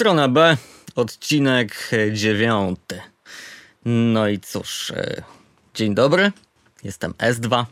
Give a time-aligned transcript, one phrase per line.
[0.00, 0.56] Strona B,
[0.96, 3.00] odcinek dziewiąty.
[3.84, 5.22] No i cóż, e,
[5.74, 6.32] dzień dobry,
[6.84, 7.64] jestem S2.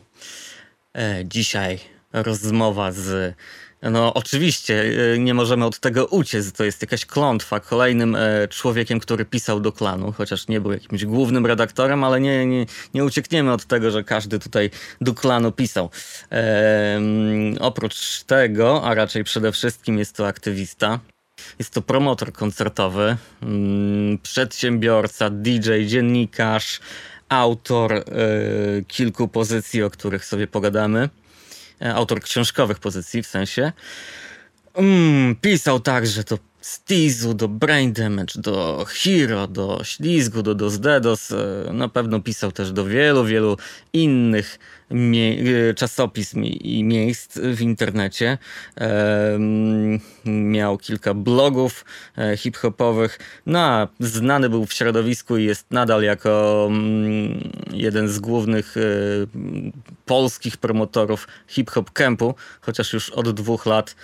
[0.97, 1.79] E, dzisiaj
[2.13, 3.35] rozmowa z.
[3.81, 4.83] No, oczywiście,
[5.13, 6.51] e, nie możemy od tego uciec.
[6.51, 7.59] To jest jakaś klątwa.
[7.59, 8.17] Kolejnym
[8.49, 13.03] człowiekiem, który pisał do klanu, chociaż nie był jakimś głównym redaktorem, ale nie, nie, nie
[13.03, 14.69] uciekniemy od tego, że każdy tutaj
[15.01, 15.89] do klanu pisał.
[17.59, 20.99] oprócz tego, a raczej przede wszystkim jest to aktywista,
[21.59, 26.79] jest to promotor koncertowy, mm, przedsiębiorca, DJ, dziennikarz,
[27.29, 28.03] autor e,
[28.87, 31.09] kilku pozycji, o których sobie pogadamy.
[31.81, 33.71] E, autor książkowych pozycji w sensie.
[34.73, 41.31] Mm, pisał także to Stizu, do Brain Damage, do Hero, do Ślizgu, do Dos Dedos.
[41.31, 43.57] E, na pewno pisał też do wielu, wielu
[43.93, 44.59] innych
[45.75, 48.37] czasopism i miejsc w internecie.
[50.25, 51.85] Miał kilka blogów
[52.17, 53.19] e, hip-hopowych.
[53.45, 58.75] No a znany był w środowisku i jest nadal jako mm, jeden z głównych
[60.05, 63.95] polskich promotorów hip-hop campu, chociaż już od dwóch lat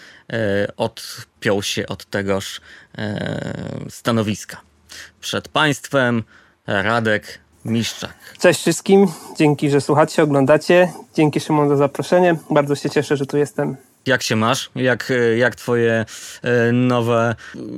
[0.77, 2.61] odpiął się od tegoż
[3.89, 4.61] stanowiska.
[5.21, 6.23] Przed Państwem
[6.67, 8.13] Radek Miszczak.
[8.39, 10.91] Cześć wszystkim, dzięki, że słuchacie, oglądacie.
[11.15, 12.35] Dzięki Szymon za zaproszenie.
[12.49, 13.77] Bardzo się cieszę, że tu jestem.
[14.05, 14.71] Jak się masz?
[14.75, 16.05] Jak, jak twoje
[16.43, 17.35] e, nowe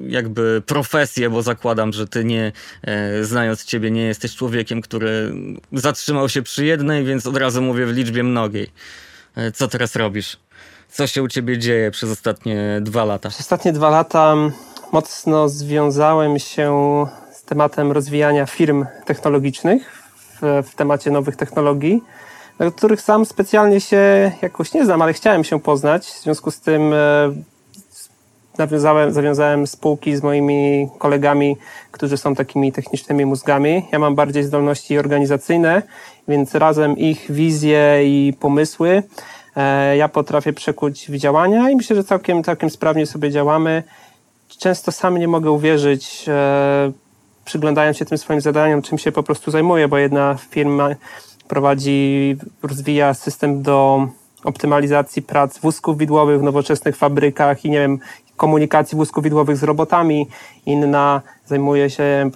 [0.07, 2.51] jakby profesje, bo zakładam, że ty nie,
[2.83, 5.33] e, znając ciebie, nie jesteś człowiekiem, który
[5.73, 8.69] zatrzymał się przy jednej, więc od razu mówię w liczbie mnogiej.
[9.35, 10.37] E, co teraz robisz?
[10.89, 13.29] Co się u ciebie dzieje przez ostatnie dwa lata?
[13.29, 14.35] Przez ostatnie dwa lata
[14.91, 17.05] mocno związałem się
[17.47, 20.03] tematem rozwijania firm technologicznych
[20.41, 22.03] w, w temacie nowych technologii,
[22.59, 26.07] do których sam specjalnie się jakoś nie znam, ale chciałem się poznać.
[26.07, 26.97] W związku z tym e,
[28.57, 31.57] nawiązałem, zawiązałem spółki z moimi kolegami,
[31.91, 33.85] którzy są takimi technicznymi mózgami.
[33.91, 35.81] Ja mam bardziej zdolności organizacyjne,
[36.27, 39.03] więc razem ich wizje i pomysły
[39.55, 43.83] e, ja potrafię przekuć w działania i myślę, że całkiem, całkiem sprawnie sobie działamy
[44.57, 46.91] często sam nie mogę uwierzyć, e,
[47.47, 50.89] przyglądając się tym swoim zadaniom, czym się po prostu zajmuję, bo jedna firma
[51.47, 54.07] prowadzi, rozwija system do
[54.43, 57.99] optymalizacji prac wózków widłowych w nowoczesnych fabrykach i nie wiem,
[58.37, 60.27] komunikacji wózków widłowych z robotami.
[60.65, 62.31] Inna zajmuje się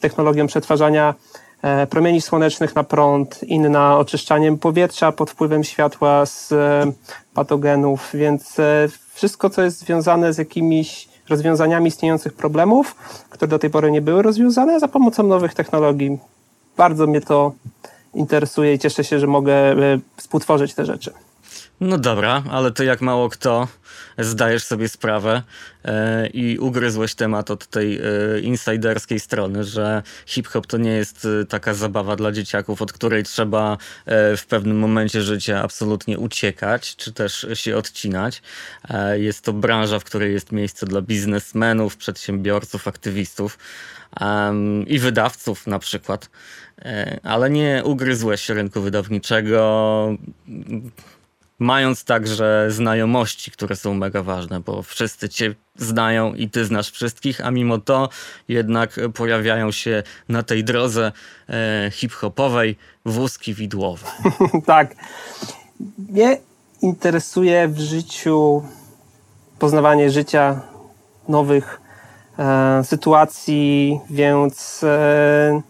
[0.00, 1.14] technologią przetwarzania
[1.62, 6.92] e, promieni słonecznych na prąd, inna oczyszczaniem powietrza pod wpływem światła z e,
[7.34, 12.94] patogenów, więc e, wszystko, co jest związane z jakimiś rozwiązaniami istniejących problemów,
[13.30, 16.18] które do tej pory nie były rozwiązane za pomocą nowych technologii.
[16.76, 17.52] Bardzo mnie to
[18.14, 21.12] interesuje i cieszę się, że mogę e, współtworzyć te rzeczy.
[21.80, 23.68] No dobra, ale ty jak mało kto
[24.18, 25.42] zdajesz sobie sprawę
[25.84, 28.00] e, i ugryzłeś temat od tej e,
[28.40, 33.76] insiderskiej strony, że hip-hop to nie jest e, taka zabawa dla dzieciaków, od której trzeba
[34.06, 38.42] e, w pewnym momencie życia absolutnie uciekać, czy też się odcinać.
[38.88, 43.58] E, jest to branża, w której jest miejsce dla biznesmenów, przedsiębiorców, aktywistów
[44.86, 46.30] i wydawców na przykład.
[46.78, 50.08] E, ale nie ugryzłeś rynku wydawniczego
[51.58, 57.46] mając także znajomości, które są mega ważne, bo wszyscy cię znają i ty znasz wszystkich,
[57.46, 58.08] a mimo to
[58.48, 61.12] jednak pojawiają się na tej drodze
[61.48, 64.06] e, hip-hopowej wózki widłowe.
[64.66, 64.94] tak.
[66.08, 66.38] Mnie
[66.82, 68.62] interesuje w życiu
[69.58, 70.60] poznawanie życia,
[71.28, 71.80] nowych
[72.38, 75.62] e, sytuacji, więc e,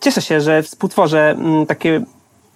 [0.00, 2.04] cieszę się, że współtworzę m, mm, takie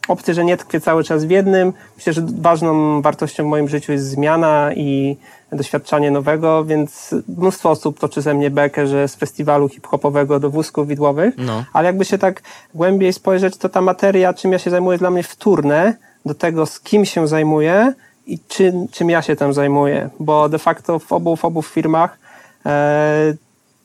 [0.09, 1.73] opcję, że nie tkwię cały czas w jednym.
[1.97, 5.17] Myślę, że ważną wartością w moim życiu jest zmiana i
[5.53, 10.89] doświadczanie nowego, więc mnóstwo osób toczy ze mnie bekę, że z festiwalu hip-hopowego do wózków
[10.89, 11.65] widłowych, no.
[11.73, 12.43] ale jakby się tak
[12.75, 15.95] głębiej spojrzeć, to ta materia, czym ja się zajmuję, jest dla mnie wtórne
[16.27, 17.93] do tego, z kim się zajmuję
[18.27, 22.19] i czym, czym ja się tam zajmuję, bo de facto w obu, w obu firmach
[22.67, 23.35] e,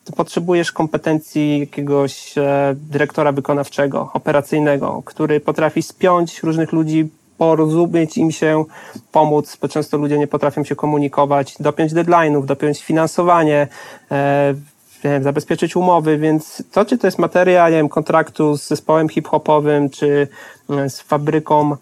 [0.04, 7.08] to potrzebujesz kompetencji jakiegoś e, dyrektora wykonawczego, operacyjnego, który potrafi spiąć różnych ludzi,
[7.38, 8.64] porozumieć im się,
[9.12, 13.68] pomóc, bo często ludzie nie potrafią się komunikować, dopiąć deadline'ów, dopiąć finansowanie,
[14.10, 14.54] e,
[15.20, 20.28] zabezpieczyć umowy, więc to, czy to jest materia, nie wiem, kontraktu z zespołem hip-hopowym, czy
[20.70, 21.76] e, z fabryką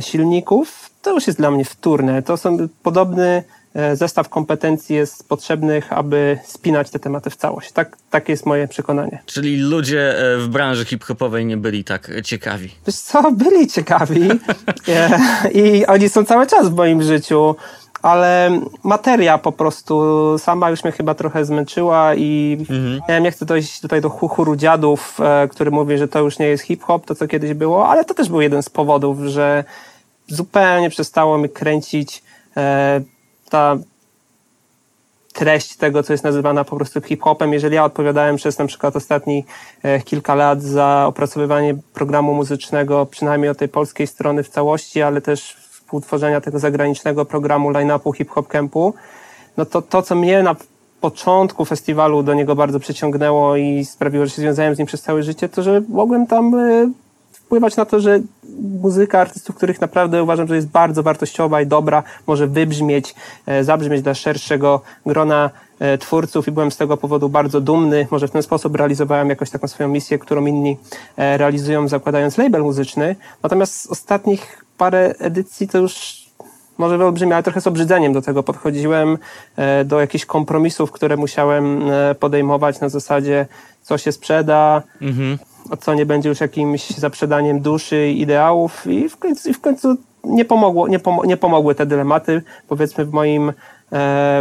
[0.00, 2.22] silników, to już jest dla mnie wtórne.
[2.22, 3.63] To są podobny E,
[3.94, 7.72] zestaw kompetencji jest potrzebnych, aby spinać te tematy w całość.
[7.72, 9.22] Tak, takie jest moje przekonanie.
[9.26, 12.70] Czyli ludzie e, w branży hip-hopowej nie byli tak ciekawi?
[12.86, 14.28] Wiesz co, byli ciekawi
[14.88, 17.56] e, i oni są cały czas w moim życiu,
[18.02, 20.02] ale materia po prostu
[20.38, 23.00] sama już mnie chyba trochę zmęczyła i mhm.
[23.08, 26.46] ja nie chcę dojść tutaj do chuchuru dziadów, e, który mówi, że to już nie
[26.46, 29.64] jest hip-hop, to co kiedyś było, ale to też był jeden z powodów, że
[30.28, 32.22] zupełnie przestało mi kręcić
[32.56, 33.00] e,
[33.54, 33.76] ta
[35.32, 37.52] treść tego, co jest nazywana po prostu hip-hopem.
[37.52, 39.44] Jeżeli ja odpowiadałem przez na przykład ostatni
[39.82, 45.20] e, kilka lat za opracowywanie programu muzycznego, przynajmniej od tej polskiej strony w całości, ale
[45.20, 48.94] też współtworzenia tego zagranicznego programu line-upu hip-hop campu,
[49.56, 50.56] no to to, co mnie na
[51.00, 55.22] początku festiwalu do niego bardzo przyciągnęło i sprawiło, że się związałem z nim przez całe
[55.22, 56.90] życie, to że mogłem tam e,
[57.54, 58.20] wpływać na to, że
[58.82, 63.14] muzyka artystów, których naprawdę uważam, że jest bardzo wartościowa i dobra, może wybrzmieć,
[63.46, 68.06] e, zabrzmieć dla szerszego grona e, twórców i byłem z tego powodu bardzo dumny.
[68.10, 70.76] Może w ten sposób realizowałem jakoś taką swoją misję, którą inni
[71.16, 73.16] e, realizują, zakładając label muzyczny.
[73.42, 76.24] Natomiast z ostatnich parę edycji to już
[76.78, 79.18] może wyolbrzymie, ale trochę z obrzydzeniem do tego podchodziłem,
[79.84, 81.82] do jakichś kompromisów, które musiałem
[82.20, 83.46] podejmować na zasadzie,
[83.82, 85.38] co się sprzeda, mhm
[85.80, 89.96] co nie będzie już jakimś zaprzedaniem duszy i ideałów i w końcu, i w końcu
[90.24, 93.52] nie, pomogło, nie, pom nie pomogły te dylematy, powiedzmy w moim e,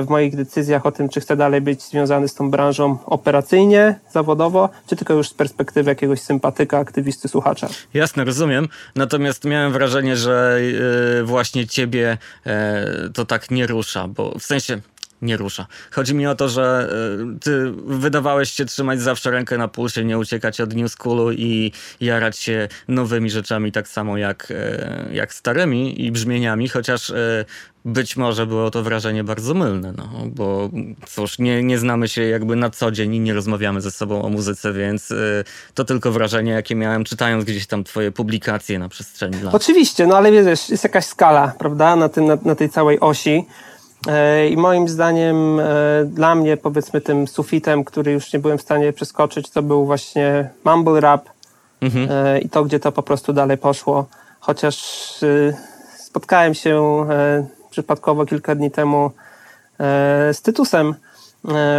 [0.02, 4.70] w moich decyzjach o tym, czy chcę dalej być związany z tą branżą operacyjnie, zawodowo,
[4.88, 7.68] czy tylko już z perspektywy jakiegoś sympatyka, aktywisty, słuchacza.
[7.94, 8.68] Jasne, rozumiem.
[8.96, 10.60] Natomiast miałem wrażenie, że
[11.20, 14.82] e, właśnie ciebie e, to tak nie rusza, bo w sensie
[15.24, 15.68] nie rusza.
[15.92, 16.90] Chodzi mi o to, że
[17.22, 21.72] e, ty wydawałeś się trzymać zawsze rękę na pulsie, nie uciekać od New Schoolu i
[22.02, 27.46] jarać się nowymi rzeczami tak samo jak, e, jak starymi i brzmieniami, chociaż e,
[27.86, 30.70] być może było to wrażenie bardzo mylne, no, bo
[31.08, 34.30] cóż, nie, nie znamy się jakby na co dzień i nie rozmawiamy ze sobą o
[34.30, 35.14] muzyce, więc
[35.74, 39.56] to tylko wrażenie, jakie miałem czytając gdzieś tam twoje publikacje na przestrzeni lat.
[39.56, 43.46] Oczywiście, no ale wiesz, jest jakaś skala, prawda, na, tym, na, na tej całej osi.
[44.08, 45.64] E, I moim zdaniem, e,
[46.06, 50.50] dla mnie, powiedzmy, tym sufitem, który już nie byłem w stanie przeskoczyć, to był właśnie
[50.64, 51.30] mumble rap
[51.82, 52.08] mhm.
[52.12, 54.06] E, i to, gdzie to po prostu dalej poszło.
[54.40, 55.04] Chociaż
[55.98, 57.06] spotkałem się
[57.70, 59.12] przypadkowo kilka dni temu
[60.34, 60.96] z Tytusem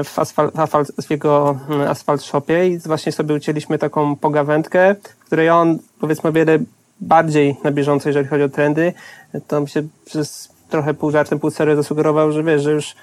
[0.05, 5.79] w, asfalt, w jego Asphalt Shopie i właśnie sobie ucięliśmy taką pogawędkę, w której on,
[6.01, 6.59] powiedzmy, o wiele
[7.01, 8.93] bardziej na bieżąco, jeżeli chodzi o trendy,
[9.49, 12.95] to się przez trochę pół żartem, pół serio zasugerował, że wiesz, że już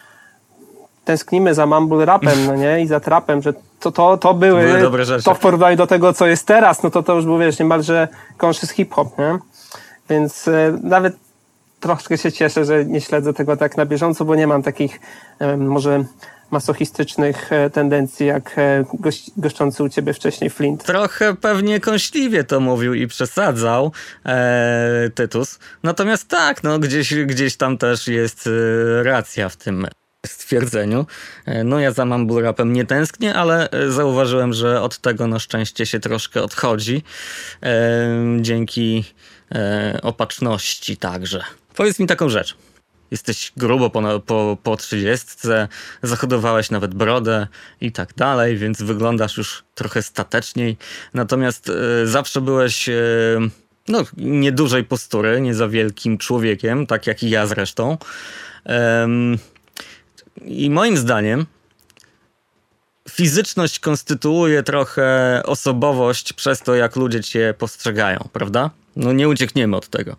[1.06, 2.82] tęsknimy za mumble rapem, no nie?
[2.82, 5.26] I za trapem, że to, to, to były, były dobre rzeczy.
[5.26, 8.08] to w porównaniu do tego, co jest teraz, no to to już był, wiesz, niemalże
[8.44, 9.40] conscious hip-hop, nie?
[10.10, 11.16] Więc e, nawet
[11.80, 15.00] troszkę się cieszę, że nie śledzę tego tak na bieżąco, bo nie mam takich
[15.40, 16.04] e, może
[16.52, 20.84] masochistycznych e, tendencji, jak e, gość, goszczący u ciebie wcześniej Flint.
[20.84, 23.92] Trochę pewnie kąśliwie to mówił i przesadzał
[24.26, 25.60] e, Tytus.
[25.84, 29.88] Natomiast tak, no gdzieś, gdzieś tam też jest e, racja w tym
[30.26, 31.06] stwierdzeniu.
[31.66, 36.00] No ja za mumble rapem nie tęsknię, ale zauważyłem, że od tego na szczęście się
[36.00, 37.04] troszkę odchodzi.
[37.64, 38.10] E,
[38.42, 39.04] dzięki
[39.56, 41.44] e, opatrzności także.
[41.76, 42.56] Powiedz mi taką rzecz
[43.12, 45.28] jesteś grubo po, po, po 30,
[46.04, 47.48] zachodowałeś nawet brodę
[47.82, 50.78] i tak dalej, więc wyglądasz już trochę stateczniej.
[51.14, 53.38] Natomiast y, zawsze byłeś y,
[53.88, 57.98] no, niedużej postury, nie za wielkim człowiekiem, tak jak i ja zresztą.
[60.46, 61.46] I moim zdaniem
[63.10, 68.70] fizyczność konstytuuje trochę osobowość przez to, jak ludzie cię postrzegają, prawda?
[68.96, 70.16] No nie uciekniemy od tego.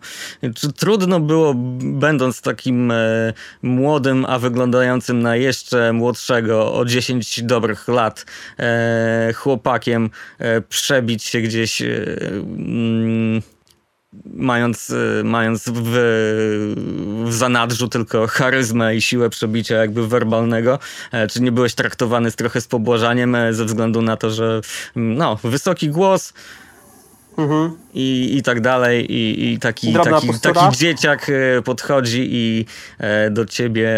[0.55, 7.87] Czy trudno było, będąc takim e, młodym, a wyglądającym na jeszcze młodszego o 10 dobrych
[7.87, 8.25] lat
[8.59, 13.41] e, chłopakiem e, przebić się gdzieś mm,
[14.25, 15.91] mając, e, mając w,
[17.25, 20.79] w zanadrzu tylko charyzmę i siłę przebicia jakby werbalnego,
[21.11, 24.61] e, czy nie byłeś traktowany z trochę z pobłażaniem e, ze względu na to, że
[24.95, 26.33] no, wysoki głos,
[27.37, 27.77] Mhm.
[27.93, 29.13] I, i tak dalej.
[29.13, 32.65] I, i taki, taki, taki dzieciak e, podchodzi i
[32.97, 33.89] e, do ciebie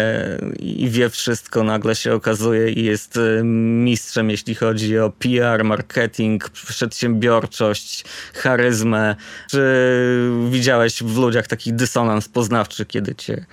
[0.58, 6.50] i wie wszystko, nagle się okazuje i jest e, mistrzem, jeśli chodzi o PR, marketing,
[6.50, 9.16] przedsiębiorczość, charyzmę.
[9.50, 13.46] Czy widziałeś w ludziach taki dysonans poznawczy, kiedy cię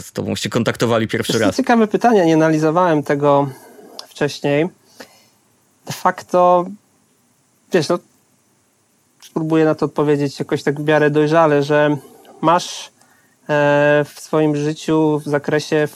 [0.00, 1.56] z tobą się kontaktowali pierwszy raz?
[1.56, 3.48] Ciekawe pytanie, nie analizowałem tego
[4.08, 4.68] wcześniej.
[5.86, 6.66] De facto,
[7.72, 7.98] wiesz, no
[9.32, 11.96] spróbuję na to odpowiedzieć jakoś tak w miarę dojrzale, że
[12.40, 12.90] masz
[13.48, 15.88] e, w swoim życiu w zakresie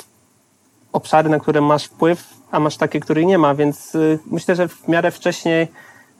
[0.93, 4.69] obszary, na które masz wpływ, a masz takie, których nie ma, więc y, myślę, że
[4.69, 5.69] w miarę wcześniej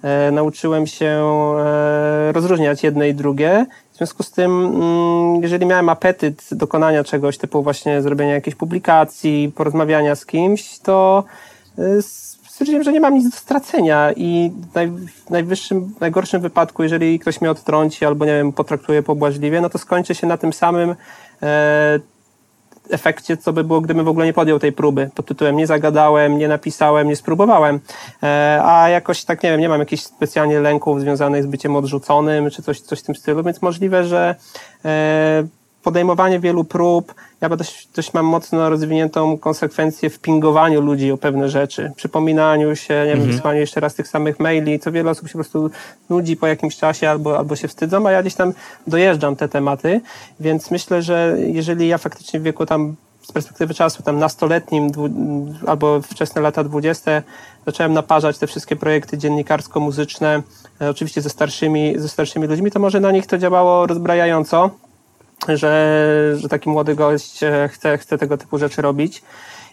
[0.02, 3.66] e, nauczyłem się e, rozróżniać jedne i drugie.
[3.92, 9.52] W związku z tym, mm, jeżeli miałem apetyt dokonania czegoś typu właśnie zrobienia jakiejś publikacji,
[9.54, 11.25] porozmawiania z kimś, to
[12.56, 17.50] stwierdziłem, że nie mam nic do stracenia i w najwyższym, najgorszym wypadku, jeżeli ktoś mnie
[17.50, 20.94] odtrąci albo, nie wiem, potraktuje pobłażliwie, no to skończy się na tym samym
[21.42, 22.00] e,
[22.90, 25.10] efekcie, co by było, gdybym w ogóle nie podjął tej próby.
[25.14, 27.80] Pod tytułem nie zagadałem, nie napisałem, nie spróbowałem.
[28.22, 32.50] E, a jakoś tak, nie wiem, nie mam jakichś specjalnie lęków związanych z byciem odrzuconym,
[32.50, 34.34] czy coś, coś w tym stylu, więc możliwe, że
[34.84, 35.44] e,
[35.86, 41.48] podejmowanie wielu prób, ja dość, dość mam mocno rozwiniętą konsekwencję w pingowaniu ludzi o pewne
[41.48, 43.20] rzeczy, przypominaniu się, nie mhm.
[43.20, 45.70] wiem, wysłaniu jeszcze raz tych samych maili, co wiele osób się po prostu
[46.10, 48.52] nudzi po jakimś czasie albo, albo się wstydzą, a ja gdzieś tam
[48.86, 50.00] dojeżdżam te tematy,
[50.40, 54.90] więc myślę, że jeżeli ja faktycznie w wieku tam z perspektywy czasu, tam nastoletnim
[55.66, 57.22] albo wczesne lata dwudzieste,
[57.66, 60.42] zacząłem naparzać te wszystkie projekty dziennikarsko-muzyczne,
[60.80, 64.70] e, oczywiście ze starszymi, ze starszymi ludźmi, to może na nich to działało rozbrajająco,
[65.48, 69.22] że, że taki młody gość e, chce, chce tego typu rzeczy robić.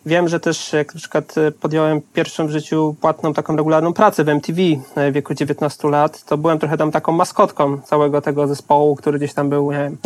[0.05, 4.29] Wiem, że też jak na przykład podjąłem pierwszą w życiu płatną taką regularną pracę w
[4.29, 4.61] MTV
[4.95, 9.17] e, w wieku 19 lat, to byłem trochę tam taką maskotką całego tego zespołu, który
[9.17, 9.97] gdzieś tam był, nie wiem,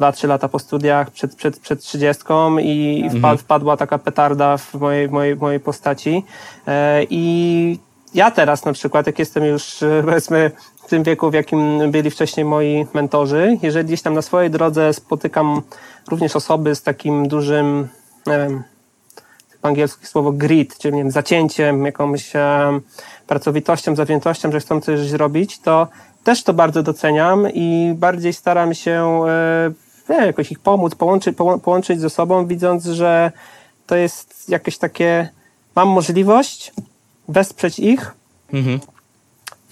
[0.00, 2.24] 2-3 lata po studiach przed, przed, przed 30
[2.60, 3.38] i mhm.
[3.38, 6.24] wpadła taka petarda w mojej, mojej, mojej postaci.
[6.66, 7.78] E, I
[8.14, 10.50] ja teraz na przykład, jak jestem już powiedzmy
[10.86, 14.92] w tym wieku, w jakim byli wcześniej moi mentorzy, jeżeli gdzieś tam na swojej drodze
[14.92, 15.62] spotykam
[16.10, 17.88] również osoby z takim dużym,
[18.26, 18.62] nie wiem,
[19.60, 22.80] po angielsku słowo grit, czyli nie wiem, zacięciem, jakąś e,
[23.26, 25.88] pracowitością, zawziętością, że chcą coś zrobić, to
[26.24, 29.72] też to bardzo doceniam i bardziej staram się e,
[30.08, 33.32] nie, jakoś ich pomóc, połączyć, połączyć ze sobą, widząc, że
[33.86, 35.28] to jest jakieś takie,
[35.76, 36.72] mam możliwość
[37.28, 38.14] wesprzeć ich,
[38.52, 38.80] mhm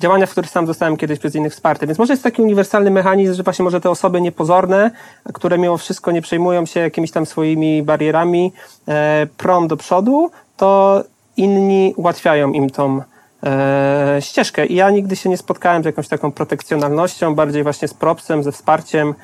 [0.01, 1.87] działania, w których sam zostałem kiedyś przez innych wsparty.
[1.87, 4.91] Więc może jest taki uniwersalny mechanizm, że właśnie może te osoby niepozorne,
[5.33, 8.53] które mimo wszystko nie przejmują się jakimiś tam swoimi barierami,
[8.89, 11.03] e, prom do przodu, to
[11.37, 13.03] inni ułatwiają im tą
[13.43, 14.67] e, ścieżkę.
[14.67, 18.53] I ja nigdy się nie spotkałem z jakąś taką protekcjonalnością, bardziej właśnie z propsem, ze
[18.53, 19.15] wsparciem.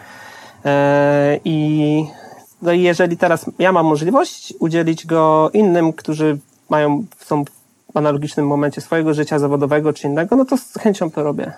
[0.65, 2.05] E, I
[2.63, 7.45] no i jeżeli teraz ja mam możliwość udzielić go innym, którzy mają, są
[7.95, 11.53] analogicznym momencie swojego życia zawodowego czy innego, no to z chęcią to robię.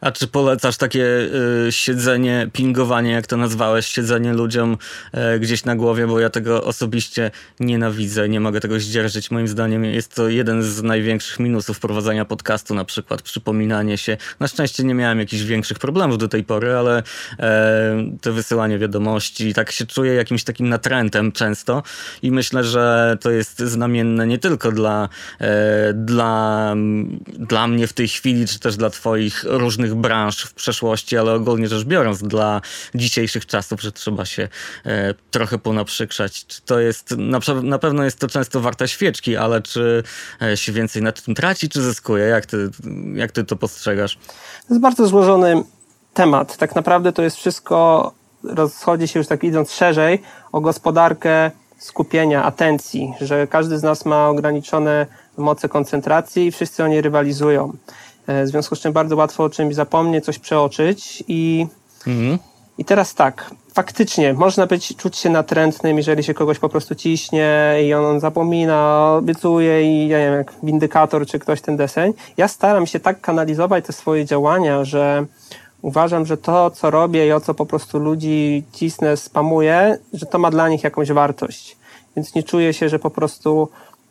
[0.00, 4.76] A czy polecasz takie y, siedzenie, pingowanie, jak to nazwałeś, siedzenie ludziom
[5.34, 7.30] y, gdzieś na głowie, bo ja tego osobiście
[7.60, 9.30] nienawidzę, nie mogę tego zdzierżyć.
[9.30, 14.16] Moim zdaniem jest to jeden z największych minusów prowadzenia podcastu, na przykład przypominanie się.
[14.40, 17.04] Na szczęście nie miałem jakichś większych problemów do tej pory, ale y,
[18.20, 21.82] to wysyłanie wiadomości, tak się czuję jakimś takim natrętem często
[22.22, 25.08] i myślę, że to jest znamienne nie tylko dla,
[25.40, 26.74] e, dla,
[27.26, 31.34] dla mnie w tej chwili, czy też dla twoich różnych różnych branż w przeszłości, ale
[31.34, 32.60] ogólnie rzecz biorąc dla
[32.94, 34.48] dzisiejszych czasów, że trzeba się
[34.86, 36.46] e, trochę ponaprzykrzać.
[36.46, 40.02] Czy to jest, na, na pewno jest to często warta świeczki, ale czy
[40.42, 42.24] e, się więcej na tym traci, czy zyskuje?
[42.24, 42.70] Jak ty,
[43.14, 44.16] jak ty to postrzegasz?
[44.68, 45.64] To jest bardzo złożony
[46.14, 46.56] temat.
[46.56, 48.12] Tak naprawdę to jest wszystko,
[48.44, 54.28] rozchodzi się już tak idąc szerzej, o gospodarkę skupienia, atencji, że każdy z nas ma
[54.28, 55.06] ograniczone
[55.36, 57.72] moce koncentracji i wszyscy oni rywalizują.
[58.30, 61.66] E, w związku z czym bardzo łatwo o czymś zapomnieć, coś przeoczyć i,
[62.06, 62.38] mhm.
[62.78, 67.76] i teraz tak, faktycznie można być, czuć się natrętnym, jeżeli się kogoś po prostu ciśnie
[67.84, 72.12] i on, on zapomina, obiecuje i ja nie wiem, jak windykator czy ktoś ten deseń.
[72.36, 75.26] Ja staram się tak kanalizować te swoje działania, że
[75.82, 80.38] uważam, że to, co robię i o co po prostu ludzi cisnę, spamuję, że to
[80.38, 81.76] ma dla nich jakąś wartość.
[82.16, 83.68] Więc nie czuję się, że po prostu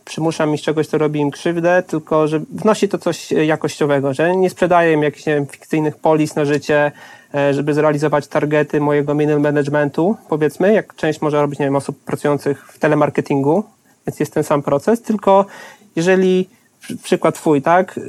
[0.09, 4.49] przymuszam ich czegoś, co robi im krzywdę, tylko że wnosi to coś jakościowego, że nie
[4.49, 6.91] sprzedaję im jakichś wiem, fikcyjnych polis na życie,
[7.35, 11.99] e, żeby zrealizować targety mojego middle managementu, powiedzmy, jak część może robić, nie wiem, osób
[12.03, 13.63] pracujących w telemarketingu,
[14.07, 15.45] więc jest ten sam proces, tylko
[15.95, 16.49] jeżeli
[17.03, 17.99] przykład twój, tak,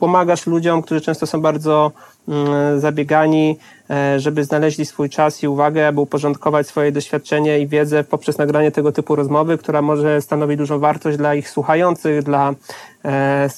[0.00, 1.92] pomagasz ludziom, którzy często są bardzo
[2.28, 3.58] mm, zabiegani,
[3.90, 8.70] e, żeby znaleźli swój czas i uwagę, aby uporządkować swoje doświadczenie i wiedzę poprzez nagranie
[8.70, 12.54] tego typu rozmowy, która może stanowić dużą wartość dla ich słuchających, dla
[13.04, 13.48] e,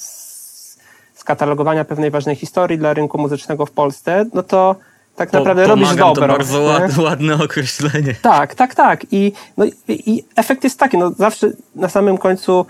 [1.13, 4.75] skatalogowania pewnej ważnej historii dla rynku muzycznego w Polsce, no to
[5.15, 6.27] tak po, naprawdę robisz dobro.
[6.27, 8.15] To bardzo ładne, ładne określenie.
[8.21, 9.05] Tak, tak, tak.
[9.11, 12.65] I, no, i efekt jest taki, no zawsze na samym końcu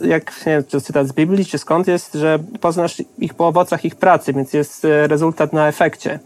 [0.00, 3.84] jak nie wiem, czy cytat z Biblii, czy skąd jest, że poznasz ich po owocach
[3.84, 6.18] ich pracy, więc jest e, rezultat na efekcie.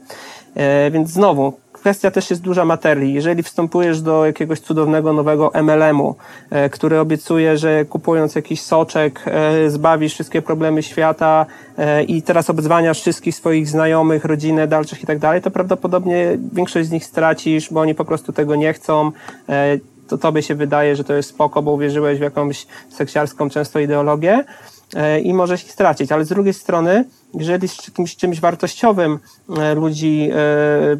[0.54, 3.14] E, więc znowu, kwestia też jest duża materii.
[3.14, 6.14] Jeżeli wstępujesz do jakiegoś cudownego nowego MLM-u,
[6.50, 9.24] e, który obiecuje, że kupując jakiś soczek
[9.68, 11.46] zbawisz wszystkie problemy świata
[12.08, 16.90] i teraz obdzwaniasz wszystkich swoich znajomych, rodzinę, dalszych i tak dalej, to prawdopodobnie większość z
[16.90, 19.12] nich stracisz, bo oni po prostu tego nie chcą.
[20.12, 24.44] To tobie się wydaje, że to jest spoko, bo uwierzyłeś w jakąś seksjarską często ideologię
[24.94, 26.12] e, i możesz ich stracić.
[26.12, 27.04] Ale z drugiej strony,
[27.34, 29.18] jeżeli z czymś, czymś wartościowym
[29.58, 30.96] e, ludzi e,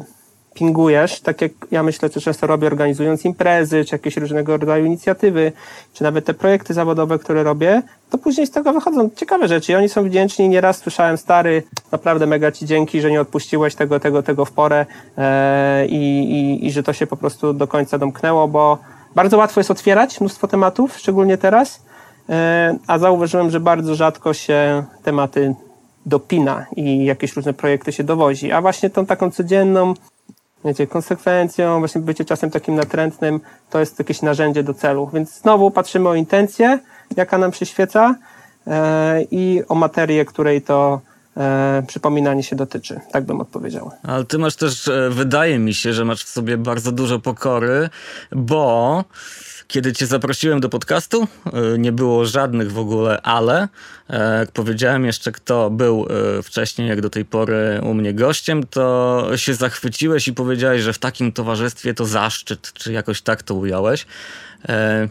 [0.53, 5.51] pingujesz, tak jak ja myślę, co często robię, organizując imprezy, czy jakieś różnego rodzaju inicjatywy,
[5.93, 9.75] czy nawet te projekty zawodowe, które robię, to później z tego wychodzą ciekawe rzeczy i
[9.75, 10.49] oni są wdzięczni.
[10.49, 14.85] Nieraz słyszałem, stary, naprawdę mega ci dzięki, że nie odpuściłeś tego, tego, tego w porę
[15.87, 18.77] i, i, i że to się po prostu do końca domknęło, bo
[19.15, 21.81] bardzo łatwo jest otwierać mnóstwo tematów, szczególnie teraz,
[22.29, 25.55] e, a zauważyłem, że bardzo rzadko się tematy
[26.05, 29.93] dopina i jakieś różne projekty się dowozi, a właśnie tą taką codzienną
[30.65, 33.39] wiecie, konsekwencją, właśnie bycie czasem takim natrętnym,
[33.69, 35.09] to jest jakieś narzędzie do celu.
[35.13, 36.79] Więc znowu patrzymy o intencję,
[37.17, 38.15] jaka nam przyświeca
[38.67, 41.01] e, i o materię, której to
[41.37, 42.99] e, przypominanie się dotyczy.
[43.11, 43.91] Tak bym odpowiedział.
[44.03, 47.89] Ale ty masz też, e, wydaje mi się, że masz w sobie bardzo dużo pokory,
[48.31, 49.03] bo
[49.73, 53.67] kiedy cię zaprosiłem do podcastu, e, nie było żadnych w ogóle ale.
[54.09, 56.07] E, jak powiedziałem jeszcze, kto był
[56.39, 60.93] e, wcześniej, jak do tej pory u mnie gościem, to się zachwyciłeś i powiedziałeś, że
[60.93, 64.05] w takim towarzystwie to zaszczyt, czy jakoś tak to ująłeś.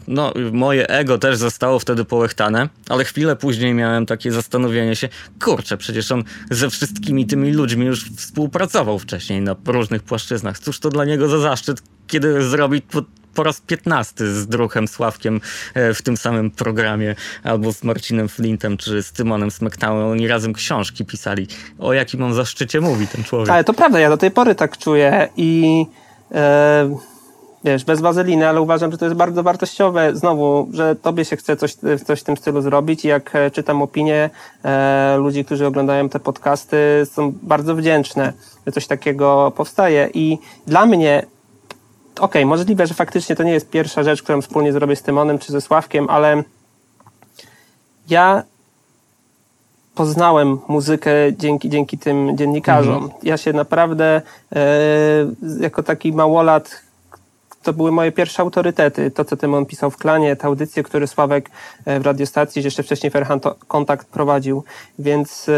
[0.08, 5.08] No, moje ego też zostało wtedy połechtane, ale chwilę później miałem takie zastanowienie się,
[5.40, 10.58] kurczę, przecież on ze wszystkimi tymi ludźmi już współpracował wcześniej na różnych płaszczyznach.
[10.58, 12.82] Cóż to dla niego za zaszczyt, kiedy zrobi
[13.34, 15.40] po raz piętnasty z Druchem Sławkiem
[15.74, 20.06] e, w tym samym programie, albo z Marcinem Flintem, czy z Tymonem Smektałem.
[20.06, 21.46] Oni razem książki pisali.
[21.78, 23.50] O jakim on zaszczycie mówi ten człowiek.
[23.50, 25.86] Ale to prawda, ja do tej pory tak czuję i
[26.34, 26.96] e,
[27.64, 30.16] wiesz, bez wazeliny, ale uważam, że to jest bardzo wartościowe.
[30.16, 31.74] Znowu, że tobie się chce coś,
[32.06, 34.30] coś w tym stylu zrobić i jak e, czytam opinie
[35.18, 38.32] ludzi, którzy oglądają te podcasty, są bardzo wdzięczne,
[38.66, 41.26] że coś takiego powstaje i dla mnie
[42.14, 45.38] okej, okay, możliwe, że faktycznie to nie jest pierwsza rzecz, którą wspólnie zrobię z Tymonem
[45.38, 46.42] czy ze Sławkiem, ale
[48.08, 48.42] ja
[49.94, 53.02] poznałem muzykę dzięki, dzięki tym dziennikarzom.
[53.02, 53.12] Mhm.
[53.22, 54.22] Ja się naprawdę
[54.52, 54.60] e,
[55.60, 56.82] jako taki małolat
[57.62, 59.10] to były moje pierwsze autorytety.
[59.10, 61.50] To, co Tymon pisał w Klanie, te audycje, które Sławek
[61.84, 64.64] e, w radiostacji, jeszcze wcześniej Ferhan Kontakt prowadził.
[64.98, 65.52] Więc e,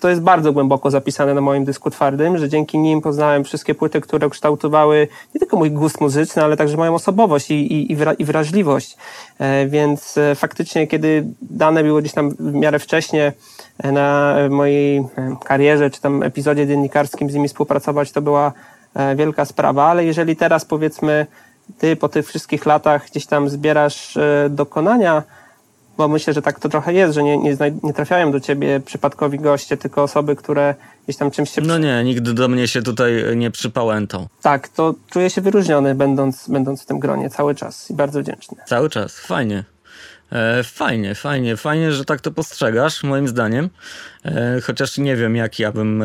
[0.00, 4.00] to jest bardzo głęboko zapisane na moim dysku twardym, że dzięki nim poznałem wszystkie płyty,
[4.00, 8.96] które kształtowały nie tylko mój gust muzyczny, ale także moją osobowość i, i, i wrażliwość.
[9.38, 13.32] E, więc faktycznie, kiedy dane było gdzieś tam w miarę wcześnie
[13.84, 15.04] na mojej
[15.44, 18.52] karierze, czy tam epizodzie dziennikarskim z nimi współpracować, to była
[19.16, 21.26] wielka sprawa, ale jeżeli teraz powiedzmy
[21.78, 25.22] ty po tych wszystkich latach gdzieś tam zbierasz e, dokonania,
[25.96, 29.38] bo myślę, że tak to trochę jest, że nie, nie, nie trafiają do ciebie przypadkowi
[29.38, 31.60] goście, tylko osoby, które gdzieś tam czymś się...
[31.60, 34.26] No nie, nigdy do mnie się tutaj nie przypałętą.
[34.42, 38.56] Tak, to czuję się wyróżniony, będąc, będąc w tym gronie cały czas i bardzo wdzięczny.
[38.66, 39.64] Cały czas, fajnie.
[40.32, 43.70] E, fajnie, fajnie, fajnie, że tak to postrzegasz, moim zdaniem.
[44.24, 46.04] E, chociaż nie wiem, jak ja bym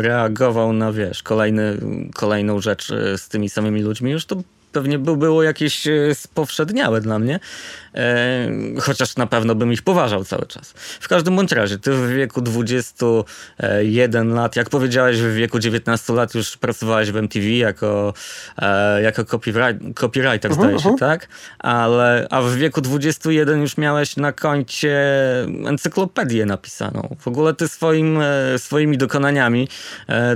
[0.00, 1.76] reagował na, wiesz, kolejny,
[2.14, 4.10] kolejną rzecz z tymi samymi ludźmi.
[4.10, 4.36] Już to
[4.72, 7.40] pewnie by było jakieś e, spowszedniałe dla mnie,
[7.94, 8.48] e,
[8.80, 10.72] chociaż na pewno bym ich poważał cały czas.
[11.00, 16.34] W każdym bądź razie, ty w wieku 21 lat, jak powiedziałeś, w wieku 19 lat
[16.34, 18.14] już pracowałeś w MTV jako,
[18.58, 20.98] e, jako copyright, copywriter, zdaje się, uh -huh.
[20.98, 21.28] tak?
[21.58, 24.98] Ale, a w wieku 21 już miałeś na koncie
[25.66, 27.16] encyklopedię napisaną.
[27.20, 28.18] W ogóle ty swoim,
[28.56, 29.68] swoimi dokonaniami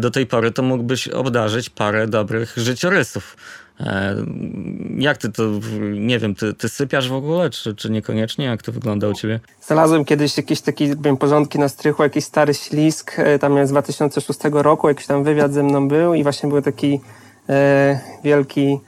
[0.00, 3.36] do tej pory to mógłbyś obdarzyć parę dobrych życiorysów.
[3.80, 4.16] E,
[4.98, 5.42] jak ty to,
[5.80, 8.44] nie wiem, ty, ty sypiasz w ogóle, czy, czy niekoniecznie?
[8.44, 9.40] Jak to wygląda u ciebie?
[9.60, 14.40] Znalazłem kiedyś jakieś takie wiem, porządki na strychu, jakiś stary ślisk, e, tam z 2006
[14.52, 17.00] roku, jakiś tam wywiad ze mną był i właśnie był taki
[17.48, 18.80] e, wielki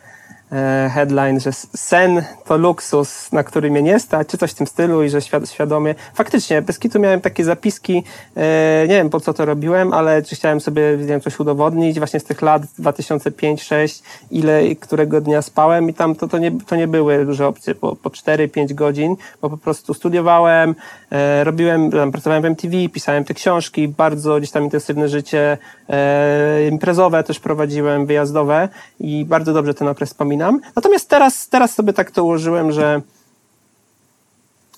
[0.94, 5.02] headline, że sen to luksus, na który mnie nie stać, czy coś w tym stylu
[5.02, 5.94] i że świadomie.
[6.14, 8.04] Faktycznie, bez kitu miałem takie zapiski,
[8.37, 12.20] e, nie wiem po co to robiłem, ale czy chciałem sobie wiem, coś udowodnić właśnie
[12.20, 16.88] z tych lat 2005-2006, ile którego dnia spałem i tam to, to, nie, to nie
[16.88, 20.74] były duże opcje, po, po 4-5 godzin, bo po prostu studiowałem,
[21.11, 25.59] e, robiłem, pracowałem w MTV, pisałem te książki, bardzo gdzieś tam intensywne życie
[26.70, 28.68] imprezowe też prowadziłem, wyjazdowe
[29.00, 30.37] i bardzo dobrze ten okres pamiętam
[30.76, 33.02] Natomiast teraz, teraz sobie tak to ułożyłem, że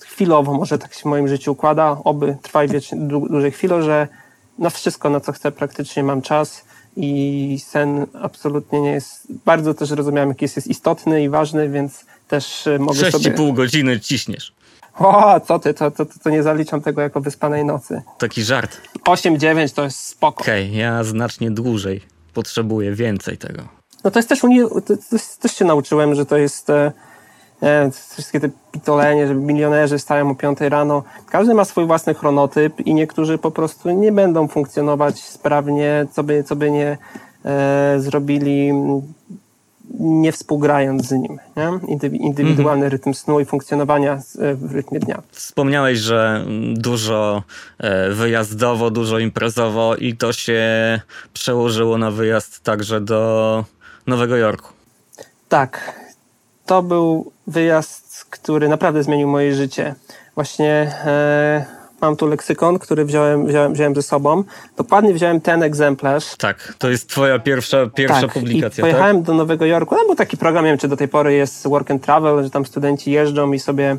[0.01, 4.07] chwilowo może tak się w moim życiu układa, oby trwa wiecznie, dłużej chwilę, że
[4.57, 9.91] na wszystko, na co chcę praktycznie mam czas i sen absolutnie nie jest, bardzo też
[9.91, 13.31] rozumiałem, jaki jest, jest istotny i ważny, więc też e, mogę 6,5 sobie...
[13.31, 14.53] 6,5 godziny ciśniesz.
[14.99, 18.01] O, co ty, to, to, to nie zaliczam tego jako wyspanej nocy.
[18.17, 18.81] Taki żart.
[19.05, 20.43] 8-9 to jest spoko.
[20.43, 22.01] Okej, okay, ja znacznie dłużej
[22.33, 23.78] potrzebuję więcej tego.
[24.03, 26.91] No to jest też, to, to też się nauczyłem, że to jest e,
[27.63, 31.03] e, wszystkie te pitolenie, że milionerzy stają o 5 rano.
[31.29, 36.43] Każdy ma swój własny chronotyp i niektórzy po prostu nie będą funkcjonować sprawnie, co by,
[36.43, 36.97] co by nie
[37.45, 38.71] e, zrobili
[39.99, 41.39] nie współgrając z nim.
[41.57, 41.97] Nie?
[42.19, 42.91] Indywidualny mhm.
[42.91, 45.21] rytm snu i funkcjonowania e, w rytmie dnia.
[45.31, 47.43] Wspomniałeś, że dużo
[48.11, 50.61] wyjazdowo, dużo imprezowo i to się
[51.33, 53.63] przełożyło na wyjazd także do
[54.09, 54.69] Nowego Jorku.
[55.49, 55.99] Tak.
[56.65, 59.95] To był wyjazd, który naprawdę zmienił moje życie.
[60.35, 60.71] Właśnie
[61.05, 64.43] e, Mam tu leksykon, który wziąłem, wziąłem, wziąłem ze sobą.
[64.77, 66.35] Dokładnie wziąłem ten egzemplarz.
[66.35, 69.25] Tak, to jest twoja pierwsza, pierwsza tak, publikacja, i pojechałem tak?
[69.25, 69.95] do Nowego Jorku.
[69.95, 72.49] Tam był taki program, nie wiem, czy do tej pory jest Work and Travel, że
[72.49, 73.97] tam studenci jeżdżą i sobie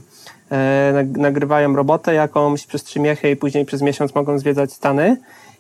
[0.50, 5.16] e, nagrywają robotę jakąś przez trzy miechy i później przez miesiąc mogą zwiedzać Stany.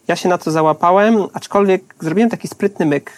[0.08, 3.12] Ja się na to załapałem, aczkolwiek zrobiłem taki sprytny myk,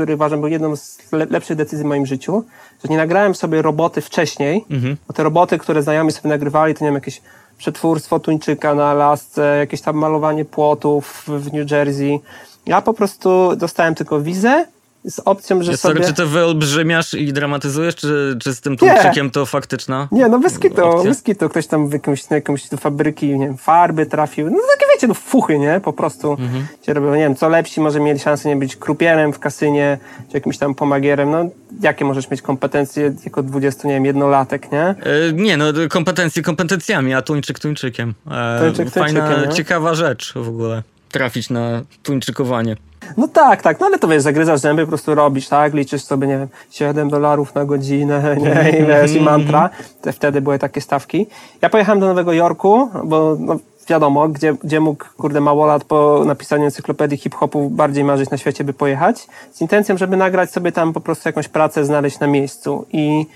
[0.00, 2.44] który uważam był jedną z lepszych decyzji w moim życiu,
[2.84, 4.96] że nie nagrałem sobie roboty wcześniej, mhm.
[5.08, 7.22] bo te roboty, które znajomi sobie nagrywali, to nie wiem, jakieś
[7.58, 12.20] przetwórstwo tuńczyka na Alasce, jakieś tam malowanie płotów w New Jersey.
[12.66, 14.66] Ja po prostu dostałem tylko wizę
[15.04, 15.94] z opcją, że ja, sobie...
[15.94, 19.32] Sorry, czy to wyolbrzymiasz i dramatyzujesz, czy, czy z tym tuńczykiem nie.
[19.32, 23.56] to faktyczna Nie, no wyski to ktoś tam w jakimś, na jakąś fabryki, nie wiem,
[23.56, 24.50] farby trafił.
[24.50, 25.80] No takie wiecie, no fuchy, nie?
[25.84, 26.66] Po prostu mhm.
[26.86, 30.36] się robią, nie wiem, co lepsi, może mieli szansę nie być krupierem w kasynie, czy
[30.36, 31.44] jakimś tam pomagierem, no
[31.82, 34.82] jakie możesz mieć kompetencje jako 20, nie wiem, jednolatek, nie?
[34.82, 34.96] E,
[35.34, 38.14] nie, no kompetencje kompetencjami, a tuńczyk tuńczykiem.
[38.30, 42.76] E, tuńczyk Fajna, tuńczykiem, ciekawa rzecz w ogóle, trafić na tuńczykowanie.
[43.16, 46.26] No tak, tak, no ale to wiesz, zagryzasz zęby, po prostu robisz, tak, liczysz sobie,
[46.26, 49.70] nie wiem, 7 dolarów na godzinę, nie, i wiesz, i mantra.
[50.02, 51.26] Te, wtedy były takie stawki.
[51.62, 56.64] Ja pojechałem do Nowego Jorku, bo no, wiadomo, gdzie, gdzie mógł, kurde, małolat po napisaniu
[56.64, 61.00] encyklopedii hip-hopu bardziej marzyć na świecie, by pojechać, z intencją, żeby nagrać sobie tam po
[61.00, 63.26] prostu jakąś pracę, znaleźć na miejscu i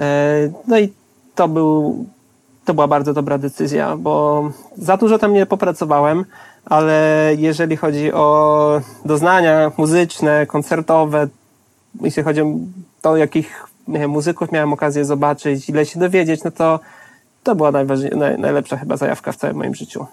[0.00, 0.92] e, no i
[1.34, 2.04] to był,
[2.64, 4.42] to była bardzo dobra decyzja, bo
[4.76, 6.24] za dużo tam nie popracowałem,
[6.64, 11.28] ale jeżeli chodzi o doznania muzyczne, koncertowe,
[12.00, 12.46] jeśli chodzi o
[13.02, 16.80] to, jakich wiem, muzyków miałem okazję zobaczyć, ile się dowiedzieć, no to
[17.42, 17.86] to była naj,
[18.38, 20.06] najlepsza chyba zajawka w całym moim życiu.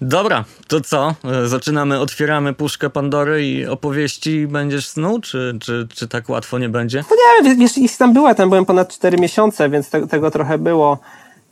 [0.00, 1.14] Dobra, to co?
[1.44, 7.04] Zaczynamy, otwieramy puszkę Pandory i opowieści będziesz snuł, czy, czy, czy tak łatwo nie będzie?
[7.10, 10.58] No nie, wiesz, jeśli tam była, tam byłem ponad 4 miesiące, więc te, tego trochę
[10.58, 10.98] było.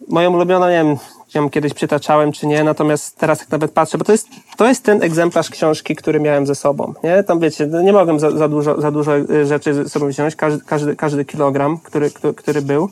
[0.09, 0.97] Moją ulubioną, nie wiem,
[1.35, 4.85] ją kiedyś przytaczałem, czy nie, natomiast teraz jak nawet patrzę, bo to jest, to jest
[4.85, 7.23] ten egzemplarz książki, który miałem ze sobą, nie?
[7.23, 10.37] Tam wiecie, no nie mogłem za, za dużo, za dużo y, rzeczy ze sobą wziąć,
[10.37, 12.88] każdy, każdy, każdy kilogram, który, który, który był,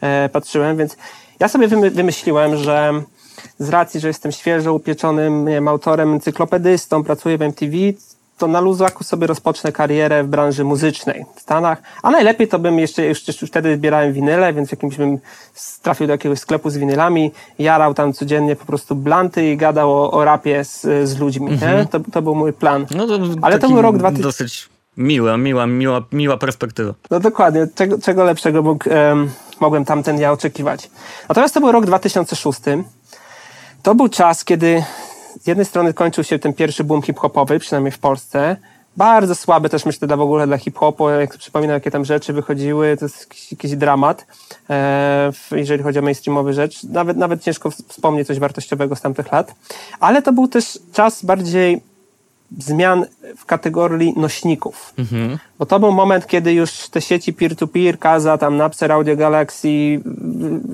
[0.00, 0.96] e, patrzyłem, więc
[1.40, 2.92] ja sobie wymyśliłem, że
[3.58, 7.76] z racji, że jestem świeżo upieczonym nie wiem, autorem, encyklopedystą, pracuję w MTV,
[8.38, 11.82] to na luzaku sobie rozpocznę karierę w branży muzycznej w Stanach.
[12.02, 15.18] A najlepiej to bym jeszcze, jeszcze już wtedy zbierałem winyle, więc jakimś bym
[15.82, 20.10] trafił do jakiegoś sklepu z winylami, jarał tam codziennie po prostu blanty i gadał o,
[20.10, 21.52] o rapie z, z ludźmi.
[21.52, 21.86] Mhm.
[21.86, 22.86] To, to był mój plan.
[22.94, 24.22] No to Ale to był rok 2000.
[24.22, 26.94] Dosyć miła, miła, miła, miła perspektywa.
[27.10, 27.66] No dokładnie.
[27.74, 30.90] Czego, czego lepszego mógł, um, mogłem tamten ja oczekiwać.
[31.28, 32.60] Natomiast to był rok 2006.
[33.82, 34.84] To był czas, kiedy
[35.40, 38.56] z jednej strony kończył się ten pierwszy boom hip-hopowy, przynajmniej w Polsce.
[38.96, 42.96] Bardzo słaby też myślę dla w ogóle dla hip-hopu, jak przypominam jakie tam rzeczy wychodziły,
[42.96, 44.26] to jest jakiś, jakiś dramat,
[44.70, 46.84] e, jeżeli chodzi o mainstreamowy rzecz.
[46.84, 49.54] Nawet, nawet ciężko wspomnieć coś wartościowego z tamtych lat.
[50.00, 51.80] Ale to był też czas bardziej
[52.58, 54.94] zmian w kategorii nośników.
[54.98, 55.38] Mhm.
[55.58, 59.68] Bo to był moment, kiedy już te sieci peer-to-peer, Kaza, tam Napster, Audio Galaxy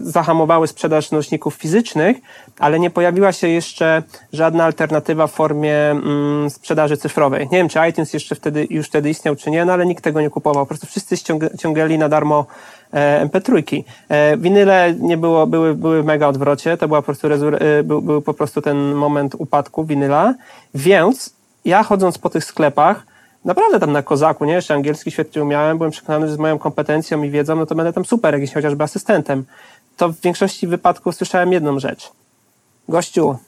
[0.03, 2.17] zahamowały sprzedaż nośników fizycznych,
[2.59, 7.49] ale nie pojawiła się jeszcze żadna alternatywa w formie mm, sprzedaży cyfrowej.
[7.53, 10.21] Nie wiem, czy iTunes jeszcze wtedy, już wtedy istniał, czy nie, no ale nikt tego
[10.21, 10.65] nie kupował.
[10.65, 12.47] Po prostu wszyscy ściągali na darmo
[12.93, 13.83] e, MP3.
[14.09, 18.23] E, winyle nie było, były, były mega odwrocie, to była po prostu e, był, był
[18.23, 20.35] po prostu ten moment upadku winyla,
[20.75, 21.38] więc
[21.69, 23.07] ja chodząc po tych sklepach,
[23.45, 24.53] naprawdę tam na kozaku, nie?
[24.53, 27.93] Jeszcze angielski świetnie umiałem, byłem przekonany, że z moją kompetencją i wiedzą, no to będę
[27.93, 29.45] tam super, jakiś chociażby asystentem.
[29.97, 32.13] To w większości wypadków słyszałem jedną rzecz.
[32.89, 33.39] Gościu,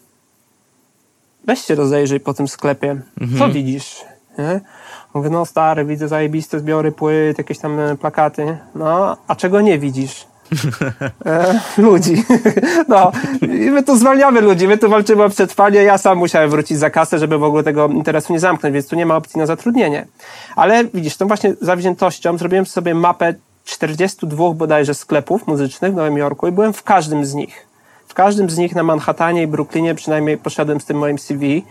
[1.44, 2.90] weź się rozejrzyj po tym sklepie.
[3.20, 3.38] Mhm.
[3.38, 4.04] Co widzisz?
[4.38, 4.60] Nie?
[5.14, 8.44] Mówię, no stary, widzę zajebiste zbiory płyt, jakieś tam plakaty.
[8.44, 8.58] Nie?
[8.74, 10.26] No, a czego nie widzisz?
[11.26, 12.24] E, ludzi.
[12.88, 15.82] No, i my tu zwalniamy ludzi, my tu walczymy o przetrwanie.
[15.82, 18.96] Ja sam musiałem wrócić za kasę, żeby w ogóle tego interesu nie zamknąć, więc tu
[18.96, 20.06] nie ma opcji na zatrudnienie.
[20.56, 23.34] Ale widzisz, tą właśnie zawziętością zrobiłem sobie mapę
[23.64, 27.66] 42 bodajże sklepów muzycznych w Nowym Jorku i byłem w każdym z nich.
[28.08, 31.62] W każdym z nich na Manhattanie i Brooklynie przynajmniej poszedłem z tym moim CV.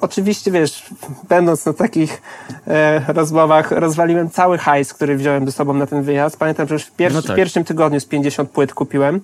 [0.00, 0.86] Oczywiście, wiesz,
[1.28, 2.22] będąc na takich
[2.66, 6.38] e, rozmowach, rozwaliłem cały hajs, który wziąłem ze sobą na ten wyjazd.
[6.38, 7.32] Pamiętam, że już w, pier no tak.
[7.32, 9.20] w pierwszym tygodniu z 50 płyt kupiłem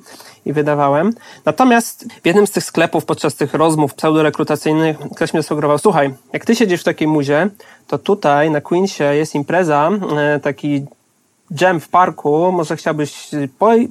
[0.47, 1.13] i wydawałem.
[1.45, 6.45] Natomiast w jednym z tych sklepów podczas tych rozmów pseudorekrutacyjnych ktoś mi zasugerował, słuchaj, jak
[6.45, 7.49] ty siedzisz w takiej muzie,
[7.87, 10.87] to tutaj na Queensie jest impreza, e, taki
[11.61, 13.31] jam w parku, może chciałbyś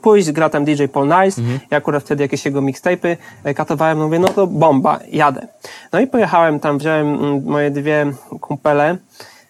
[0.01, 1.59] pójść, gra tam DJ Paul Nice, mhm.
[1.71, 5.47] ja akurat wtedy jakieś jego mixtape'y e, katowałem, no mówię, no to bomba, jadę.
[5.93, 8.97] No i pojechałem tam, wziąłem mm, moje dwie kumpele,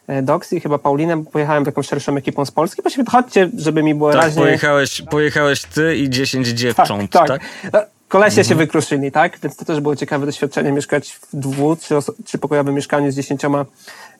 [0.07, 3.95] e, Doxy i chyba Paulinę, pojechałem taką szerszą ekipą z Polski, bo chodźcie, żeby mi
[3.95, 4.45] było tak, raźniej.
[4.45, 7.27] Pojechałeś, pojechałeś ty i 10 dziewcząt, tak?
[7.27, 7.41] tak?
[7.71, 7.89] tak?
[8.11, 8.47] Kolesie mhm.
[8.47, 9.39] się wykruszyli, tak?
[9.39, 11.95] Więc to też było ciekawe doświadczenie, mieszkać w dwu, trzy,
[12.25, 13.65] trzy pokojowym mieszkaniu z dziesięcioma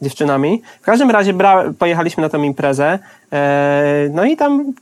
[0.02, 0.62] dziewczynami.
[0.82, 3.00] W każdym razie bra- pojechaliśmy na tą imprezę,
[3.34, 4.74] e, no i tam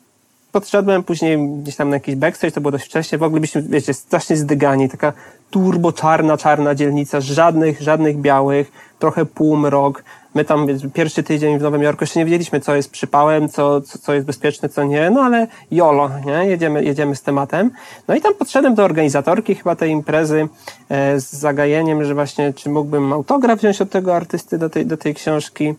[0.52, 3.94] podszedłem później gdzieś tam na jakiś backstage, to było dość wcześnie, w ogóle byliśmy, wiecie,
[3.94, 5.14] strasznie zdygani, taka
[5.50, 10.04] turbo czarna, czarna dzielnica, żadnych, żadnych białych, trochę półmrok,
[10.36, 14.00] My tam pierwszy tydzień w Nowym Jorku jeszcze nie wiedzieliśmy, co jest przypałem, co, co,
[14.00, 16.50] co jest bezpieczne, co nie, no ale jolo, nie?
[16.50, 17.72] Jedziemy, jedziemy z tematem.
[18.08, 20.48] No i tam podszedłem do organizatorki chyba tej imprezy
[20.90, 24.98] e, z zagajeniem, że właśnie czy mógłbym autograf wziąć od tego artysty do tej, do
[24.98, 25.74] tej książki.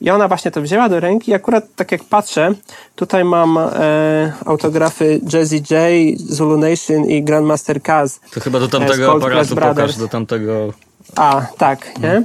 [0.00, 2.50] I ona właśnie to wzięła do ręki i akurat tak jak patrzę,
[2.96, 5.70] tutaj mam e, autografy Jazzy J,
[6.16, 8.20] Zulu Nation i Grandmaster Kaz.
[8.34, 10.72] To chyba do tamtego aparatu pokaż, do tamtego...
[11.16, 12.22] A, tak, nie?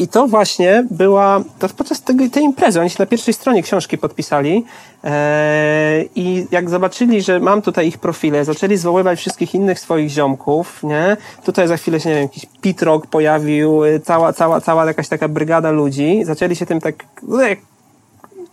[0.00, 3.98] I to właśnie była, to podczas tego, tej imprezy, oni się na pierwszej stronie książki
[3.98, 4.64] podpisali
[5.04, 10.82] e, i jak zobaczyli, że mam tutaj ich profile, zaczęli zwoływać wszystkich innych swoich ziomków,
[10.82, 11.16] nie?
[11.44, 15.28] Tutaj za chwilę się, nie wiem, jakiś Pitrok pojawił, e, cała, cała, cała jakaś taka
[15.28, 16.94] brygada ludzi, zaczęli się tym tak,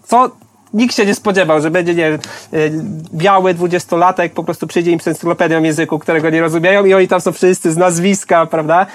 [0.03, 0.31] co,
[0.73, 2.19] nikt się nie spodziewał, że będzie, nie y,
[3.13, 7.21] biały dwudziestolatek po prostu przyjdzie im z encyklopedią języku, którego nie rozumieją i oni tam
[7.21, 8.85] są wszyscy z nazwiska, prawda?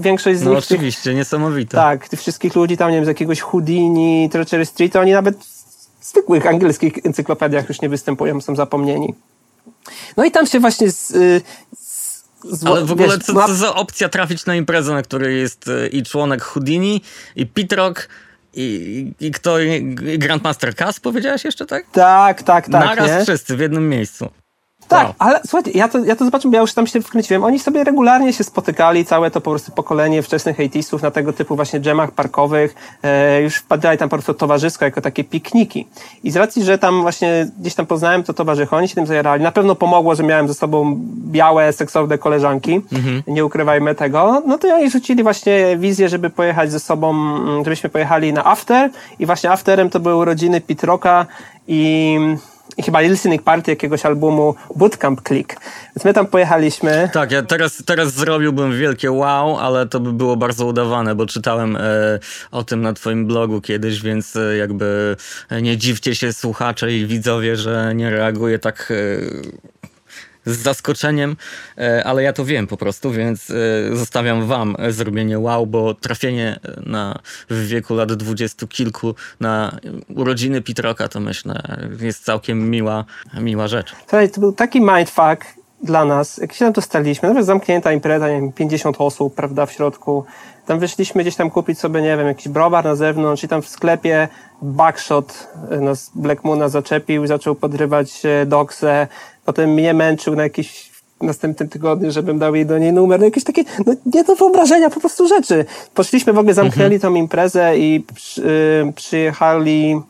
[0.00, 0.58] Większość z no nich...
[0.70, 1.76] No oczywiście, tych, niesamowite.
[1.76, 5.36] Tak, tych wszystkich ludzi tam, nie wiem, z jakiegoś Houdini, Treachery Street, oni nawet
[6.00, 9.14] w zwykłych angielskich encyklopediach już nie występują, są zapomnieni.
[10.16, 11.42] No i tam się właśnie z, y,
[11.74, 15.68] z Ale w ogóle wiesz, co, co za opcja trafić na imprezę, na której jest
[15.68, 17.02] y, i członek Houdini,
[17.36, 18.08] i Pitrok,
[18.54, 19.56] i, i kto?
[20.18, 21.84] Grandmaster Cass powiedziałeś jeszcze, tak?
[21.92, 22.84] Tak, tak, tak.
[22.84, 23.22] Naraz nie?
[23.22, 24.30] wszyscy w jednym miejscu.
[24.88, 25.14] Tak, wow.
[25.18, 27.44] ale słuchajcie, ja to, ja to zobaczyłem, ja już tam się wkręciłem.
[27.44, 31.56] Oni sobie regularnie się spotykali, całe to po prostu pokolenie wczesnych hejtistów na tego typu
[31.56, 32.74] właśnie dżemach parkowych.
[33.02, 35.86] E, już wpadali tam po prostu towarzysko, jako takie pikniki.
[36.24, 39.42] I z racji, że tam właśnie gdzieś tam poznałem to towarzycho, oni się tym zajarali.
[39.42, 40.96] Na pewno pomogło, że miałem ze sobą
[41.26, 42.74] białe, seksowne koleżanki.
[42.92, 43.22] Mhm.
[43.26, 44.42] Nie ukrywajmy tego.
[44.46, 47.14] No to oni rzucili właśnie wizję, żeby pojechać ze sobą,
[47.64, 48.90] żebyśmy pojechali na after.
[49.18, 51.26] I właśnie afterem to były urodziny Pitroka
[51.68, 52.18] i
[52.82, 55.60] chyba listening party jakiegoś albumu Bootcamp Click.
[55.96, 57.10] Więc my tam pojechaliśmy.
[57.12, 61.76] Tak, ja teraz, teraz zrobiłbym wielkie wow, ale to by było bardzo udawane, bo czytałem
[61.76, 61.80] e,
[62.50, 65.16] o tym na twoim blogu kiedyś, więc e, jakby
[65.62, 69.77] nie dziwcie się słuchacze i widzowie, że nie reaguję tak e,
[70.48, 71.36] z zaskoczeniem,
[71.78, 76.60] e, ale ja to wiem po prostu, więc e, zostawiam wam zrobienie wow, bo trafienie
[76.86, 77.18] na,
[77.50, 79.78] w wieku lat dwudziestu kilku na
[80.16, 81.62] urodziny Pitroka to myślę
[82.00, 83.04] jest całkiem miła,
[83.40, 83.92] miła rzecz.
[84.00, 88.34] Słuchaj, to był taki mindfuck dla nas, jak się tam dostaliśmy, nawet zamknięta impreza, nie
[88.34, 90.24] wiem, 50 osób, prawda, w środku,
[90.66, 93.68] tam wyszliśmy gdzieś tam kupić sobie, nie wiem, jakiś browar na zewnątrz i tam w
[93.68, 94.28] sklepie
[94.62, 99.08] backshot e, nas Black Moona zaczepił, zaczął podrywać doksę,
[99.48, 103.44] potem mnie męczył na jakiś następnym tygodniu, żebym dał jej do niej numer, no jakieś
[103.44, 105.64] takie, no nie do wyobrażenia po prostu rzeczy.
[105.94, 107.00] Poszliśmy w ogóle, zamknęli mhm.
[107.00, 108.42] tą imprezę i przy,
[108.88, 110.00] y, przyjechali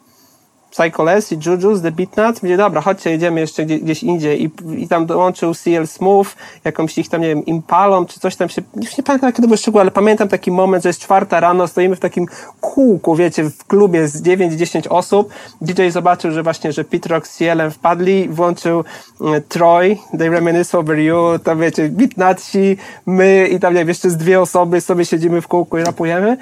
[0.78, 4.42] Psycholes i Juju The Beatnuts, mówię, dobra, chodźcie, jedziemy jeszcze gdzieś, gdzieś indziej.
[4.42, 6.26] I, i tam dołączył CL Smooth,
[6.64, 9.48] jakąś ich tam, nie wiem, Impalą, czy coś tam się, już nie pamiętam jakie to
[9.48, 12.26] były szczegóły, ale pamiętam taki moment, że jest czwarta rano, stoimy w takim
[12.60, 17.36] kółku, wiecie, w klubie z 9-10 osób, DJ zobaczył, że właśnie, że Pete Rock z
[17.36, 18.84] CL-em wpadli, włączył
[19.20, 24.10] e, Troy, They Reminisce Over You, tam wiecie, Beatnutsi, my i tam, nie wiem, jeszcze
[24.10, 26.36] z dwie osoby sobie siedzimy w kółku i rapujemy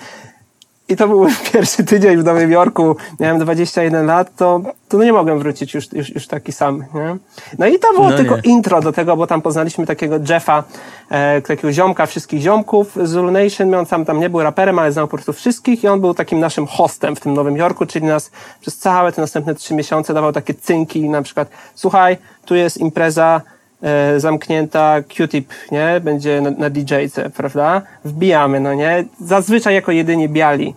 [0.88, 5.12] i to był pierwszy tydzień w Nowym Jorku, miałem 21 lat, to, to no nie
[5.12, 6.85] mogłem wrócić już, już, już taki sam.
[6.94, 7.16] Nie?
[7.59, 8.42] No i to było no tylko nie.
[8.42, 10.64] intro do tego, bo tam poznaliśmy takiego Jeffa,
[11.11, 13.75] e, takiego ziomka, wszystkich ziomków z Zulu Nation.
[13.75, 16.40] On sam tam nie był raperem, ale znał po prostu wszystkich i on był takim
[16.40, 20.33] naszym hostem w tym Nowym Jorku, czyli nas przez całe te następne trzy miesiące dawał
[20.33, 23.40] takie cynki, na przykład słuchaj, tu jest impreza,
[23.83, 26.01] e, zamknięta Q-tip, nie?
[26.01, 27.83] Będzie na, na DJ-ce, prawda?
[28.05, 29.05] Wbijamy, no nie?
[29.21, 30.75] Zazwyczaj jako jedynie biali.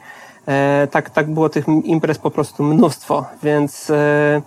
[0.48, 4.42] E, tak, tak było tych imprez po prostu mnóstwo, więc e,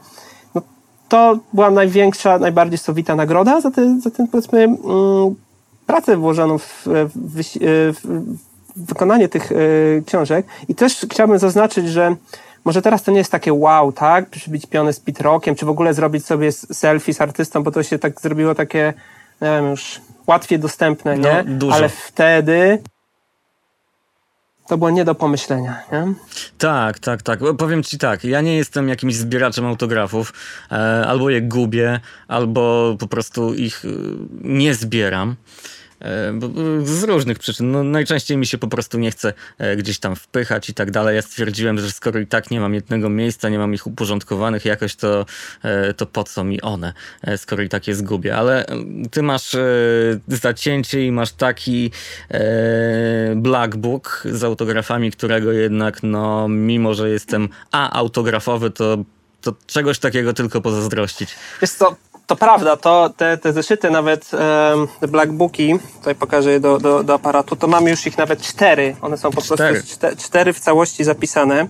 [0.54, 0.62] no,
[1.08, 4.78] to była największa, najbardziej sowita nagroda za ten, za ten powiedzmy, mm,
[5.86, 7.42] pracę włożoną w, w,
[7.94, 8.00] w,
[8.76, 10.46] w wykonanie tych y, książek.
[10.68, 12.16] I też chciałbym zaznaczyć, że
[12.64, 14.30] może teraz to nie jest takie wow, tak?
[14.30, 17.98] Przybić piony z pitrokiem, czy w ogóle zrobić sobie selfie z artystą, bo to się
[17.98, 18.94] tak zrobiło takie,
[19.40, 21.44] nie wiem, już łatwiej dostępne, no, nie?
[21.44, 21.74] Dużo.
[21.74, 22.82] Ale wtedy
[24.68, 26.14] to było nie do pomyślenia, nie?
[26.58, 27.40] Tak, tak, tak.
[27.58, 30.32] Powiem ci tak, ja nie jestem jakimś zbieraczem autografów,
[30.72, 30.74] e,
[31.06, 33.88] albo je gubię, albo po prostu ich e,
[34.42, 35.36] nie zbieram.
[36.02, 36.40] E,
[36.84, 37.70] z różnych przyczyn.
[37.70, 41.16] No, najczęściej mi się po prostu nie chce e, gdzieś tam wpychać i tak dalej.
[41.16, 44.96] Ja stwierdziłem, że skoro i tak nie mam jednego miejsca, nie mam ich uporządkowanych jakoś,
[44.96, 45.26] to,
[45.62, 46.92] e, to po co mi one,
[47.36, 48.36] skoro i tak je zgubię.
[48.36, 48.66] Ale
[49.10, 49.56] ty masz
[50.28, 51.90] zacięcie i masz taki
[53.36, 59.04] black book z autografami, którego jednak, no, mimo że jestem a autografowy, to
[59.40, 61.36] to czegoś takiego tylko pozazdrościć.
[61.62, 61.96] Jest to
[62.32, 64.30] to prawda, to te, te zeszyty, nawet
[65.00, 68.42] te black booki, tutaj pokażę je do, do, do aparatu, to mamy już ich nawet
[68.42, 68.96] cztery.
[69.00, 69.74] One są po cztery.
[69.74, 71.66] prostu cztery w całości zapisane.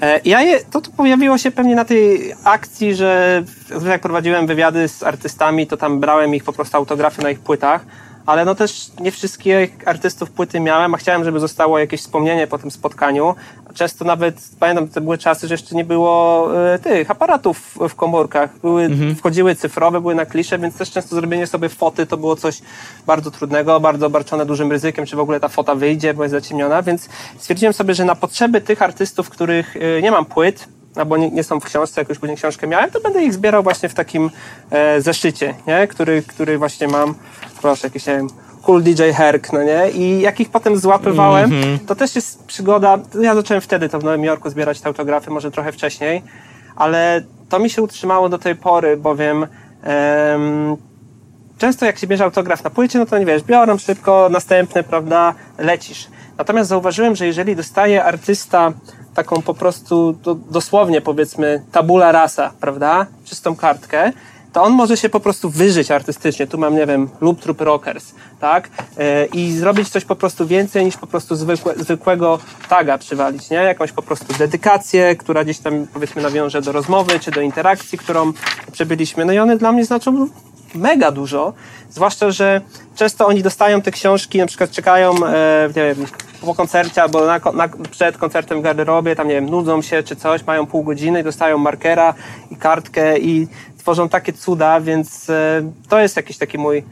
[0.00, 3.42] E, ja je, to, to pojawiło się pewnie na tej akcji, że
[3.86, 7.84] jak prowadziłem wywiady z artystami, to tam brałem ich po prostu autografy na ich płytach
[8.28, 9.54] ale no też nie wszystkich
[9.86, 13.34] artystów płyty miałem, a chciałem, żeby zostało jakieś wspomnienie po tym spotkaniu.
[13.74, 18.58] Często nawet, pamiętam, to były czasy, że jeszcze nie było y, tych aparatów w komórkach.
[18.58, 19.16] Były, mhm.
[19.16, 22.60] Wchodziły cyfrowe, były na klisze, więc też często zrobienie sobie foty to było coś
[23.06, 26.82] bardzo trudnego, bardzo obarczone dużym ryzykiem, czy w ogóle ta fota wyjdzie, bo jest zaciemniona,
[26.82, 31.30] więc stwierdziłem sobie, że na potrzeby tych artystów, których y, nie mam płyt, albo nie,
[31.30, 33.94] nie, są w książce, jak już później książkę miałem, to będę ich zbierał właśnie w
[33.94, 34.30] takim
[34.70, 35.86] e, zeszycie, nie?
[35.86, 37.14] Który, który właśnie mam,
[37.60, 38.28] proszę, jakiś, nie wiem,
[38.62, 39.90] Cool DJ Herk, no nie?
[39.90, 41.78] I jak ich potem złapywałem, mm -hmm.
[41.86, 45.50] to też jest przygoda, ja zacząłem wtedy to w Nowym Jorku zbierać te autografy, może
[45.50, 46.22] trochę wcześniej,
[46.76, 49.46] ale to mi się utrzymało do tej pory, bowiem
[49.82, 50.76] em,
[51.58, 55.34] często jak się bierze autograf na płycie, no to nie wiesz, biorą szybko, następny, prawda,
[55.58, 56.08] lecisz.
[56.38, 58.72] Natomiast zauważyłem, że jeżeli dostaje artysta
[59.14, 63.06] taką po prostu do, dosłownie powiedzmy tabula rasa, prawda?
[63.24, 64.12] Czystą kartkę,
[64.52, 66.46] to on może się po prostu wyżyć artystycznie.
[66.46, 68.68] Tu mam, nie wiem, lub trup rockers, tak?
[68.98, 73.56] Yy, I zrobić coś po prostu więcej niż po prostu zwykłe, zwykłego taga przywalić, nie?
[73.56, 78.32] Jakąś po prostu dedykację, która gdzieś tam powiedzmy nawiąże do rozmowy, czy do interakcji, którą
[78.72, 79.24] przebyliśmy.
[79.24, 80.28] No i one dla mnie znaczą
[80.74, 81.52] mega dużo,
[81.90, 82.60] zwłaszcza, że
[82.96, 86.06] często oni dostają te książki, na przykład czekają, e, nie wiem,
[86.40, 90.16] po koncercie albo na, na, przed koncertem w garderobie, tam nie wiem, nudzą się czy
[90.16, 92.14] coś, mają pół godziny dostają markera
[92.50, 93.48] i kartkę i
[93.88, 96.84] tworzą takie cuda, więc e, to jest jakiś taki mój,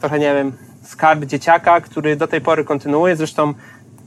[0.00, 3.16] trochę nie wiem, skarb dzieciaka, który do tej pory kontynuuje.
[3.16, 3.54] Zresztą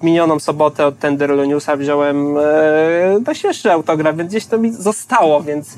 [0.03, 2.41] minioną sobotę od Tenderlo Newsa wziąłem e,
[3.25, 5.75] najświeższy autograf, więc gdzieś to mi zostało, więc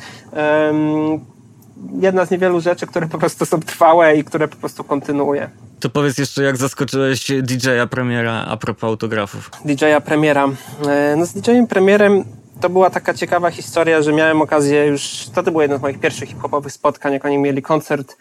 [2.00, 5.50] jedna z niewielu rzeczy, które po prostu są trwałe i które po prostu kontynuuję.
[5.80, 9.52] To powiedz jeszcze, jak zaskoczyłeś DJ-a premiera a propos autografów.
[9.66, 10.48] DJ-a premiera.
[10.88, 12.24] E, no z DJ-em premierem
[12.64, 16.00] to była taka ciekawa historia, że miałem okazję już, to, to było jedno z moich
[16.00, 18.18] pierwszych hip-hopowych spotkań, jak oni mieli koncert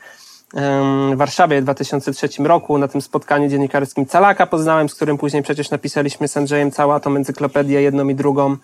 [1.12, 2.78] w Warszawie w 2003 roku.
[2.78, 7.16] Na tym spotkaniu dziennikarskim Calaka poznałem, z którym później przecież napisaliśmy z Andrzejem całą tą
[7.16, 8.56] encyklopedię, jedną i drugą.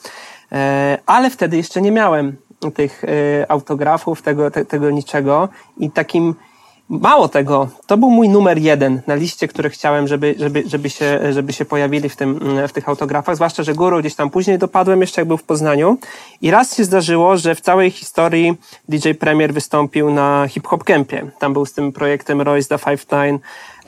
[0.52, 2.36] E, ale wtedy jeszcze nie miałem
[2.74, 6.34] tych e, autografów, tego, te, tego niczego i takim
[6.88, 11.32] Mało tego, to był mój numer jeden na liście, które chciałem, żeby, żeby, żeby, się,
[11.32, 15.00] żeby się pojawili w, tym, w tych autografach, zwłaszcza, że Guru gdzieś tam później dopadłem,
[15.00, 15.98] jeszcze jak był w Poznaniu.
[16.42, 18.54] I raz się zdarzyło, że w całej historii
[18.88, 21.30] DJ Premier wystąpił na Hip Hop Campie.
[21.38, 23.38] Tam był z tym projektem Royce da Five Nine.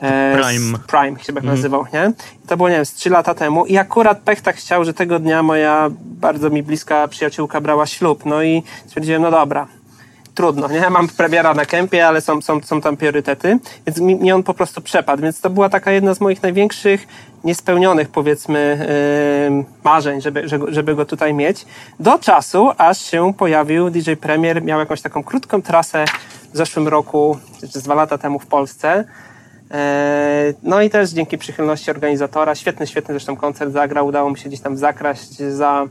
[0.01, 0.77] E, Prime.
[0.87, 1.55] Prime się tak mm.
[1.55, 2.13] nazywał, nie?
[2.45, 3.65] I to było, nie wiem, z trzy lata temu.
[3.65, 8.25] I akurat pech tak chciał, że tego dnia moja bardzo mi bliska przyjaciółka brała ślub.
[8.25, 9.67] No i stwierdziłem, no dobra,
[10.41, 10.89] trudno, nie?
[10.89, 14.53] Mam premiera na kempie, ale są, są, są tam priorytety, więc mi, mi on po
[14.53, 15.23] prostu przepadł.
[15.23, 17.07] Więc to była taka jedna z moich największych
[17.43, 18.87] niespełnionych, powiedzmy,
[19.49, 21.65] yy, marzeń, żeby, żeby go tutaj mieć.
[21.99, 26.05] Do czasu, aż się pojawił DJ Premier, miał jakąś taką krótką trasę
[26.53, 27.37] w zeszłym roku,
[27.73, 29.05] czy dwa lata temu w Polsce.
[29.71, 34.49] E, no i też dzięki przychylności organizatora, świetny, świetny zresztą koncert zagrał, udało mi się
[34.49, 35.87] gdzieś tam zakraść za,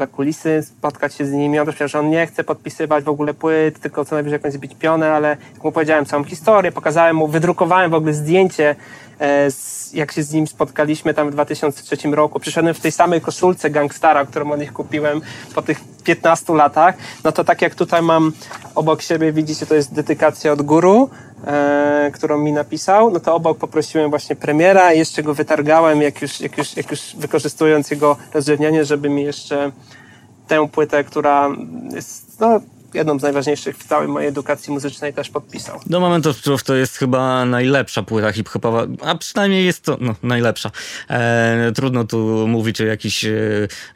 [0.00, 1.58] za kulisy, spotkać się z nimi.
[1.58, 4.52] On też powiedział, że on nie chce podpisywać w ogóle płyt, tylko co najwyżej jakąś
[4.52, 8.76] zbić pionę, ale jak mu powiedziałem całą historię, pokazałem mu, wydrukowałem w ogóle zdjęcie
[9.92, 14.26] jak się z nim spotkaliśmy tam w 2003 roku, przyszedłem w tej samej koszulce Gangstara,
[14.26, 15.20] którą od nich kupiłem
[15.54, 16.94] po tych 15 latach,
[17.24, 18.32] no to tak jak tutaj mam
[18.74, 21.10] obok siebie, widzicie, to jest dedykacja od guru,
[21.46, 26.22] e, którą mi napisał, no to obok poprosiłem właśnie premiera i jeszcze go wytargałem, jak
[26.22, 29.72] już, jak już, jak już wykorzystując jego rozrzewnienie, żeby mi jeszcze
[30.48, 31.48] tę płytę, która
[31.94, 32.60] jest, no,
[32.94, 35.80] jedną z najważniejszych w całej mojej edukacji muzycznej też podpisał.
[35.86, 40.14] Do Moment of Truth to jest chyba najlepsza płyta hip-hopowa, a przynajmniej jest to no,
[40.22, 40.70] najlepsza.
[41.10, 43.30] E, trudno tu mówić o jakichś e,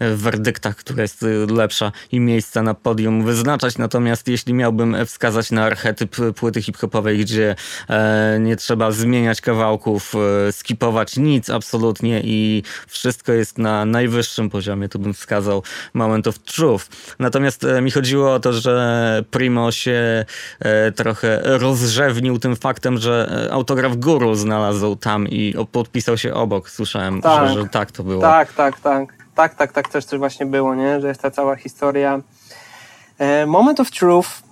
[0.00, 5.64] werdyktach, która jest e, lepsza i miejsca na podium wyznaczać, natomiast jeśli miałbym wskazać na
[5.64, 7.56] archetyp płyty hip-hopowej, gdzie
[7.88, 10.12] e, nie trzeba zmieniać kawałków,
[10.48, 15.62] e, skipować nic absolutnie i wszystko jest na najwyższym poziomie, to bym wskazał
[15.94, 16.84] Moment of Truth.
[17.18, 18.83] Natomiast e, mi chodziło o to, że
[19.30, 20.24] Primo się
[20.60, 26.70] e, trochę rozrzewnił tym faktem, że autograf Guru znalazł tam i podpisał się obok.
[26.70, 28.22] Słyszałem, tak, że, że tak to było.
[28.22, 29.24] Tak, tak, tak.
[29.34, 31.00] Tak, tak, tak też właśnie było, nie?
[31.00, 32.20] Że jest ta cała historia.
[33.18, 34.44] E, Moment of Truth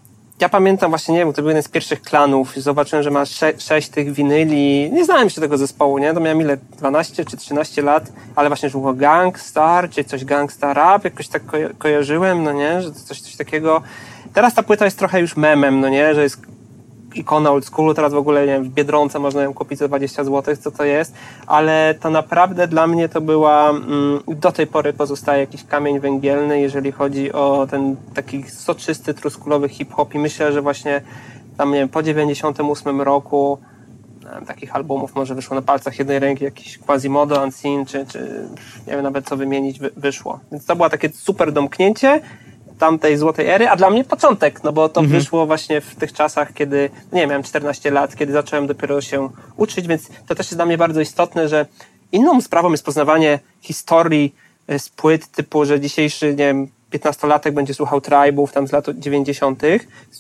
[0.43, 2.53] ja pamiętam właśnie, nie wiem, to był jeden z pierwszych klanów.
[2.57, 4.93] Zobaczyłem, że ma sze sześć tych winyli.
[4.93, 6.15] Nie znałem jeszcze tego zespołu, nie?
[6.15, 6.57] To miałem ile?
[6.57, 11.47] 12 czy 13 lat, ale właśnie, że było Gangstar, czy coś Gangsta Rap, jakoś tak
[11.47, 12.83] ko kojarzyłem, no nie?
[12.83, 13.83] Że coś, coś takiego.
[14.33, 16.15] Teraz ta płyta jest trochę już memem, no nie?
[16.15, 16.43] Że jest
[17.15, 20.25] ikona old schoolu, teraz w ogóle nie wiem, w Biedronce można ją kupić za 20
[20.25, 21.15] zł, co to jest,
[21.47, 26.61] ale to naprawdę dla mnie to była, mm, do tej pory pozostaje jakiś kamień węgielny,
[26.61, 31.01] jeżeli chodzi o ten taki soczysty, truskulowy hip-hop i myślę, że właśnie
[31.57, 33.59] tam, nie wiem, po 98 roku
[34.47, 38.49] takich albumów może wyszło na palcach jednej ręki, jakiś Quasimodo, Unseen, czy, czy
[38.87, 40.41] nie wiem nawet co wymienić, wyszło.
[40.53, 42.21] Więc to było takie super domknięcie
[42.83, 45.21] tamtej złotej ery, a dla mnie początek, no bo to mhm.
[45.21, 49.29] wyszło właśnie w tych czasach, kiedy, no nie miałem 14 lat, kiedy zacząłem dopiero się
[49.57, 51.67] uczyć, więc to też jest dla mnie bardzo istotne, że
[52.13, 54.35] inną sprawą jest poznawanie historii
[54.67, 58.87] e, z płyt typu, że dzisiejszy, nie wiem, 15-latek będzie słuchał tribów tam z lat
[58.99, 59.63] 90.,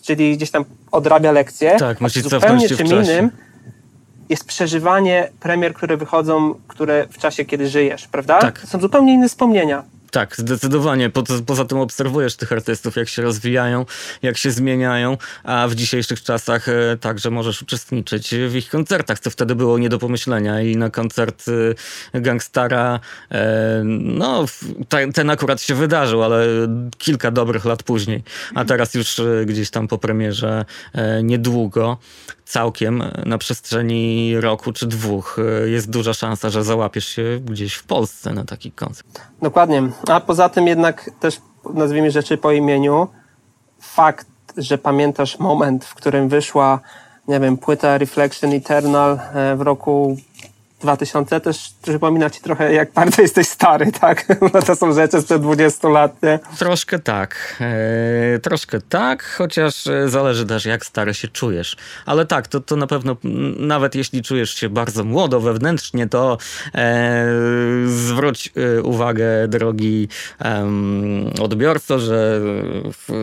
[0.03, 1.77] czyli gdzieś tam odrabia lekcje.
[1.79, 3.31] Tak, musi zupełnie czym innym
[4.29, 8.39] jest przeżywanie premier, które wychodzą, które w czasie, kiedy żyjesz, prawda?
[8.39, 8.59] Tak.
[8.59, 9.85] Są zupełnie inne wspomnienia.
[10.13, 11.11] Tak, zdecydowanie.
[11.11, 13.87] Po, poza tym obserwujesz tych artystów, jak się rozwijają,
[14.23, 19.31] jak się zmieniają, a w dzisiejszych czasach e, także możesz uczestniczyć w ich koncertach, co
[19.31, 20.61] wtedy było nie do pomyślenia.
[20.61, 21.45] I na koncert
[22.15, 23.01] e, Gangstara,
[23.31, 24.45] e, no,
[25.15, 26.47] ten akurat się wydarzył, ale
[26.99, 28.23] kilka dobrych lat później,
[28.55, 30.65] a teraz już gdzieś tam po premierze
[31.23, 31.99] niedługo
[32.45, 35.37] całkiem na przestrzeni roku czy dwóch
[35.67, 39.21] jest duża szansa, że załapiesz się gdzieś w Polsce na taki koncert.
[39.43, 39.83] Dokładnie.
[40.09, 41.41] A poza tym jednak też
[41.75, 43.09] nazwijmy rzeczy po imieniu.
[43.81, 44.27] Fakt,
[44.57, 46.81] że pamiętasz moment, w którym wyszła,
[47.29, 50.17] nie wiem, płyta Reflection Eternal e, w roku
[50.83, 54.27] 2000 też przypomina ci trochę, jak bardzo jesteś stary, tak?
[54.53, 56.39] Bo to są rzeczy sprzed 20 lat, nie?
[56.59, 57.57] Troszkę tak.
[57.61, 61.77] E, troszkę tak, chociaż e, zależy też, jak stary się czujesz.
[62.07, 63.17] Ale tak, to, to na pewno,
[63.59, 66.39] nawet jeśli czujesz się bardzo młodo wewnętrznie, to
[66.75, 67.27] e,
[67.87, 70.09] zwróć e, uwagę, drogi
[71.41, 72.41] odbiorco, że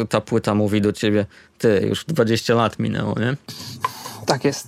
[0.10, 1.26] ta płyta mówi do ciebie,
[1.57, 3.36] ty, już 20 lat minęło, nie?
[4.26, 4.68] Tak jest.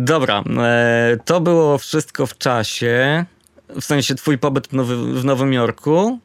[0.00, 3.24] Dobra, e, to było wszystko w czasie.
[3.80, 6.18] W sensie twój pobyt w, Nowy, w Nowym Jorku,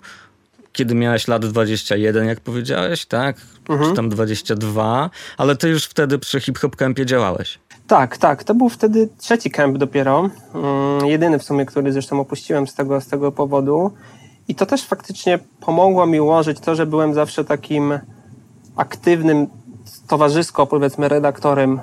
[0.73, 3.37] kiedy miałeś lat 21, jak powiedziałeś, tak?
[3.69, 3.89] Mhm.
[3.89, 7.59] Czy tam 22, ale ty już wtedy przy Hip Hop Campie działałeś.
[7.87, 8.43] Tak, tak.
[8.43, 10.29] To był wtedy trzeci camp dopiero.
[10.55, 13.91] Mm, jedyny w sumie, który zresztą opuściłem z tego, z tego powodu.
[14.47, 17.99] I to też faktycznie pomogło mi ułożyć to, że byłem zawsze takim
[18.75, 19.47] aktywnym
[20.07, 21.79] towarzysko, powiedzmy, redaktorem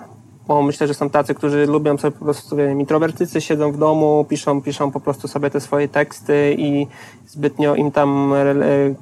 [0.51, 4.26] bo myślę, że są tacy, którzy lubią sobie po prostu, wiem, introwertycy siedzą w domu,
[4.28, 6.86] piszą, piszą po prostu sobie te swoje teksty i
[7.26, 8.44] zbytnio im tam e,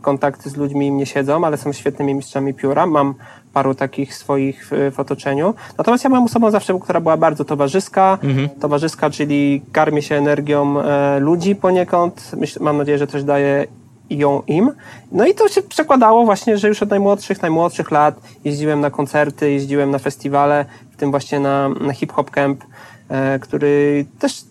[0.03, 2.87] kontakty z ludźmi im nie siedzą, ale są świetnymi mistrzami pióra.
[2.87, 3.15] Mam
[3.53, 5.55] paru takich swoich w otoczeniu.
[5.79, 8.19] Natomiast ja byłem osobą zawsze, która była bardzo towarzyska.
[8.23, 8.49] Mhm.
[8.49, 12.33] Towarzyska, czyli karmi się energią e, ludzi poniekąd.
[12.37, 13.67] Myśl, mam nadzieję, że też daje
[14.11, 14.73] ją im.
[15.13, 19.51] No i to się przekładało właśnie, że już od najmłodszych, najmłodszych lat jeździłem na koncerty,
[19.51, 20.65] jeździłem na festiwale,
[20.99, 22.65] tym właśnie na, na Hip Hop Camp,
[23.09, 24.45] e, który też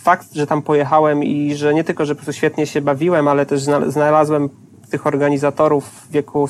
[0.00, 3.46] fakt, że tam pojechałem i że nie tylko, że po prostu świetnie się bawiłem, ale
[3.46, 4.48] też znalazłem
[4.90, 6.48] tych organizatorów w wieku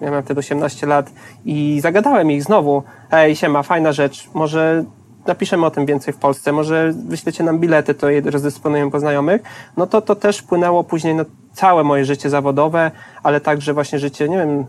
[0.00, 1.12] ja miałem wtedy 18 lat
[1.44, 4.84] i zagadałem ich znowu, ej, siema, fajna rzecz, może
[5.26, 9.42] napiszemy o tym więcej w Polsce, może wyślecie nam bilety, to je rozdysponujemy po znajomych,
[9.76, 12.90] no to to też wpłynęło później na całe moje życie zawodowe,
[13.22, 14.66] ale także właśnie życie, nie wiem,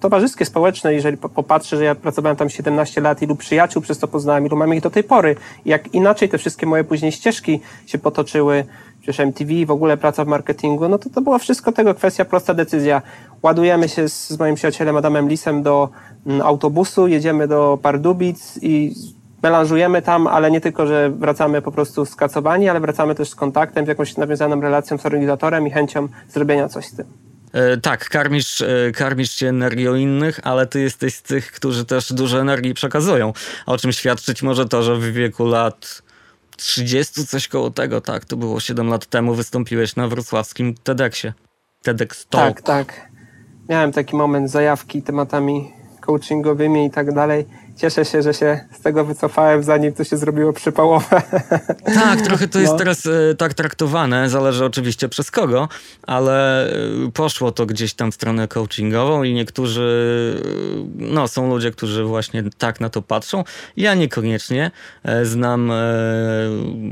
[0.00, 4.46] towarzyskie, społeczne, jeżeli popatrzę, że ja pracowałem tam 17 lat, ilu przyjaciół przez to poznałem,
[4.46, 8.64] ilu mam ich do tej pory, jak inaczej te wszystkie moje później ścieżki się potoczyły,
[9.00, 12.54] przecież MTV, w ogóle praca w marketingu, no to to była wszystko tego kwestia, prosta
[12.54, 13.02] decyzja.
[13.42, 15.88] Ładujemy się z, z moim przyjacielem Adamem Lisem do
[16.26, 18.94] mm, autobusu, jedziemy do Pardubic i
[19.42, 23.84] melanżujemy tam, ale nie tylko, że wracamy po prostu skacowani, ale wracamy też z kontaktem,
[23.84, 27.27] z jakąś nawiązaną relacją z organizatorem i chęcią zrobienia coś z tym.
[27.52, 32.12] E, tak, karmisz, e, karmisz się energią innych, ale ty jesteś z tych, którzy też
[32.12, 33.32] dużo energii przekazują.
[33.66, 36.02] O czym świadczyć może to, że w wieku lat
[36.56, 41.32] 30, coś koło tego, tak, to było 7 lat temu, wystąpiłeś na wrocławskim TEDxie.
[41.82, 42.56] TEDx Talk.
[42.56, 43.08] Tak, tak.
[43.68, 47.46] Miałem taki moment zajawki tematami coachingowymi i tak dalej
[47.78, 51.22] cieszę się, że się z tego wycofałem, zanim to się zrobiło przypałowe.
[51.94, 52.78] Tak, trochę to jest no.
[52.78, 55.68] teraz e, tak traktowane, zależy oczywiście przez kogo,
[56.02, 56.76] ale e,
[57.14, 62.44] poszło to gdzieś tam w stronę coachingową i niektórzy, e, no są ludzie, którzy właśnie
[62.58, 63.44] tak na to patrzą.
[63.76, 64.70] Ja niekoniecznie.
[65.22, 65.72] Znam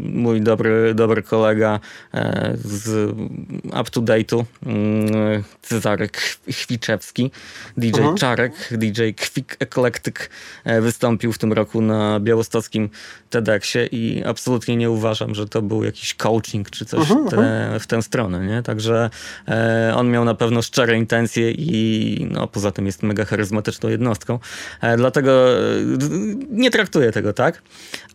[0.03, 1.81] mój dobry, dobry kolega
[2.55, 3.11] z
[3.65, 6.21] Up to Date'u, mm, Cezarek
[6.51, 7.31] Chwiczewski,
[7.77, 8.17] DJ mhm.
[8.17, 10.31] Czarek, DJ Kwik Eklektyk
[10.81, 12.91] wystąpił w tym roku na białostockim
[13.31, 17.81] TEDxie i absolutnie nie uważam, że to był jakiś coaching czy coś uh-huh, te, uh-huh.
[17.81, 18.63] w tę stronę, nie?
[18.63, 19.11] Także
[19.49, 24.39] e, on miał na pewno szczere intencje i no, poza tym jest mega charyzmatyczną jednostką.
[24.81, 25.61] E, dlatego e,
[26.51, 27.63] nie traktuję tego tak,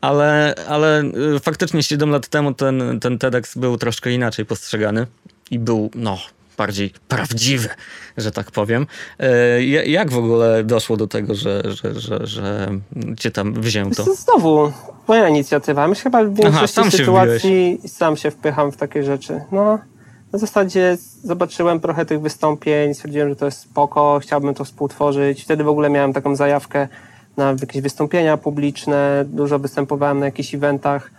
[0.02, 5.08] ale, ale e, faktycznie 7 lat temu ten, ten TEDx był troszkę inaczej postrzegany
[5.52, 6.18] i był, no,
[6.62, 7.70] bardziej prawdziwy,
[8.18, 8.88] że tak powiem.
[9.20, 12.68] E, jak w ogóle doszło do tego, że, że, że, że
[13.20, 14.04] cię tam wzięto?
[14.04, 14.72] Znowu
[15.08, 15.88] moja inicjatywa.
[15.88, 19.42] Myślę chyba w większości Aha, sytuacji sam się wpycham w takie rzeczy.
[19.52, 19.80] No,
[20.34, 25.44] na zasadzie zobaczyłem trochę tych wystąpień, stwierdziłem, że to jest spoko, chciałbym to współtworzyć.
[25.44, 26.88] Wtedy w ogóle miałem taką zajawkę
[27.38, 31.12] na jakieś wystąpienia publiczne, dużo występowałem na jakichś eventach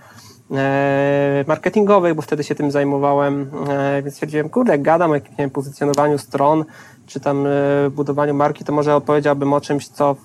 [1.47, 6.65] marketingowych, bo wtedy się tym zajmowałem, e, więc stwierdziłem, kurde, gadam o jakimś pozycjonowaniu stron,
[7.07, 7.51] czy tam e,
[7.91, 10.17] budowaniu marki, to może opowiedziałbym o czymś, co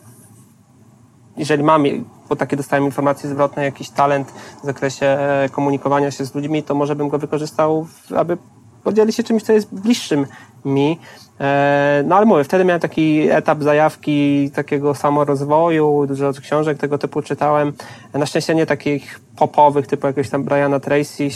[1.38, 1.84] jeżeli mam,
[2.30, 4.32] bo takie dostałem informacje zwrotne, jakiś talent
[4.64, 5.18] w zakresie
[5.52, 8.38] komunikowania się z ludźmi, to może bym go wykorzystał, aby
[8.88, 10.26] podzielić się czymś, co jest bliższym
[10.66, 11.00] mi.
[11.40, 17.22] E, no ale mówię, wtedy miałem taki etap zajawki takiego samorozwoju, dużo książek tego typu
[17.22, 17.74] czytałem.
[18.14, 21.30] Na szczęście nie takich popowych, typu jakiegoś tam Briana Tracy,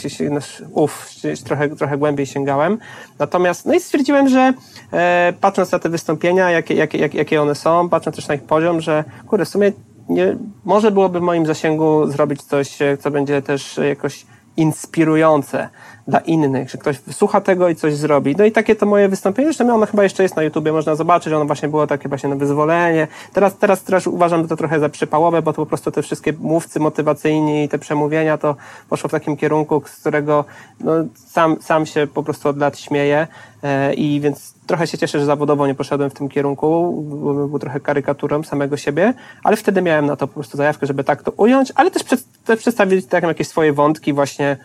[0.71, 1.09] uff,
[1.45, 2.77] trochę, trochę głębiej sięgałem.
[3.19, 4.53] Natomiast, no i stwierdziłem, że
[4.93, 8.81] e, patrząc na te wystąpienia, jakie, jakie, jakie one są, patrząc też na ich poziom,
[8.81, 9.71] że kurde, w sumie
[10.09, 14.25] nie, może byłoby w moim zasięgu zrobić coś, co będzie też jakoś
[14.57, 15.69] inspirujące
[16.11, 18.35] dla innych, że ktoś słucha tego i coś zrobi.
[18.37, 21.33] No i takie to moje wystąpienie, zresztą ono chyba jeszcze jest na YouTubie, można zobaczyć,
[21.33, 23.07] ono właśnie było takie właśnie na wyzwolenie.
[23.33, 26.79] Teraz, teraz też uważam to trochę za przypałowe, bo to po prostu te wszystkie mówcy
[26.79, 28.55] motywacyjni i te przemówienia to
[28.89, 30.45] poszło w takim kierunku, z którego
[30.79, 33.27] no, sam, sam się po prostu od lat śmieję
[33.63, 37.59] e, i więc trochę się cieszę, że zawodowo nie poszedłem w tym kierunku, był, był
[37.59, 41.31] trochę karykaturą samego siebie, ale wtedy miałem na to po prostu zajawkę, żeby tak to
[41.31, 44.57] ująć, ale też, przed, też przedstawić tak jakieś swoje wątki właśnie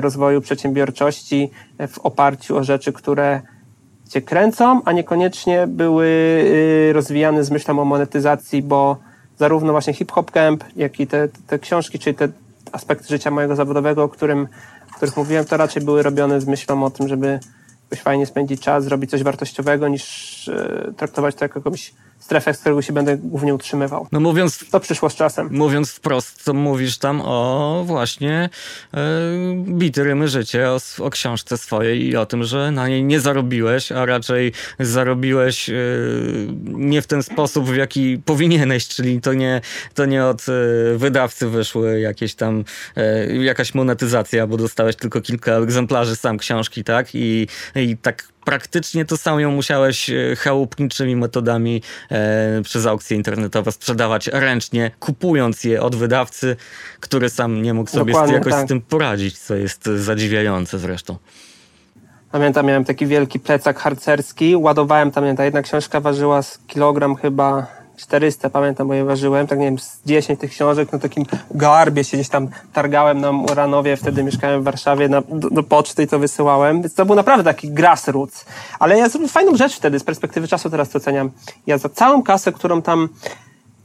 [0.00, 1.50] rozwoju przedsiębiorczości
[1.88, 3.42] w oparciu o rzeczy, które
[4.08, 8.96] cię kręcą, a niekoniecznie były y, rozwijane z myślą o monetyzacji, bo
[9.38, 12.28] zarówno właśnie Hip Hop Camp, jak i te, te książki, czyli te
[12.72, 14.48] aspekty życia mojego zawodowego, o którym,
[14.92, 17.40] o których mówiłem, to raczej były robione z myślą o tym, żeby
[17.84, 21.94] jakoś fajnie spędzić czas, zrobić coś wartościowego, niż e, traktować to jako jakąś
[22.24, 24.06] strefę, z którego się będę głównie utrzymywał.
[24.12, 24.64] No mówiąc...
[24.70, 25.48] To przyszło z czasem.
[25.50, 28.48] Mówiąc wprost, to mówisz tam o właśnie
[28.94, 29.00] e,
[29.56, 33.92] bity rymy życie, o, o książce swojej i o tym, że na niej nie zarobiłeś,
[33.92, 35.74] a raczej zarobiłeś e,
[36.64, 39.60] nie w ten sposób, w jaki powinieneś, czyli to nie,
[39.94, 40.52] to nie od e,
[40.98, 42.64] wydawcy wyszły jakieś tam,
[43.40, 47.14] jakaś monetyzacja, bo dostałeś tylko kilka egzemplarzy sam książki, tak?
[47.14, 53.72] I, i tak praktycznie to samo ją musiałeś e, chałupniczymi metodami e, przez aukcje internetowe
[53.72, 56.56] sprzedawać ręcznie, kupując je od wydawcy,
[57.00, 58.64] który sam nie mógł sobie Dokładnie, jakoś tak.
[58.64, 61.16] z tym poradzić, co jest zadziwiające zresztą.
[62.32, 67.66] Pamiętam, miałem taki wielki plecak harcerski, ładowałem tam, ta jedna książka ważyła z kilogram chyba
[67.96, 72.04] 400, pamiętam, bo je ważyłem, tak nie wiem, z 10 tych książek na takim garbie
[72.04, 76.06] się gdzieś tam targałem na Muranowie, wtedy mieszkałem w Warszawie, na, do, do poczty i
[76.06, 78.44] to wysyłałem, więc to był naprawdę taki grassroots.
[78.78, 81.30] Ale ja zrobiłem fajną rzecz wtedy, z perspektywy czasu teraz to oceniam.
[81.66, 83.08] Ja za całą kasę, którą tam...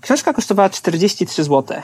[0.01, 1.78] Książka kosztowała 43 zł.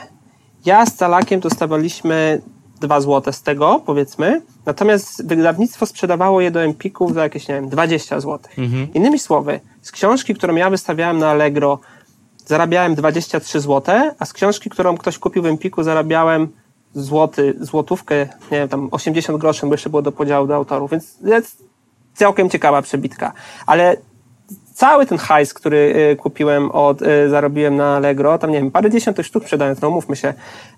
[0.64, 2.42] Ja z Calakiem dostawaliśmy
[2.80, 7.68] 2 zł z tego, powiedzmy, natomiast wydawnictwo sprzedawało je do Empików za jakieś, nie wiem,
[7.68, 8.38] 20 zł.
[8.58, 8.92] Mhm.
[8.94, 11.78] Innymi słowy, z książki, którą ja wystawiałem na Allegro,
[12.46, 16.48] zarabiałem 23 zł, a z książki, którą ktoś kupił w Empiku, zarabiałem
[16.94, 18.16] złoty, złotówkę,
[18.50, 21.64] nie wiem, tam 80 groszy, bo jeszcze było do podziału do autorów, więc jest
[22.14, 23.32] całkiem ciekawa przebitka.
[23.66, 23.96] Ale
[24.74, 28.90] cały ten hajs, który y, kupiłem od, y, zarobiłem na Allegro, tam nie wiem, parę
[28.90, 30.34] dziesiąt sztuk sprzedając, no mówmy się,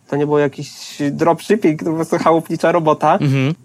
[0.09, 3.19] to nie było jakiś dropshipping, to po prostu chałupnicza robota,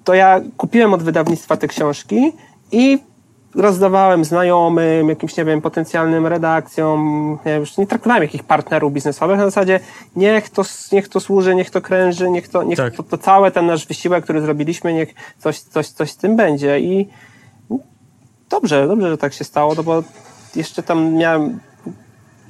[0.03, 2.31] to ja kupiłem od wydawnictwa te książki
[2.71, 2.99] i
[3.55, 9.45] rozdawałem znajomym, jakimś, nie wiem, potencjalnym redakcjom, nie, już nie traktowałem jakich partnerów biznesowych, na
[9.45, 9.79] zasadzie
[10.15, 12.95] niech to, niech to służy, niech to kręży, niech to, niech Tak.
[12.95, 16.79] to, to całe ten nasz wysiłek, który zrobiliśmy, niech coś, coś, coś z tym będzie
[16.79, 17.09] i
[18.49, 20.03] dobrze, dobrze, że tak się stało, no bo
[20.55, 21.59] jeszcze tam miałem,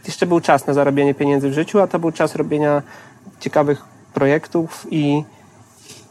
[0.06, 2.82] jeszcze był czas na zarabianie pieniędzy w życiu, a to był czas robienia
[3.40, 3.82] ciekawych
[4.14, 5.24] projektów i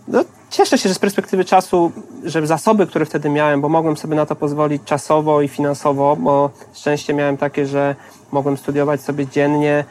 [0.08, 1.92] no, cieszę się, że z perspektywy czasu,
[2.24, 6.50] że zasoby, które wtedy miałem, bo mogłem sobie na to pozwolić czasowo i finansowo, bo
[6.74, 7.94] szczęście miałem takie, że
[8.32, 9.84] mogłem studiować sobie dziennie,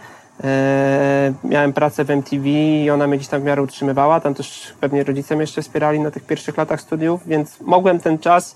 [0.44, 4.74] e, miałem pracę w MTV i ona mnie gdzieś tam w miarę utrzymywała, tam też
[4.80, 8.56] pewnie rodzice mnie jeszcze wspierali na tych pierwszych latach studiów, więc mogłem ten czas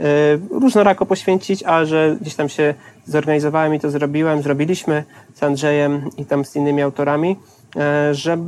[0.00, 0.04] e,
[0.50, 2.74] różnorako poświęcić, a że gdzieś tam się
[3.06, 7.36] zorganizowałem i to zrobiłem, zrobiliśmy z Andrzejem i tam z innymi autorami,
[7.76, 8.38] e, że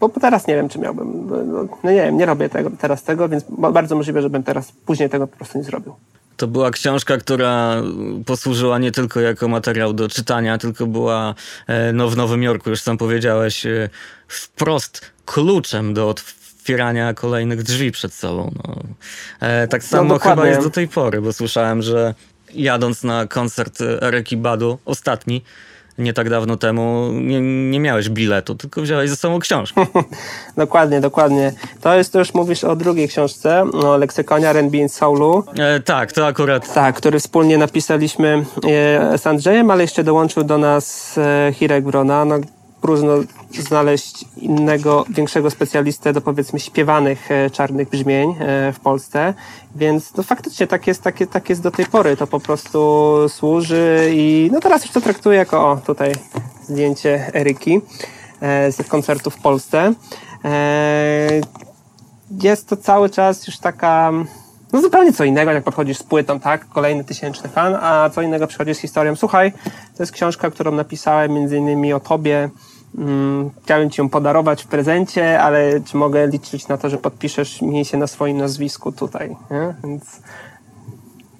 [0.00, 3.02] bo teraz nie wiem, czy miałbym, no, no no nie wiem, nie robię tego, teraz
[3.02, 5.94] tego, więc ba- bardzo możliwe, żebym teraz później tego po prostu nie zrobił.
[6.36, 7.82] To była książka, która
[8.26, 11.34] posłużyła nie tylko jako materiał do czytania, tylko była
[11.66, 13.88] e, no, w Nowym Jorku, już sam powiedziałeś, e,
[14.28, 18.50] wprost kluczem do otwierania kolejnych drzwi przed sobą.
[18.68, 18.76] No.
[19.40, 20.42] E, tak samo dokładnie.
[20.42, 22.14] chyba jest do tej pory, bo słyszałem, że
[22.54, 25.42] jadąc na koncert Ereki Badu, ostatni,
[25.98, 27.40] nie tak dawno temu, nie,
[27.70, 29.86] nie miałeś biletu, tylko wziąłeś ze sobą książkę.
[30.56, 31.52] Dokładnie, dokładnie.
[31.80, 36.12] To jest, to już mówisz o drugiej książce, o leksykonie R&B in Soulu, E, tak,
[36.12, 41.52] to akurat tak, który wspólnie napisaliśmy e, z Andrzejem, ale jeszcze dołączył do nas e,
[41.52, 42.24] Hirek Wrona.
[42.24, 42.38] No,
[42.80, 43.12] próżno
[43.50, 49.34] znaleźć innego, większego specjalistę do powiedzmy śpiewanych e, czarnych brzmień e, w Polsce,
[49.76, 52.16] więc no faktycznie tak jest, tak, jest, tak jest do tej pory.
[52.16, 56.12] To po prostu służy i no teraz już to traktuję jako o, tutaj
[56.62, 57.80] zdjęcie Eryki
[58.40, 59.92] e, z koncertu w Polsce.
[62.42, 64.12] Jest to cały czas już taka
[64.72, 66.68] no zupełnie co innego, jak podchodzisz z płytą, tak?
[66.68, 69.16] Kolejny tysięczny fan, a co innego przychodzisz z historią.
[69.16, 69.52] Słuchaj,
[69.96, 72.50] to jest książka, którą napisałem między innymi o tobie.
[72.98, 77.62] Mm, chciałem ci ją podarować w prezencie, ale czy mogę liczyć na to, że podpiszesz
[77.62, 79.74] mi się na swoim nazwisku tutaj, nie?
[79.84, 80.20] Więc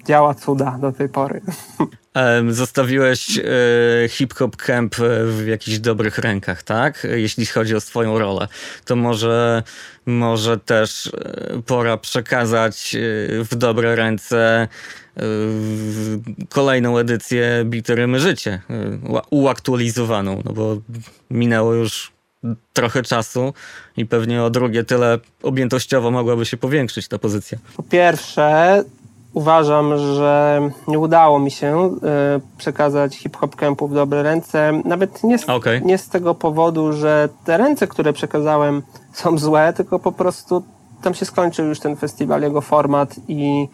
[0.05, 1.41] działa cuda do tej pory.
[2.49, 3.43] Zostawiłeś e,
[4.09, 7.07] Hip Hop Camp e, w jakichś dobrych rękach, tak?
[7.11, 8.47] Jeśli chodzi o swoją rolę.
[8.85, 9.63] To może,
[10.05, 12.95] może też e, pora przekazać
[13.43, 14.67] w dobre ręce
[16.49, 18.61] kolejną edycję Bity Rymy Życie,
[19.09, 20.77] ua- uaktualizowaną, no bo
[21.31, 22.11] minęło już
[22.73, 23.53] trochę czasu
[23.97, 27.57] i pewnie o drugie tyle objętościowo mogłaby się powiększyć ta pozycja.
[27.77, 28.83] Po pierwsze,
[29.33, 34.81] uważam, że nie udało mi się e, przekazać hip-hop campu w dobre ręce.
[34.85, 35.81] Nawet nie z, Okej.
[35.85, 38.81] nie z tego powodu, że te ręce, które przekazałem
[39.13, 40.63] są złe, tylko po prostu
[41.01, 43.67] tam się skończył już ten festiwal, jego format i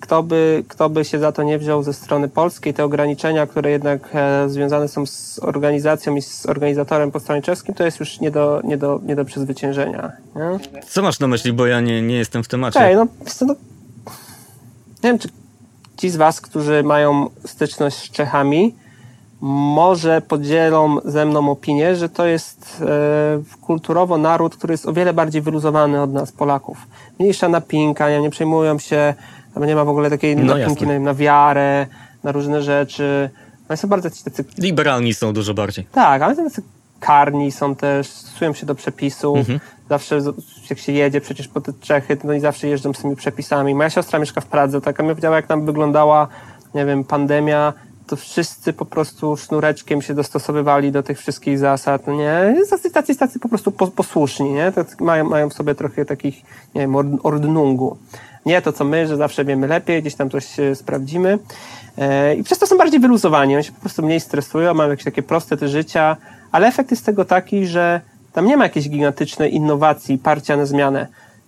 [0.00, 3.70] kto by, kto by się za to nie wziął ze strony polskiej, te ograniczenia, które
[3.70, 8.20] jednak e, związane są z organizacją i z organizatorem po stronie czeskim, to jest już
[8.20, 10.12] nie do, nie do, nie do przezwyciężenia.
[10.36, 10.80] Nie?
[10.88, 12.78] Co masz na myśli, bo ja nie, nie jestem w temacie.
[12.78, 13.06] Okej, no,
[13.40, 13.54] no
[15.04, 15.28] nie wiem, czy
[15.96, 18.74] ci z Was, którzy mają styczność z Czechami,
[19.40, 25.12] może podzielą ze mną opinię, że to jest e, kulturowo naród, który jest o wiele
[25.12, 26.78] bardziej wyluzowany od nas, Polaków.
[27.18, 29.14] Mniejsza napinka, nie przejmują się,
[29.54, 31.86] tam nie ma w ogóle takiej No napinki na, na wiarę,
[32.24, 33.30] na różne rzeczy.
[33.68, 35.84] Oni są bardzo tacy, tacy Liberalni są dużo bardziej.
[35.92, 36.62] tak, ale tacy
[37.00, 39.38] karni są też, stosują się do przepisów.
[39.88, 40.34] Zawsze z-
[40.70, 43.74] jak się jedzie przecież po te Czechy, to oni zawsze jeżdżą z tymi przepisami.
[43.74, 46.28] Moja siostra mieszka w Pradze, taka mi powiedziała, jak tam wyglądała,
[46.74, 47.72] nie wiem, pandemia
[48.06, 52.54] to wszyscy po prostu sznureczkiem się dostosowywali do tych wszystkich zasad, no nie?
[52.70, 54.72] Tacy, tacy, tacy po prostu posłuszni, nie?
[54.72, 56.34] Tak mają, mają w sobie trochę takich,
[56.74, 57.98] nie wiem, ordnungu.
[58.50, 61.38] Nie to, co my, że zawsze wiemy lepiej, gdzieś tam coś sprawdzimy.
[61.98, 65.04] E, I przez to są bardziej wyluzowani, oni się po prostu mniej stresują, mają jakieś
[65.04, 66.16] takie proste te życia,
[66.52, 68.00] ale efekt jest tego taki, że
[68.32, 71.06] tam nie ma jakiejś gigantycznej innowacji, parcia na zmianę.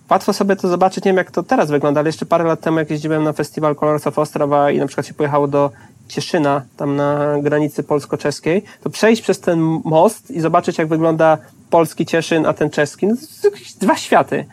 [0.09, 2.79] Łatwo sobie to zobaczyć, nie wiem jak to teraz wygląda, ale jeszcze parę lat temu
[2.79, 5.71] jak jeździłem na festiwal Colors of Ostrawa i na przykład się pojechało do
[6.07, 11.37] Cieszyna, tam na granicy polsko-czeskiej, to przejść przez ten most i zobaczyć jak wygląda
[11.69, 13.49] polski Cieszyn, a ten czeski, no to są
[13.81, 14.45] dwa światy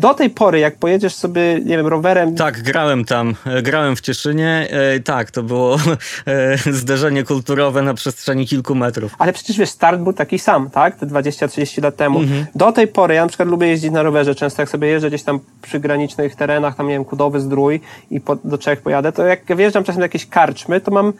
[0.00, 2.34] do tej pory, jak pojedziesz sobie, nie wiem, rowerem...
[2.34, 5.76] Tak, grałem tam, grałem w Cieszynie, e, tak, to było
[6.26, 9.14] e, zderzenie kulturowe na przestrzeni kilku metrów.
[9.18, 12.18] Ale przecież wiesz, start był taki sam, tak, te 20-30 lat temu.
[12.18, 12.46] Mhm.
[12.54, 15.22] Do tej pory, ja na przykład lubię jeździć na rowerze, często jak sobie jeżdżę gdzieś
[15.22, 17.80] tam przy granicznych terenach, tam nie wiem, Kudowy, Zdrój
[18.10, 21.12] i po, do Czech pojadę, to jak wjeżdżam czasem do jakiejś karczmy, to mam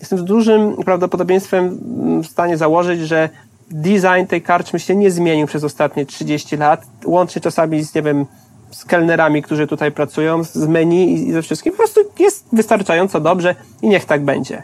[0.00, 1.78] jestem z dużym prawdopodobieństwem
[2.22, 3.28] w stanie założyć, że
[3.70, 8.26] design tej karczmy się nie zmienił przez ostatnie 30 lat, łącznie czasami z, nie wiem,
[8.70, 11.72] z kelnerami, którzy tutaj pracują, z menu i ze wszystkim.
[11.72, 14.62] Po prostu jest wystarczająco dobrze i niech tak będzie.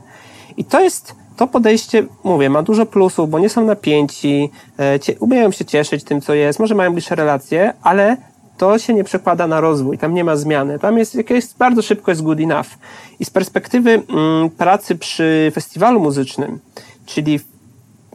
[0.57, 5.19] I to jest, to podejście, mówię, ma dużo plusów, bo nie są napięci, e, cie,
[5.19, 8.17] umieją się cieszyć tym, co jest, może mają bliższe relacje, ale
[8.59, 10.79] to się nie przekłada na rozwój, tam nie ma zmiany.
[10.79, 12.69] Tam jest jakieś bardzo szybko jest good enough.
[13.21, 16.59] I z perspektywy mm, pracy przy festiwalu muzycznym,
[17.07, 17.41] czyli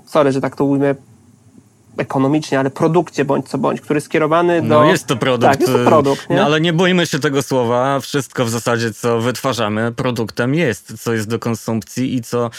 [0.06, 0.96] sorry, że tak to ujmę
[1.98, 4.68] ekonomicznie, ale produkcie bądź co bądź, który jest skierowany do...
[4.68, 5.52] No jest to produkt.
[5.52, 6.30] Tak, jest to produkt.
[6.30, 6.36] Nie?
[6.36, 8.00] No, ale nie boimy się tego słowa.
[8.00, 12.50] Wszystko w zasadzie, co wytwarzamy, produktem jest, co jest do konsumpcji i co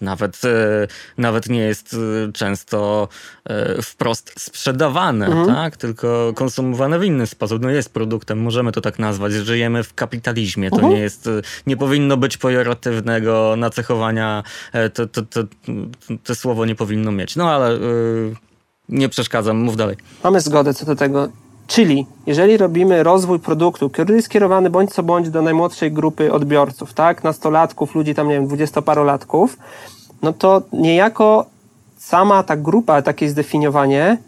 [0.00, 0.88] nawet, e,
[1.18, 1.96] nawet nie jest
[2.28, 3.08] e, często
[3.44, 5.46] e, wprost sprzedawane, mhm.
[5.46, 5.76] tak?
[5.76, 7.62] Tylko konsumowane w inny sposób.
[7.62, 9.32] No jest produktem, możemy to tak nazwać.
[9.32, 10.70] Żyjemy w kapitalizmie.
[10.70, 10.94] To mhm.
[10.94, 11.28] nie jest,
[11.66, 14.42] nie powinno być pejoratywnego nacechowania.
[14.94, 15.40] To, to, to,
[16.24, 17.36] to, słowo nie powinno mieć.
[17.36, 17.78] No ale
[18.90, 19.96] nie przeszkadzam, mów dalej.
[20.24, 21.28] Mamy zgodę co do tego.
[21.66, 26.94] Czyli jeżeli robimy rozwój produktu, który jest skierowany bądź co bądź do najmłodszej grupy odbiorców,
[26.94, 29.58] tak, nastolatków, ludzi tam, nie wiem, dwudziestoparolatków,
[30.22, 31.46] no to niejako
[31.96, 34.18] sama ta grupa, takie zdefiniowanie,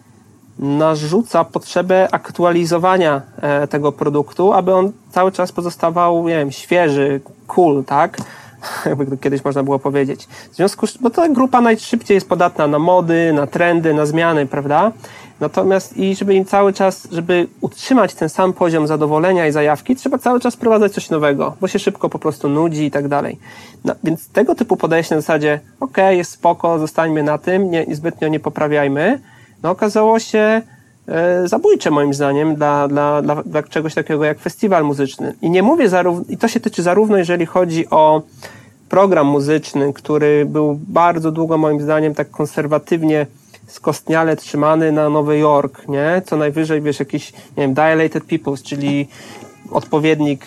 [0.58, 7.84] narzuca potrzebę aktualizowania e, tego produktu, aby on cały czas pozostawał, nie wiem, świeży, cool,
[7.84, 8.16] tak?
[8.86, 10.28] jakby kiedyś można było powiedzieć.
[10.52, 14.46] W związku z bo ta grupa najszybciej jest podatna na mody, na trendy, na zmiany,
[14.46, 14.92] prawda?
[15.40, 20.18] Natomiast i żeby im cały czas, żeby utrzymać ten sam poziom zadowolenia i zajawki, trzeba
[20.18, 23.38] cały czas wprowadzać coś nowego, bo się szybko po prostu nudzi i tak dalej.
[23.84, 28.28] No, więc tego typu podejście na zasadzie, ok, jest spoko, zostańmy na tym, nie, zbytnio
[28.28, 29.20] nie poprawiajmy,
[29.62, 30.62] no okazało się
[31.44, 35.34] zabójcze moim zdaniem dla, dla, dla, dla czegoś takiego jak festiwal muzyczny.
[35.42, 38.22] I nie mówię zarówno, i to się tyczy zarówno jeżeli chodzi o
[38.88, 43.26] program muzyczny, który był bardzo długo moim zdaniem tak konserwatywnie
[43.66, 46.22] skostniale trzymany na Nowy Jork, nie?
[46.26, 49.08] Co najwyżej, wiesz, jakiś, nie wiem, Dilated Peoples, czyli
[49.70, 50.46] odpowiednik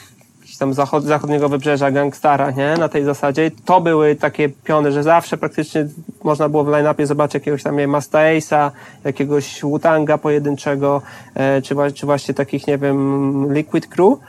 [0.57, 2.75] tam zachod zachodniego wybrzeża gangstara, nie?
[2.77, 3.51] Na tej zasadzie.
[3.65, 5.87] To były takie piony, że zawsze praktycznie
[6.23, 8.71] można było w line-upie zobaczyć jakiegoś tam, nie Masta Ace'a,
[9.03, 11.01] jakiegoś Wutanga pojedynczego,
[11.35, 14.19] e, czy, czy właśnie takich, nie wiem, Liquid Crew.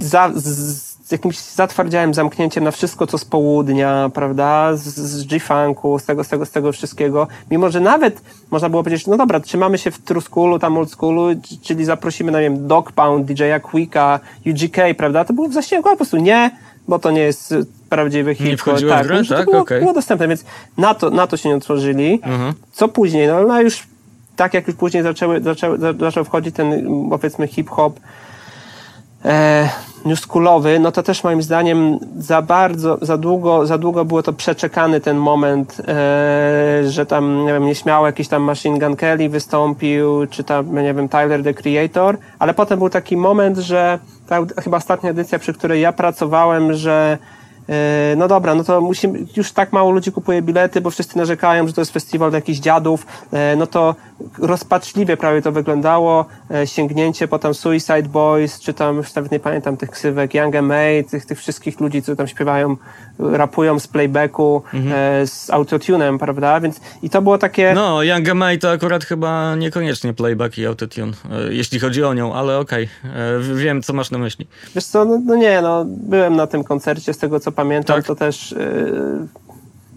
[0.00, 5.98] Za, z, z jakimś zatwardziałym zamknięciem na wszystko, co z południa, prawda, z, z G-Funku,
[5.98, 7.28] z tego, z tego, z tego wszystkiego.
[7.50, 11.26] Mimo, że nawet można było powiedzieć, no dobra, trzymamy się w Truskulu, tam Oldschoolu,
[11.62, 15.88] czyli zaprosimy, no nie wiem, Dog Pound, DJ-a Quicka, UGK, prawda, to było w zasięgu,
[15.88, 16.50] ale po prostu nie,
[16.88, 17.54] bo to nie jest
[17.88, 19.44] prawdziwy hip Nie wchodziło tak, w grę, tak?
[19.44, 19.80] Było, okay.
[19.80, 20.44] było dostępne, więc
[20.78, 22.20] na to, na to się nie otworzyli.
[22.22, 22.52] Mhm.
[22.72, 23.28] Co później?
[23.28, 23.82] No, no już
[24.36, 28.00] tak jak już później zaczęły, zaczęły, zaczął wchodzić ten, powiedzmy, hip-hop,
[29.26, 29.68] e,
[30.04, 35.00] newschoolowy, no to też moim zdaniem za bardzo, za długo, za długo było to przeczekany
[35.00, 40.44] ten moment, e, że tam, nie wiem, nieśmiało jakiś tam Machine Gun Kelly wystąpił, czy
[40.44, 43.98] tam, nie wiem, Tyler, the Creator, ale potem był taki moment, że
[44.28, 47.18] ta chyba ostatnia edycja, przy której ja pracowałem, że
[47.68, 51.66] E, no dobra, no to musimy, już tak mało ludzi kupuje bilety, bo wszyscy narzekają,
[51.66, 53.94] że to jest festiwal jakichś dziadów, e, no to
[54.38, 59.76] rozpaczliwie prawie to wyglądało, e, sięgnięcie potem Suicide Boys, czy tam, już nawet nie pamiętam
[59.76, 62.76] tych ksywek, Young M.A., tych, tych wszystkich ludzi, co tam śpiewają,
[63.18, 65.26] rapują z playbacku, mhm.
[65.26, 67.72] z autotunem, prawda, więc i to było takie...
[67.74, 68.56] No, Young M.A.
[68.56, 71.12] to akurat chyba niekoniecznie playback i autotune,
[71.50, 73.54] jeśli chodzi o nią, ale okej, okay.
[73.54, 74.46] wiem, co masz na myśli.
[74.74, 78.06] Wiesz co, no, no nie, no, byłem na tym koncercie, z tego co pamiętam, tak.
[78.06, 79.45] to też yy,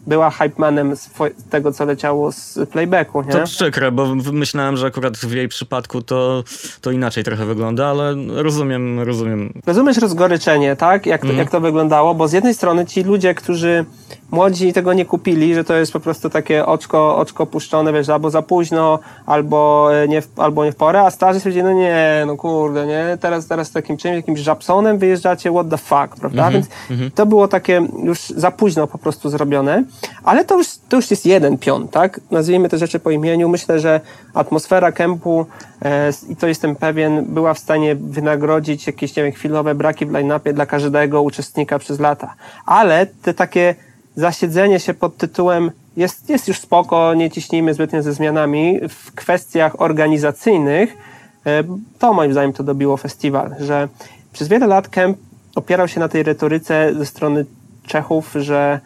[0.10, 1.10] była hype manem z
[1.50, 3.22] tego, co leciało z playbacku.
[3.22, 3.32] Nie?
[3.32, 6.44] To przykre, bo myślałem, że akurat w jej przypadku to,
[6.82, 9.54] to inaczej trochę wygląda, ale rozumiem, rozumiem.
[9.66, 11.06] Rozumiesz rozgoryczenie, tak?
[11.06, 11.38] Jak mm.
[11.38, 13.86] jak to wyglądało, bo z jednej strony ci ludzie, którzy
[14.32, 18.30] młodzi tego nie kupili, że to jest po prostu takie oczko, oczko puszczone, wiesz, albo
[18.30, 22.38] za późno, albo nie w, albo nie w porę, a starzy stwierdzili, no nie, no
[22.38, 26.48] kurde, nie, teraz, teraz takim czymś, jakimś Japsonem wyjeżdżacie, what the fuck, prawda?
[26.48, 27.14] Mm -hmm, Więc mm -hmm.
[27.14, 29.84] to było takie już za późno po prostu zrobione,
[30.24, 32.22] ale to już, to już jest jeden pion, tak?
[32.32, 33.50] Nazwijmy te rzeczy po imieniu.
[33.50, 34.02] Myślę, że
[34.34, 35.46] atmosfera kempu,
[35.82, 40.12] e, i to jestem pewien, była w stanie wynagrodzić jakieś, nie wiem, chwilowe braki w
[40.12, 42.34] line-upie dla każdego uczestnika przez lata.
[42.66, 43.76] Ale te takie
[44.20, 49.82] zasiedzenie się pod tytułem jest, jest już spoko, nie ciśnijmy zbytnio ze zmianami w kwestiach
[49.82, 50.98] organizacyjnych,
[51.46, 51.64] e,
[52.00, 53.88] to moim zdaniem to dobiło festiwal, że
[54.34, 55.18] przez wiele lat Kemp
[55.56, 57.46] opierał się na tej retoryce ze strony
[57.88, 58.80] Czechów, że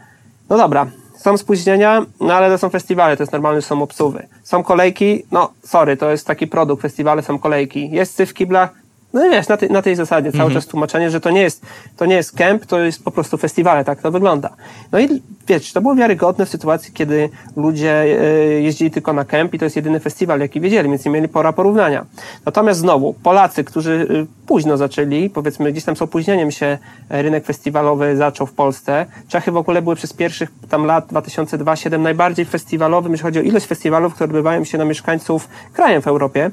[0.49, 4.27] no dobra, są spóźnienia, no ale to są festiwale, to jest normalne, są obsuwy.
[4.43, 7.89] Są kolejki, no sorry, to jest taki produkt, festiwale są kolejki.
[7.91, 8.69] Jest syf w kiblach,
[9.13, 10.53] no i wiesz, na tej, na tej zasadzie cały mhm.
[10.53, 11.65] czas tłumaczenie, że to nie jest,
[11.97, 14.49] to nie jest camp, to jest po prostu festiwale, tak to wygląda.
[14.91, 19.53] No i wiesz, to było wiarygodne w sytuacji, kiedy ludzie e, jeździli tylko na camp
[19.53, 22.05] i to jest jedyny festiwal, jaki wiedzieli, więc nie mieli pora porównania.
[22.45, 26.77] Natomiast znowu, Polacy, którzy e, późno zaczęli, powiedzmy gdzieś tam z opóźnieniem się
[27.09, 29.05] e, rynek festiwalowy zaczął w Polsce.
[29.27, 33.65] Czechy w ogóle były przez pierwszych tam lat 2002-2007 najbardziej festiwalowym, jeśli chodzi o ilość
[33.65, 36.51] festiwalów, które odbywają się na mieszkańców krajem w Europie.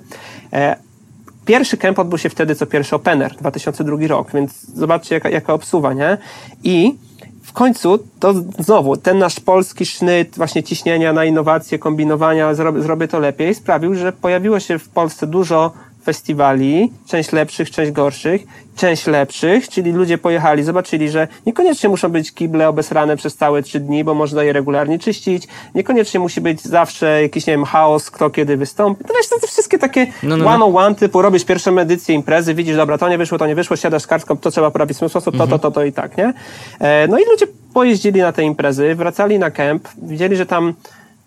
[1.51, 5.93] Pierwszy kemp odbył się wtedy, co pierwszy Opener, 2002 rok, więc zobaczcie, jaka, jaka obsuwa,
[5.93, 6.19] nie?
[6.65, 6.95] I
[7.43, 13.09] w końcu to znowu ten nasz polski sznyt właśnie ciśnienia na innowacje, kombinowania, zrobię, zrobię
[13.09, 15.73] to lepiej, sprawił, że pojawiło się w Polsce dużo
[16.05, 18.43] festiwali, część lepszych, część gorszych,
[18.77, 23.81] część lepszych, czyli ludzie pojechali, zobaczyli, że niekoniecznie muszą być kible obesrane przez całe trzy
[23.81, 28.31] dni, bo można je regularnie czyścić, niekoniecznie musi być zawsze jakiś, nie wiem, chaos, kto
[28.31, 29.05] kiedy wystąpi.
[29.05, 32.55] To wiesz, to wszystkie takie no, no, one on one, typu robisz pierwszą edycję imprezy,
[32.55, 35.01] widzisz, dobra, to nie wyszło, to nie wyszło, siadasz z kartką, to trzeba poprawić w
[35.01, 36.33] ten sposób, to, to, to, to i tak, nie?
[36.81, 40.75] E, no i ludzie pojeździli na te imprezy, wracali na kemp, widzieli, że tam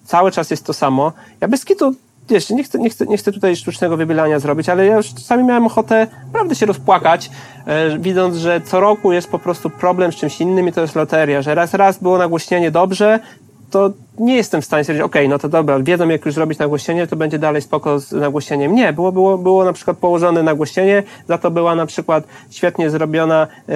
[0.06, 1.14] cały czas jest to samo.
[1.42, 1.96] Ja bez kitu
[2.30, 5.44] wiesz, nie chcę, nie, chcę, nie chcę tutaj sztucznego wybielania zrobić, ale ja już czasami
[5.44, 7.30] miałem ochotę naprawdę się rozpłakać,
[7.66, 10.96] e, widząc, że co roku jest po prostu problem z czymś innym i to jest
[10.96, 13.20] loteria, że raz, raz było nagłośnienie dobrze,
[13.72, 17.08] to nie jestem w stanie stwierdzić, ok, no to dobra, wiedzą jak już zrobić nagłośnienie,
[17.08, 18.76] to będzie dalej spoko z nagłośnieniem.
[18.76, 23.48] Nie, było, było, było na przykład położone nagłośnienie, za to była na przykład świetnie zrobiona,
[23.68, 23.76] yy,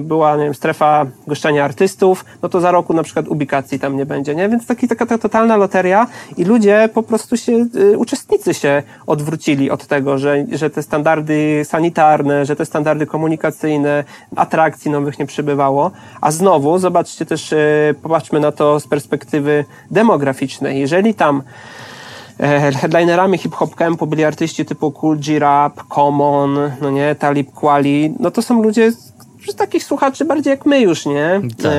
[0.00, 4.06] była, nie wiem, strefa goszczenia artystów, no to za roku na przykład ubikacji tam nie
[4.06, 4.48] będzie, nie?
[4.48, 6.06] Więc taki, taka, taka totalna loteria
[6.36, 11.62] i ludzie po prostu się, yy, uczestnicy się odwrócili od tego, że, że te standardy
[11.64, 14.04] sanitarne, że te standardy komunikacyjne,
[14.36, 20.80] atrakcji nowych nie przybywało, a znowu, zobaczcie też, yy, popatrzmy na to z perspektywy demograficznej.
[20.80, 21.42] Jeżeli tam
[22.40, 28.30] e, headlinerami hip-hop campu byli artyści typu Cool G-Rap, Common, no nie, Talib Kweli, no
[28.30, 28.92] to są ludzie
[29.48, 31.40] z takich słuchaczy bardziej jak my już, nie?
[31.62, 31.72] Tak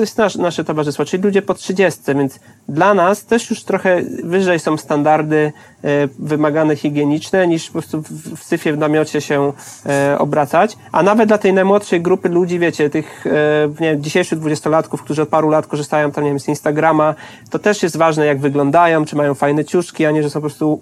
[0.00, 4.02] to jest nasz, nasze towarzystwo, czyli ludzie po 30, więc dla nas też już trochę
[4.24, 5.52] wyżej są standardy
[5.84, 9.52] e, wymagane higieniczne niż po prostu w, syfie w namiocie się
[9.86, 13.30] e, obracać, a nawet dla tej najmłodszej grupy ludzi, wiecie, tych e,
[13.68, 17.14] nie wiem, dzisiejszych dwudziestolatków, którzy od paru lat korzystają tam, nie wiem, z Instagrama,
[17.50, 20.40] to też jest ważne, jak wyglądają, czy mają fajne ciuszki, a nie, że są po
[20.40, 20.80] prostu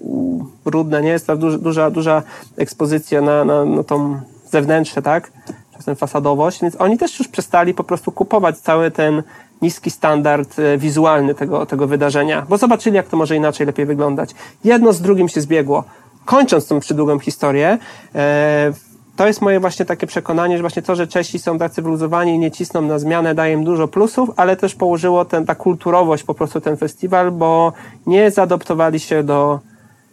[0.65, 1.11] brudne, nie?
[1.11, 2.23] Jest to duża, duża, duża
[2.57, 5.33] ekspozycja na, na, na tą zewnętrzne, tak?
[5.79, 9.23] Czasem fasadowość, więc oni też już przestali po prostu kupować cały ten
[9.63, 14.31] niski standard e, wizualny tego, tego wydarzenia, bo zobaczyli, jak to może inaczej lepiej wyglądać.
[14.65, 15.85] Jedno z drugim się zbiegło.
[16.25, 17.79] Kończąc tą przydługą historię,
[18.15, 18.73] e,
[19.17, 22.39] to jest moje właśnie takie przekonanie, że właśnie to, że Czesi są tacy wyluzowani i
[22.39, 26.35] nie cisną na zmianę, daje im dużo plusów, ale też położyło ten, ta kulturowość po
[26.35, 27.73] prostu ten festiwal, bo
[28.07, 29.61] nie zaadoptowali się do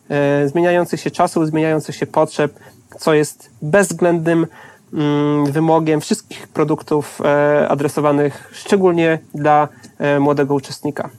[0.10, 2.60] e, zmieniających się czasów, zmieniających się potrzeb,
[3.00, 4.48] co jest bezwzględnym
[5.46, 9.68] wymogiem wszystkich produktów e, adresowanych szczególnie dla
[10.00, 11.10] e, młodego uczestnika.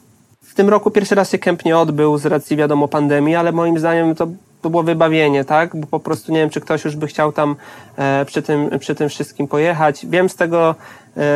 [0.43, 3.79] W tym roku pierwszy raz się kemp nie odbył z racji wiadomo pandemii, ale moim
[3.79, 4.29] zdaniem to,
[4.63, 5.77] to było wybawienie, tak?
[5.77, 7.57] Bo po prostu nie wiem, czy ktoś już by chciał tam
[7.97, 10.07] e, przy, tym, przy tym wszystkim pojechać.
[10.07, 10.75] Wiem z tego,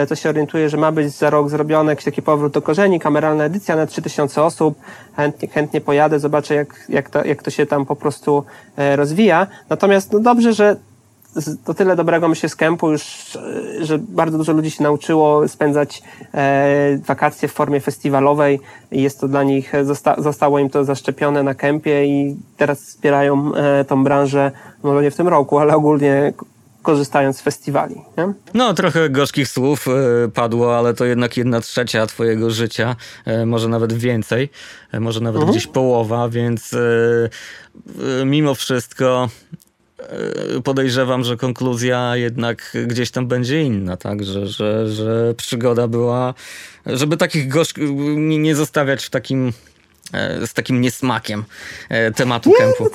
[0.09, 3.45] to się orientuję, że ma być za rok zrobiony jakiś taki powrót do korzeni, kameralna
[3.45, 4.78] edycja na 3000 osób.
[5.16, 8.45] Chętnie, chętnie pojadę, zobaczę jak, jak, to, jak to się tam po prostu
[8.97, 9.47] rozwija.
[9.68, 10.76] Natomiast no dobrze, że
[11.64, 13.39] to tyle dobrego myślę z kempu już,
[13.81, 16.03] że bardzo dużo ludzi się nauczyło spędzać
[16.35, 18.61] e, wakacje w formie festiwalowej
[18.91, 23.55] i jest to dla nich, zosta, zostało im to zaszczepione na kempie i teraz wspierają
[23.55, 24.53] e, tą branżę,
[24.83, 26.33] może nie w tym roku, ale ogólnie
[26.83, 27.95] korzystając z festiwali.
[28.18, 28.33] Nie?
[28.55, 32.97] No, trochę gorzkich słów y, padło, ale to jednak jedna trzecia twojego życia,
[33.47, 34.49] może nawet więcej,
[35.01, 35.51] może nawet mhm.
[35.51, 36.76] gdzieś połowa, więc
[38.24, 39.28] mimo wszystko
[40.64, 44.24] podejrzewam, że konkluzja jednak gdzieś tam będzie inna, tak?
[44.24, 46.34] Że, że, że przygoda była,
[46.86, 49.53] żeby takich gorzkich nie zostawiać w takim,
[50.46, 51.44] z takim niesmakiem
[52.16, 52.90] tematu kempu.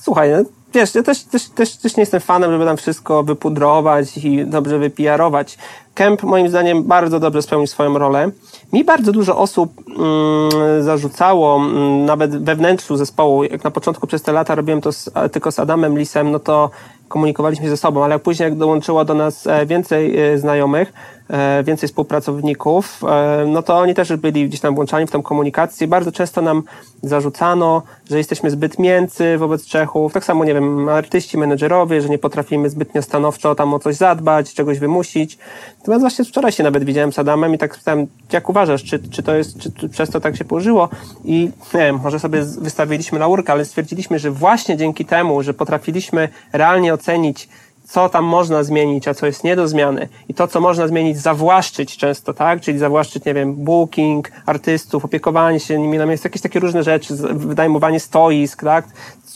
[0.00, 0.44] Słuchaj, no,
[0.74, 4.78] wiesz, ja też, też, też, też nie jestem fanem, żeby tam wszystko wypudrować i dobrze
[4.78, 5.58] wypijarować.
[5.94, 8.30] Kemp moim zdaniem bardzo dobrze spełnił swoją rolę.
[8.72, 14.22] Mi bardzo dużo osób mm, zarzucało, mm, nawet we wnętrzu zespołu, jak na początku przez
[14.22, 16.70] te lata robiłem to z, tylko z Adamem Lisem, no to
[17.08, 20.92] komunikowaliśmy ze sobą, ale później jak dołączyło do nas e, więcej e, znajomych,
[21.30, 23.00] e, więcej współpracowników,
[23.46, 25.88] no to oni też byli gdzieś tam włączani w tą komunikację.
[25.88, 26.62] Bardzo często nam
[27.02, 30.12] zarzucano, że jesteśmy zbyt mięcy wobec Czechów.
[30.12, 34.54] Tak samo, nie wiem, artyści, menedżerowie, że nie potrafimy zbytnio stanowczo tam o coś zadbać,
[34.54, 35.38] czegoś wymusić.
[35.84, 39.22] Natomiast właśnie wczoraj się nawet widziałem z Adamem i tak spytałem, jak uważasz, czy, czy
[39.22, 40.88] to jest, czy, czy przez to tak się położyło?
[41.24, 46.28] I nie wiem, może sobie wystawiliśmy laurkę, ale stwierdziliśmy, że właśnie dzięki temu, że potrafiliśmy
[46.52, 47.48] realnie ocenić
[47.84, 51.18] co tam można zmienić, a co jest nie do zmiany i to, co można zmienić,
[51.18, 52.60] zawłaszczyć często, tak?
[52.60, 57.14] Czyli zawłaszczyć, nie wiem, booking, artystów, opiekowanie się nimi na miejscu, jakieś takie różne rzeczy,
[57.32, 58.84] wynajmowanie stoisk, tak?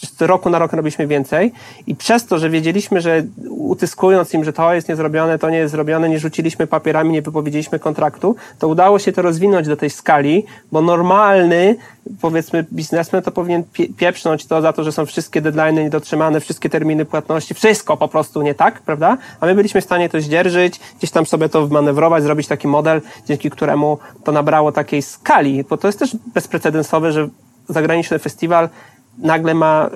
[0.06, 1.52] Z roku na rok robiliśmy więcej
[1.86, 5.72] i przez to, że wiedzieliśmy, że utyskując im, że to jest niezrobione, to nie jest
[5.72, 10.44] zrobione, nie rzuciliśmy papierami, nie wypowiedzieliśmy kontraktu, to udało się to rozwinąć do tej skali,
[10.72, 11.76] bo normalny,
[12.20, 13.64] powiedzmy, biznesmen to powinien
[13.96, 18.42] pieprznąć to za to, że są wszystkie deadlines niedotrzymane, wszystkie terminy płatności, wszystko po prostu
[18.42, 19.18] nie tak, prawda?
[19.40, 23.00] A my byliśmy w stanie to zdzierżyć, gdzieś tam sobie to wmanewrować, zrobić taki model,
[23.26, 27.28] dzięki któremu to nabrało takiej skali, bo to jest też bezprecedensowe, że
[27.68, 28.68] zagraniczny festiwal
[29.18, 29.90] nagle ma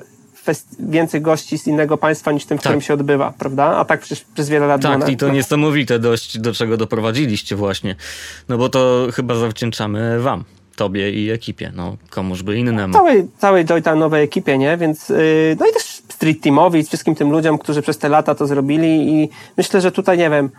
[0.79, 2.63] więcej gości z innego państwa niż tym, w tak.
[2.63, 3.63] którym się odbywa, prawda?
[3.63, 7.95] A tak przez, przez wiele lat Tak, i to niesamowite dość, do czego doprowadziliście właśnie.
[8.49, 10.43] No bo to chyba zawdzięczamy wam
[10.75, 12.93] tobie i ekipie, no komuż by innemu.
[12.93, 13.65] Całej, całej
[13.95, 14.77] nowej ekipie, nie?
[14.77, 18.47] Więc, yy, no i też Street Teamowi wszystkim tym ludziom, którzy przez te lata to
[18.47, 20.49] zrobili i myślę, że tutaj, nie wiem,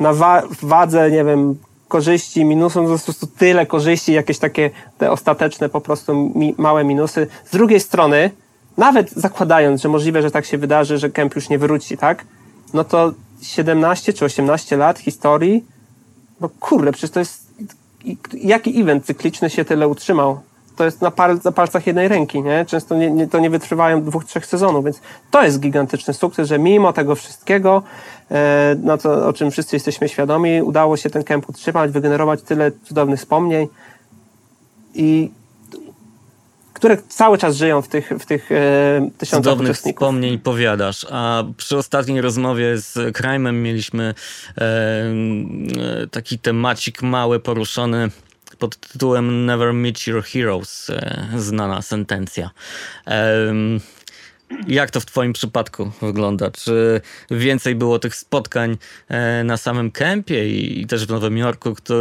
[0.00, 1.58] na wa wadze, nie wiem,
[1.94, 7.26] korzyści, minusów, po prostu tyle korzyści, jakieś takie te ostateczne po prostu mi, małe minusy.
[7.44, 8.30] Z drugiej strony,
[8.76, 12.24] nawet zakładając, że możliwe, że tak się wydarzy, że Kemp już nie wróci, tak?
[12.72, 15.64] No to 17 czy 18 lat historii,
[16.40, 17.46] no kurde, przecież to jest
[18.34, 20.40] jaki event cykliczny się tyle utrzymał?
[20.76, 22.64] To jest na, pal, na palcach jednej ręki, nie?
[22.66, 25.00] Często nie, nie, to nie wytrwają dwóch, trzech sezonów, więc
[25.30, 27.82] to jest gigantyczny sukces, że mimo tego wszystkiego,
[28.30, 32.72] e, no to, o czym wszyscy jesteśmy świadomi, udało się ten kemp utrzymać, wygenerować tyle
[32.84, 33.68] cudownych wspomnień
[34.94, 35.30] i
[36.84, 39.98] które cały czas żyją w tych, w tych e, tysiącach Cudownych uczestników.
[39.98, 41.06] wspomnień powiadasz.
[41.10, 44.14] A przy ostatniej rozmowie z Krajmem mieliśmy
[44.58, 48.10] e, e, taki temacik mały poruszony
[48.58, 52.50] pod tytułem Never Meet Your Heroes, e, znana sentencja.
[54.68, 56.50] Jak to w Twoim przypadku wygląda?
[56.50, 57.00] Czy
[57.30, 58.76] więcej było tych spotkań
[59.08, 61.74] e, na samym kempie i też w Nowym Jorku?
[61.74, 61.94] Kto,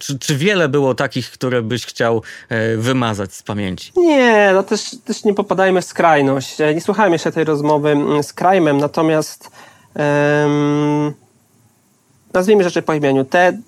[0.00, 3.92] czy, czy wiele było takich, które byś chciał e, wymazać z pamięci?
[3.96, 6.58] Nie, no też, też nie popadajmy w skrajność.
[6.74, 9.50] Nie słuchałem jeszcze tej rozmowy mm, z Krajmem, natomiast
[9.94, 11.14] um,
[12.32, 13.24] nazwijmy rzeczy po imieniu.
[13.24, 13.58] Te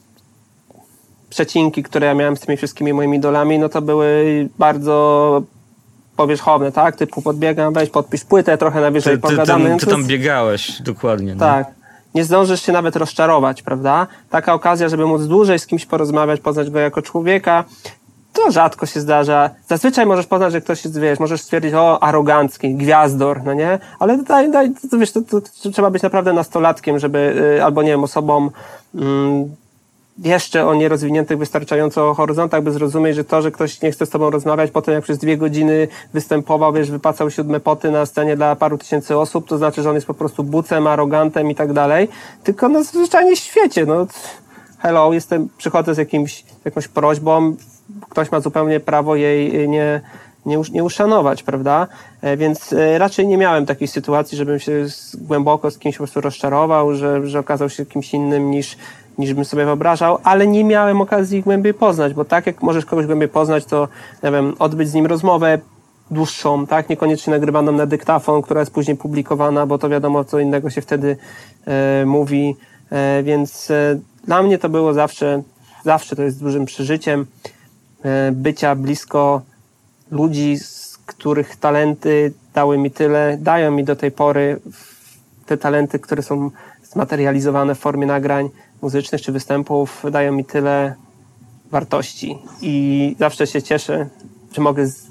[1.30, 5.42] przecinki, które ja miałem z tymi wszystkimi moimi idolami, no to były bardzo
[6.16, 6.96] powierzchowne, tak?
[6.96, 9.70] Typu podbiegam, weź podpisz płytę, trochę na wyżej ty, pogadamy.
[9.70, 11.34] Ty, ty, ty tam biegałeś, dokładnie.
[11.34, 11.40] No.
[11.40, 11.66] Tak.
[12.14, 14.06] Nie zdążysz się nawet rozczarować, prawda?
[14.30, 17.64] Taka okazja, żeby móc dłużej z kimś porozmawiać, poznać go jako człowieka,
[18.32, 19.50] to rzadko się zdarza.
[19.68, 23.78] Zazwyczaj możesz poznać, że ktoś jest, wiesz, możesz stwierdzić, o, arogancki, gwiazdor, no nie?
[23.98, 27.18] Ale daj, daj, to, wiesz, to, to, to trzeba być naprawdę nastolatkiem, żeby,
[27.58, 28.50] y, albo nie wiem, osobą,
[28.94, 29.56] mm,
[30.24, 34.30] jeszcze o nierozwiniętych wystarczająco horyzontach, by zrozumieć, że to, że ktoś nie chce z tobą
[34.30, 38.56] rozmawiać po tym, jak przez dwie godziny występował, wiesz, wypacał siódme poty na scenie dla
[38.56, 42.08] paru tysięcy osób, to znaczy, że on jest po prostu bucem, arogantem i tak dalej,
[42.44, 44.06] tylko no zwyczajnie świecie, no
[44.78, 47.56] hello, jestem, przychodzę z jakimś, jakąś prośbą,
[48.10, 50.00] ktoś ma zupełnie prawo jej nie,
[50.46, 51.86] nie, nie uszanować, prawda?
[52.22, 56.20] E, więc e, raczej nie miałem takiej sytuacji, żebym się głęboko z kimś po prostu
[56.20, 58.76] rozczarował, że, że okazał się kimś innym niż,
[59.18, 62.84] niż bym sobie wyobrażał, ale nie miałem okazji ich głębiej poznać, bo tak jak możesz
[62.84, 63.88] kogoś głębiej poznać, to
[64.22, 65.58] nie wiem, odbyć z nim rozmowę
[66.10, 70.70] dłuższą, tak, niekoniecznie nagrywaną na dyktafon, która jest później publikowana, bo to wiadomo, co innego
[70.70, 71.16] się wtedy
[71.66, 72.56] e, mówi,
[72.90, 75.42] e, więc e, dla mnie to było zawsze,
[75.84, 77.26] zawsze to jest dużym przeżyciem
[78.04, 79.42] e, bycia blisko
[80.10, 84.60] ludzi, z których talenty dały mi tyle, dają mi do tej pory
[85.46, 86.50] te talenty, które są
[86.82, 88.50] zmaterializowane w formie nagrań
[88.82, 90.94] muzycznych czy występów, dają mi tyle
[91.70, 92.38] wartości.
[92.62, 94.08] I zawsze się cieszę,
[94.52, 95.08] że mogę z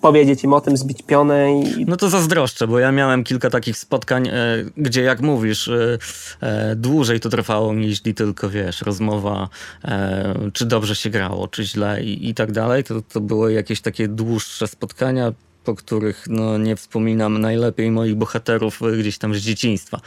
[0.00, 1.60] powiedzieć im o tym, zbić pionę.
[1.60, 1.84] I...
[1.86, 4.32] No to zazdroszczę, bo ja miałem kilka takich spotkań, e,
[4.76, 5.98] gdzie jak mówisz, e,
[6.40, 9.48] e, dłużej to trwało niż tylko, wiesz, rozmowa,
[9.84, 12.84] e, czy dobrze się grało, czy źle i, i tak dalej.
[12.84, 15.32] To, to były jakieś takie dłuższe spotkania,
[15.64, 20.00] po których no, nie wspominam najlepiej moich bohaterów e, gdzieś tam z dzieciństwa.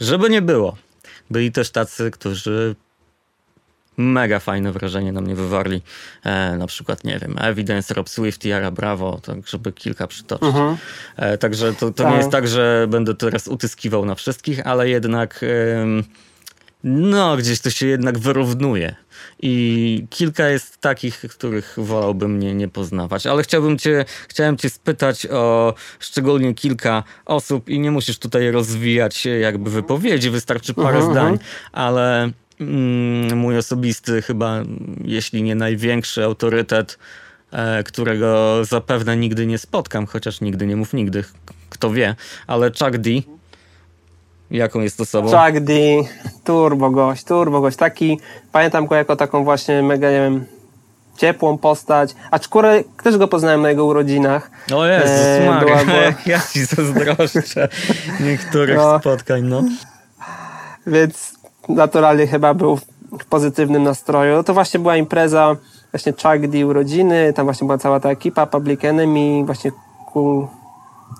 [0.00, 0.76] Żeby nie było.
[1.30, 2.76] Byli też tacy, którzy
[3.98, 5.82] mega fajne wrażenie na mnie wywarli.
[6.24, 10.48] E, na przykład, nie wiem, Evidence, Rob Swift, Yara Bravo, tak żeby kilka przytoczyć.
[10.48, 10.76] Mhm.
[11.16, 12.12] E, także to, to tak.
[12.12, 15.86] nie jest tak, że będę teraz utyskiwał na wszystkich, ale jednak e,
[16.84, 18.94] no, gdzieś to się jednak wyrównuje.
[19.42, 23.26] I kilka jest takich, których wolałbym nie, nie poznawać.
[23.26, 29.26] Ale chciałbym cię, chciałem cię spytać o szczególnie kilka osób i nie musisz tutaj rozwijać
[29.40, 31.50] jakby wypowiedzi, wystarczy parę uh mhm, zdań, mhm.
[31.72, 34.62] ale Mm, mój osobisty, chyba
[35.04, 36.98] jeśli nie największy autorytet,
[37.50, 41.24] e, którego zapewne nigdy nie spotkam, chociaż nigdy nie mów nigdy,
[41.70, 42.16] kto wie,
[42.46, 43.10] ale Chuck D.
[44.50, 45.28] Jaką jest osobą?
[45.28, 45.72] Chuck D,
[46.44, 47.76] turbo gość, turbo gość.
[47.76, 48.20] Taki,
[48.52, 50.44] pamiętam go jako taką właśnie mega, nie wiem,
[51.16, 52.14] ciepłą postać.
[52.30, 54.50] A Czkurę też go poznałem na jego urodzinach.
[54.74, 55.98] O Jezus e, była, była...
[56.26, 57.68] ja ci zazdroszczę
[58.20, 58.98] niektórych no.
[58.98, 59.62] spotkań, no.
[60.86, 61.32] Więc
[61.68, 62.76] naturalnie chyba był
[63.20, 64.36] w pozytywnym nastroju.
[64.36, 65.56] No to właśnie była impreza
[65.92, 69.70] właśnie Chuck D urodziny, tam właśnie była cała ta ekipa, Public Enemy, właśnie
[70.12, 70.46] cool,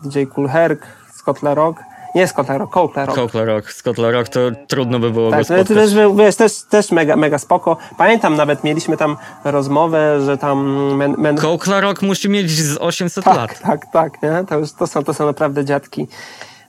[0.04, 0.80] DJ Cool Herc,
[1.14, 1.82] Scott Rock.
[2.18, 3.16] Nie Scott Rock, Coke Rock.
[3.16, 5.68] Rock, Rock to trudno by było tak, go spotkać.
[5.68, 7.76] Też, wiesz, też, też mega, mega spoko.
[7.98, 10.66] Pamiętam nawet, mieliśmy tam rozmowę, że tam...
[10.96, 11.38] Men, men...
[11.80, 13.60] Rock musi mieć z 800 tak, lat.
[13.60, 14.44] Tak, tak, nie?
[14.48, 16.06] To, już, to, są, to są naprawdę dziadki.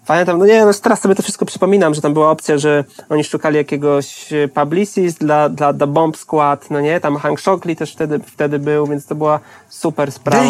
[0.08, 3.24] Pamiętam, no nie, no teraz sobie to wszystko przypominam, że tam była opcja, że oni
[3.24, 7.94] szukali jakiegoś e, publicist dla, dla The Bomb Squad, no nie, tam Hank Shockley też
[7.94, 9.40] wtedy, wtedy był, więc to była
[9.70, 10.46] super sprawa.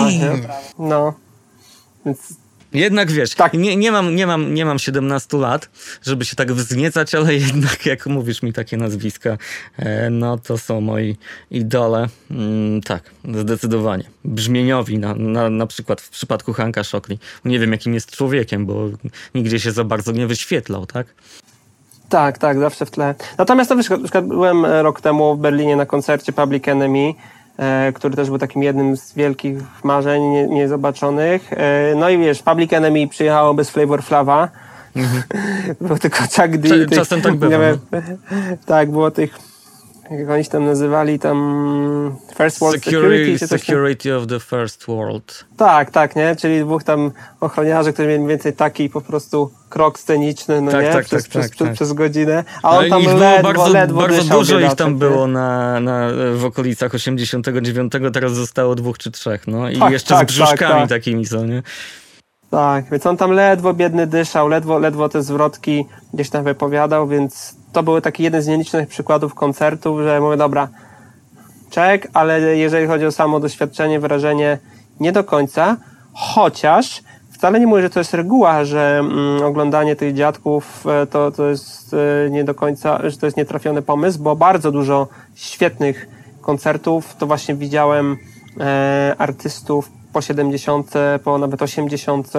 [0.79, 1.13] No.
[2.05, 2.33] Więc
[2.73, 3.53] jednak wiesz, tak.
[3.53, 5.69] nie, nie, mam, nie, mam, nie mam 17 lat,
[6.01, 9.37] żeby się tak wzniecać, ale jednak jak mówisz mi takie nazwiska,
[9.77, 11.17] e, no to są moi
[11.51, 12.07] idole.
[12.31, 13.03] Mm, tak,
[13.35, 14.03] zdecydowanie.
[14.25, 17.19] Brzmieniowi, na, na, na przykład w przypadku Hanka Shockley.
[17.45, 18.89] Nie wiem, jakim jest człowiekiem, bo
[19.35, 21.07] nigdzie się za bardzo nie wyświetlał, tak?
[22.09, 23.15] Tak, tak, zawsze w tle.
[23.37, 27.13] Natomiast na przykład byłem rok temu w Berlinie na koncercie Public Enemy E,
[27.93, 31.53] który też był takim jednym z wielkich marzeń niezobaczonych.
[31.53, 34.49] E, no i wiesz, Public Enemy przyjechało bez Flavor Flava.
[34.95, 35.23] Mhm.
[35.87, 36.87] Był tylko Chuck D.
[36.95, 37.57] Czasem tak bywa.
[37.57, 38.01] No.
[38.65, 39.48] Tak, było tych
[40.11, 43.39] jak oni się tam nazywali, tam First World Security.
[43.39, 45.45] Security, security of the First World.
[45.57, 46.35] Tak, tak, nie?
[46.35, 50.91] Czyli dwóch tam ochroniarzy, którzy mieli więcej taki po prostu krok sceniczny, no tak, nie?
[50.91, 51.75] Tak, przez, tak, przez, tak, przez, tak.
[51.75, 52.43] przez godzinę.
[52.63, 56.45] A on no tam ledwo, bardzo, ledwo Bardzo dużo ich tam było na, na, w
[56.45, 61.45] okolicach 89, teraz zostało dwóch czy trzech, no i tak, jeszcze z brzuszkami takimi są,
[61.45, 61.63] nie?
[62.51, 67.58] Tak, więc on tam ledwo biedny dyszał, ledwo, ledwo te zwrotki gdzieś tam wypowiadał, więc
[67.71, 70.67] to był taki jeden z nielicznych przykładów koncertów, że mówię, dobra,
[71.69, 74.57] czek, ale jeżeli chodzi o samo doświadczenie, wrażenie,
[74.99, 75.77] nie do końca,
[76.13, 77.03] chociaż
[77.39, 81.49] wcale nie mówię, że to jest reguła, że mm, oglądanie tych dziadków e, to, to
[81.49, 86.07] jest e, nie do końca, że to jest nietrafiony pomysł, bo bardzo dużo świetnych
[86.41, 88.17] koncertów to właśnie widziałem
[88.59, 90.93] e, artystów po 70,
[91.23, 92.33] po nawet 80,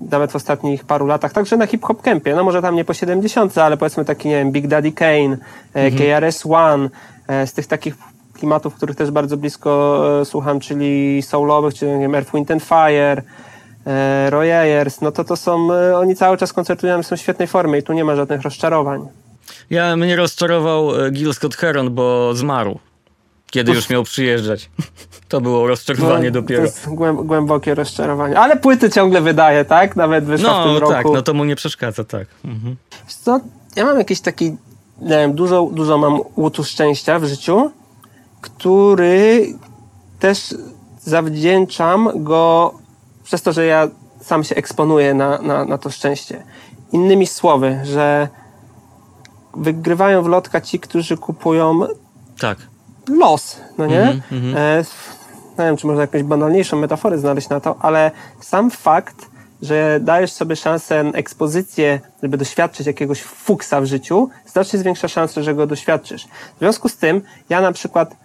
[0.00, 3.58] nawet w ostatnich paru latach, także na hip-hop kempie, no może tam nie po 70,
[3.58, 5.36] ale powiedzmy taki, nie wiem, Big Daddy Kane,
[5.74, 5.92] e, mhm.
[5.98, 6.88] KRS-One,
[7.28, 7.94] e, z tych takich
[8.34, 12.62] klimatów, których też bardzo blisko e, słucham, czyli soulowych, czyli nie wiem, Earth, Wind and
[12.62, 13.22] Fire,
[14.28, 17.82] Roy Ayers, no to to są, oni cały czas koncertują, są w świetnej formie i
[17.82, 19.08] tu nie ma żadnych rozczarowań.
[19.70, 22.78] Ja mnie rozczarował Gil Scott Heron, bo zmarł
[23.50, 24.70] kiedy już miał przyjeżdżać.
[25.28, 26.60] To było rozczarowanie no, dopiero.
[26.60, 26.88] To jest
[27.24, 28.38] głębokie rozczarowanie.
[28.38, 29.96] Ale płyty ciągle wydaje, tak?
[29.96, 30.92] Nawet wyszła no, w tym tak, roku.
[30.94, 32.28] No tak, no to mu nie przeszkadza, tak.
[32.44, 32.76] Mhm.
[33.08, 33.40] Co?
[33.76, 34.56] Ja mam jakiś taki,
[35.00, 37.70] nie wiem, dużo, dużo mam łutu szczęścia w życiu,
[38.40, 39.46] który
[40.18, 40.54] też
[41.00, 42.74] zawdzięczam go
[43.24, 43.88] przez to, że ja
[44.20, 46.44] sam się eksponuję na, na, na to szczęście.
[46.92, 48.28] Innymi słowy, że
[49.56, 51.80] wygrywają w lotka ci, którzy kupują
[52.40, 52.58] tak
[53.08, 54.02] los, no nie?
[54.02, 54.56] Mm -hmm.
[54.56, 54.84] e,
[55.58, 59.26] nie wiem, czy można jakąś banalniejszą metaforę znaleźć na to, ale sam fakt,
[59.62, 65.42] że dajesz sobie szansę na ekspozycję, żeby doświadczyć jakiegoś fuksa w życiu, znacznie zwiększa szansę,
[65.42, 66.24] że go doświadczysz.
[66.56, 68.16] W związku z tym, ja na przykład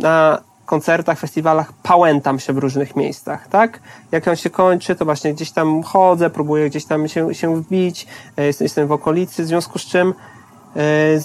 [0.00, 3.80] na koncertach, festiwalach pałętam się w różnych miejscach, tak?
[4.12, 8.06] Jak on się kończy, to właśnie gdzieś tam chodzę, próbuję gdzieś tam się, się wbić,
[8.36, 10.14] e, jestem w okolicy, w związku z czym
[10.76, 11.20] e,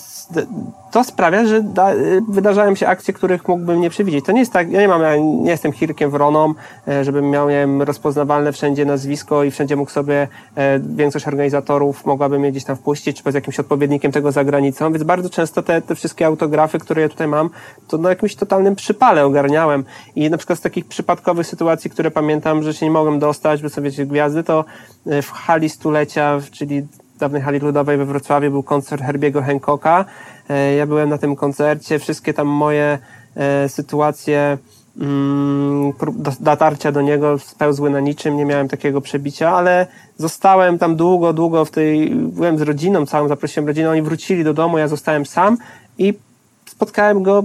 [0.92, 1.92] to sprawia, że da,
[2.30, 4.26] wydarzają się akcje, których mógłbym nie przewidzieć.
[4.26, 6.54] To nie jest tak, ja nie mam, ja nie jestem Hirkiem Wroną,
[6.88, 12.06] e, żebym miał nie wiem, rozpoznawalne wszędzie nazwisko i wszędzie mógł sobie e, większość organizatorów
[12.06, 15.64] mogłaby mnie gdzieś tam wpuścić, czy z jakimś odpowiednikiem tego za granicą, więc bardzo często
[15.64, 17.50] te, te wszystkie autografy, które ja tutaj mam,
[17.88, 19.84] to na jakimś totalnym przypale ogarniałem.
[20.16, 23.70] I na przykład z takich przypadkowych sytuacji, które pamiętam, że się nie mogłem dostać, bo
[23.70, 24.66] sobie wiecie, gwiazdy, to
[25.08, 26.88] e, w hali stulecia, czyli
[27.22, 30.06] dawnej hali ludowej we Wrocławiu był koncert Herbiego Hancocka.
[30.50, 33.00] E, ja byłem na tym koncercie, wszystkie tam moje
[33.36, 34.58] e, sytuacje
[35.02, 35.94] mm,
[36.40, 39.88] dotarcia do niego spełzły na niczym, nie miałem takiego przebicia, ale
[40.18, 44.54] zostałem tam długo, długo w tej, byłem z rodziną całą, zaprosiłem rodzinę, oni wrócili do
[44.54, 45.58] domu, ja zostałem sam
[45.98, 46.14] i
[46.66, 47.44] spotkałem go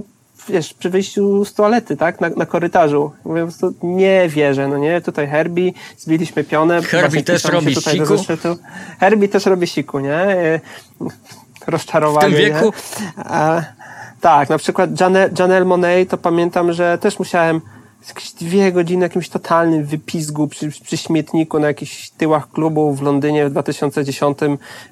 [0.49, 3.11] wiesz, przy wyjściu z toalety, tak, na, na korytarzu.
[3.25, 6.81] Mówię po prostu, nie wierzę, no nie, tutaj Herbie, zbiliśmy pionę.
[6.81, 8.15] Herbie też robi siku?
[8.99, 10.13] Herbie też robi siku, nie?
[10.13, 10.59] E,
[11.67, 12.35] rozczarowanie.
[12.35, 12.73] W tym wieku?
[13.17, 13.61] A,
[14.21, 17.61] tak, na przykład Janelle, Janelle Monet, to pamiętam, że też musiałem
[18.07, 23.45] jakieś dwie godziny jakimś totalnym wypizgu przy, przy śmietniku na jakichś tyłach klubu w Londynie
[23.45, 24.37] w 2010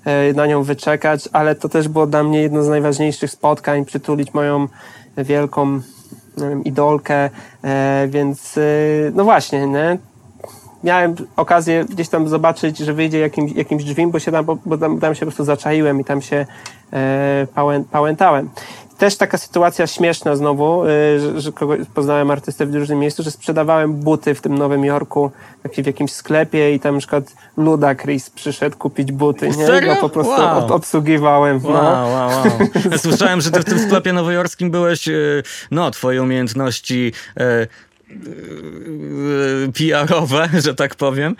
[0.05, 4.33] e, na nią wyczekać, ale to też było dla mnie jedno z najważniejszych spotkań, przytulić
[4.33, 4.67] moją
[5.17, 5.81] wielką
[6.37, 7.29] wiem, idolkę,
[7.63, 8.61] e, więc e,
[9.13, 9.97] no właśnie, nie?
[10.83, 14.77] miałem okazję gdzieś tam zobaczyć, że wyjdzie jakimś, jakimś drzwim, bo się tam, bo, bo
[14.77, 16.45] tam, tam, się po prostu zaczaiłem i tam się
[16.93, 18.49] e, pałę, pałętałem
[18.97, 23.31] też taka sytuacja śmieszna znowu, y, że, że kogoś, poznałem artystę w różnym miejscu, że
[23.31, 25.31] sprzedawałem buty w tym Nowym Jorku
[25.83, 29.65] w jakimś sklepie i tam na przykład Ludacris przyszedł kupić buty, nie?
[29.65, 29.95] Serio?
[29.95, 30.65] Go po prostu wow.
[30.65, 31.59] ob obsługiwałem.
[31.63, 31.69] No.
[31.69, 32.43] Wow, wow, wow.
[32.97, 37.67] Słyszałem, że ty w tym sklepie nowojorskim byłeś, y, no, twoje umiejętności y,
[39.73, 41.35] PR-owe, że tak powiem,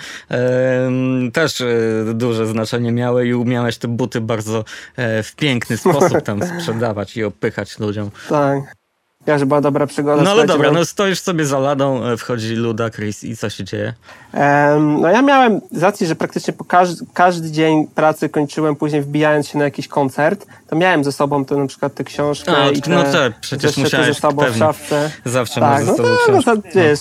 [1.34, 1.68] też e,
[2.14, 4.65] duże znaczenie miały i umiałeś te buty bardzo
[4.95, 8.11] e, w piękny sposób tam sprzedawać i opychać ludziom.
[8.30, 8.85] Tak.
[9.26, 10.22] Ja, że była dobra przygoda.
[10.22, 13.64] No ale dobra, no stoisz sobie za ladą, e, wchodzi Luda, Chris i co się
[13.64, 13.93] dzieje?
[14.34, 19.02] Um, no ja miałem z racji, że praktycznie po każdy, każdy dzień pracy kończyłem później
[19.02, 22.69] wbijając się na jakiś koncert, to miałem ze sobą to na przykład tę książkę A,
[22.69, 24.56] i te, no te, przecież musiałeś ze sobą pewnie.
[24.56, 25.11] w szafce.
[25.26, 26.99] Zawsze tak, masz ze sobą no, to, no to, wiesz,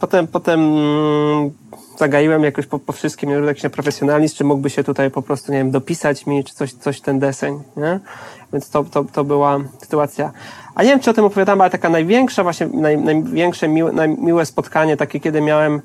[0.00, 1.50] potem, potem mm,
[1.98, 5.52] zagaiłem jakoś po, po wszystkim, nie wiem, jakiś profesjonalizm, czy mógłby się tutaj po prostu,
[5.52, 8.00] nie wiem, dopisać mi, czy coś, coś ten deseń, nie?
[8.52, 10.32] Więc to, to, to była sytuacja.
[10.74, 14.46] A nie wiem, czy o tym opowiadam, ale taka największa, właśnie naj, największe miłe, najmiłe
[14.46, 15.80] spotkanie, takie kiedy miałem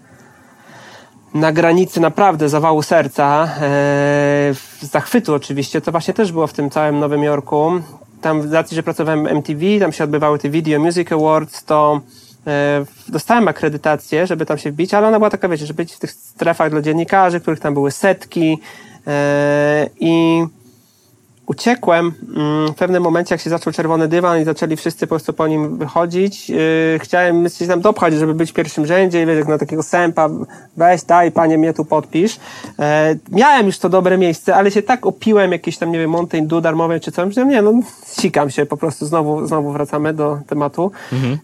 [1.34, 7.00] na granicy naprawdę zawału serca, e, zachwytu oczywiście, to właśnie też było w tym całym
[7.00, 7.72] Nowym Jorku.
[8.22, 12.02] Tam z racji, że pracowałem w MTV, tam się odbywały te Video Music Awards, to
[12.48, 16.00] e, dostałem akredytację, żeby tam się wbić, ale ona była taka, wiecie, żeby być w
[16.00, 18.58] tych strefach dla dziennikarzy, których tam były setki
[19.08, 20.44] e, i
[21.46, 25.34] uciekłem mm, w pewnym momencie, jak się zaczął czerwony dywan i zaczęli wszyscy po prostu
[25.34, 26.50] po nim wychodzić.
[26.50, 26.58] Yy,
[27.00, 30.30] chciałem się tam dopchać, żeby być w pierwszym rzędzie i wiesz, na takiego sępa,
[30.78, 32.36] weź, daj, panie, mnie tu podpisz.
[32.36, 32.86] Yy,
[33.32, 36.62] miałem już to dobre miejsce, ale się tak opiłem jakiś tam, nie wiem, Mountain Dew
[36.62, 37.74] darmowy czy coś, że nie, no,
[38.06, 40.92] sikam się po prostu, znowu, znowu wracamy do tematu.
[41.14, 41.38] Mhm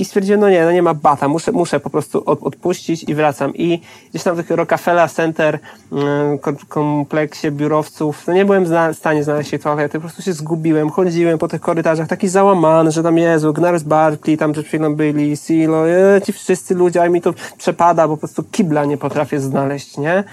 [0.00, 3.14] i stwierdziłem, no nie, no nie ma bata, muszę, muszę po prostu od, odpuścić i
[3.14, 3.54] wracam.
[3.54, 5.58] I gdzieś tam w takim Rockefeller Center
[5.92, 10.90] mm, kompleksie biurowców, no nie byłem w stanie znaleźć się toalety, po prostu się zgubiłem,
[10.90, 15.36] chodziłem po tych korytarzach, taki załamany, że tam Jezu, Gnars Barkley, tam przed chwilą byli,
[15.36, 19.40] Silo, e, ci wszyscy ludzie, a mi to przepada, bo po prostu kibla nie potrafię
[19.40, 20.24] znaleźć, nie?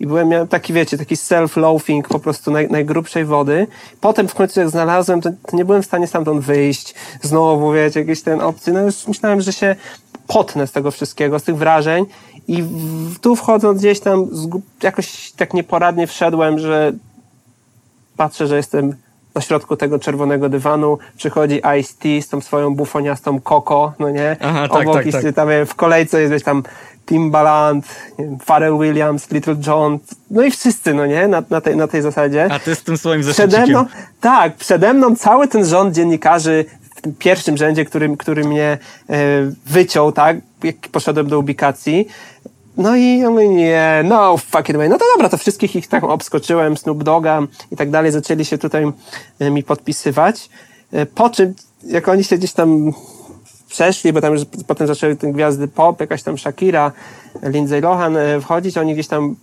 [0.00, 3.66] I byłem, miałem taki, wiecie, taki self-loafing po prostu naj, najgrubszej wody.
[4.00, 6.94] Potem w końcu jak znalazłem, to, to, nie byłem w stanie stamtąd wyjść.
[7.22, 8.72] Znowu, wiecie, jakieś ten opcje.
[8.72, 9.76] No już myślałem, że się
[10.26, 12.06] potnę z tego wszystkiego, z tych wrażeń.
[12.48, 14.28] I w, tu wchodząc gdzieś tam,
[14.82, 16.92] jakoś tak nieporadnie wszedłem, że
[18.16, 18.96] patrzę, że jestem
[19.34, 24.36] na środku tego czerwonego dywanu przychodzi Ice-T z tą swoją bufoniastą Coco, no nie?
[24.40, 25.34] Aha, tak, Obok tak, tak.
[25.34, 26.62] tam w kolejce jest tam
[27.06, 27.86] Timbaland,
[28.44, 29.98] Pharrell Williams, Little John,
[30.30, 32.48] no i wszyscy, no nie, na, na, tej, na tej zasadzie.
[32.50, 33.22] A ty z tym swoim.
[33.32, 33.84] Przede mną,
[34.20, 36.64] tak, przede mną cały ten rząd dziennikarzy
[36.96, 38.78] w tym pierwszym rzędzie, który, który mnie
[39.10, 39.18] e,
[39.66, 42.08] wyciął, tak, jak poszedłem do ubikacji.
[42.76, 44.88] No i ja mówię, nie, no fuck it way.
[44.88, 47.42] No to dobra, to wszystkich ich tak obskoczyłem, Snoop Doga
[47.72, 48.92] i tak dalej, zaczęli się tutaj
[49.38, 50.48] e, mi podpisywać.
[50.92, 51.54] E, po czym,
[51.84, 52.92] jak oni się gdzieś tam
[53.68, 56.92] przeszli, bo tam już potem zaczęły te gwiazdy pop, jakaś tam Shakira,
[57.42, 59.36] Lindsay Lohan e, wchodzić, oni gdzieś tam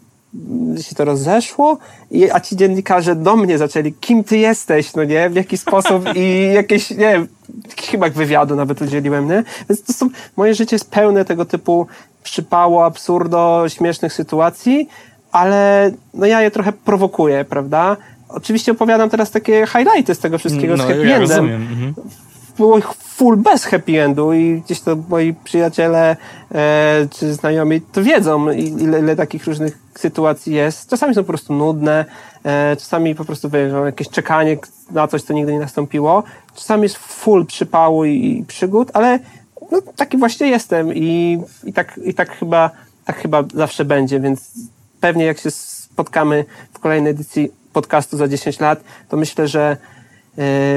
[0.82, 1.78] się to rozeszło,
[2.12, 6.06] i, a ci dziennikarze do mnie zaczęli, kim ty jesteś, no nie, w jaki sposób
[6.16, 7.28] i jakieś, nie wiem,
[7.92, 9.44] chyba wywiadu nawet udzieliłem, nie?
[9.70, 11.88] Więc to są, moje życie jest pełne tego typu
[12.24, 14.90] przypało, absurdo, śmiesznych sytuacji,
[15.32, 17.98] ale no ja je trochę prowokuję, prawda?
[18.30, 21.46] Oczywiście opowiadam teraz takie highlighty z tego wszystkiego no, z happy ja endem.
[21.46, 21.94] Mhm.
[22.58, 22.80] Było
[23.14, 26.18] full bez happy endu i gdzieś to moi przyjaciele
[26.56, 30.90] e, czy znajomi to wiedzą, ile, ile takich różnych sytuacji jest.
[30.90, 32.06] Czasami są po prostu nudne,
[32.44, 34.58] e, czasami po prostu wiesz, jakieś czekanie
[34.92, 36.24] na coś, co nigdy nie nastąpiło.
[36.56, 39.20] Czasami jest full przypału i, i przygód, ale
[39.72, 42.70] no, taki właśnie jestem i, i, tak, i tak, chyba,
[43.06, 44.52] tak chyba zawsze będzie, więc
[45.00, 49.78] pewnie jak się spotkamy w kolejnej edycji podcastu za 10 lat, to myślę, że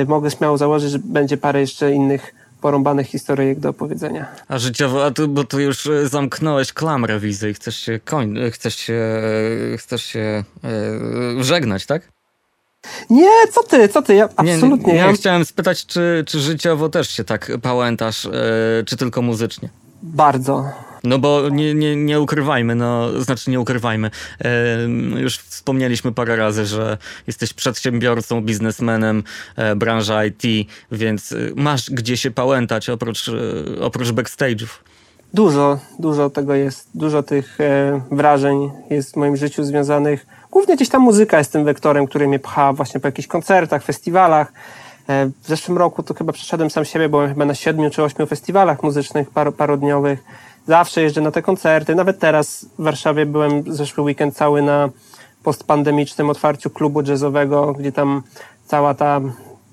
[0.09, 4.27] mogę śmiało założyć, że będzie parę jeszcze innych porąbanych historyjek do opowiedzenia.
[4.49, 8.39] A życiowo, a tu, bo tu już e, zamknąłeś klamrę wizy i chcesz się koń,
[8.39, 9.03] e, chcesz się,
[9.79, 10.45] chcesz się
[11.39, 12.03] e, żegnać, tak?
[13.11, 14.93] Nie, co ty, co ty, ja absolutnie.
[14.93, 15.13] Nie, nie, ja...
[15.13, 18.31] chciałem spytać, czy, czy życiowo też się tak pałętasz, e,
[18.87, 19.69] czy tylko muzycznie?
[20.03, 20.65] Bardzo.
[21.07, 24.11] No bo nie, nie, nie ukrywajmy, no znaczy nie ukrywajmy.
[24.41, 24.51] E,
[25.21, 29.23] już wspomnieliśmy parę razy, że jesteś przedsiębiorcą, biznesmenem,
[29.57, 33.31] e, branża IT, więc e, masz gdzie się pałętać oprócz,
[33.81, 34.69] oprócz backstage'ów.
[35.35, 37.59] Dużo, dużo tego jest, dużo tych
[38.11, 40.27] wrażeń jest w moim życiu związanych.
[40.51, 44.53] Głównie gdzieś tam muzyka jest tym wektorem, który mnie pcha właśnie po jakichś koncertach, festiwalach.
[45.43, 48.83] W zeszłym roku to chyba przeszedłem sam siebie, byłem chyba na siedmiu czy ośmiu festiwalach
[48.83, 50.25] muzycznych par, parodniowych.
[50.67, 51.95] Zawsze jeżdżę na te koncerty.
[51.95, 54.89] Nawet teraz w Warszawie byłem zeszły weekend cały na
[55.43, 58.23] postpandemicznym otwarciu klubu jazzowego, gdzie tam
[58.67, 59.21] cała ta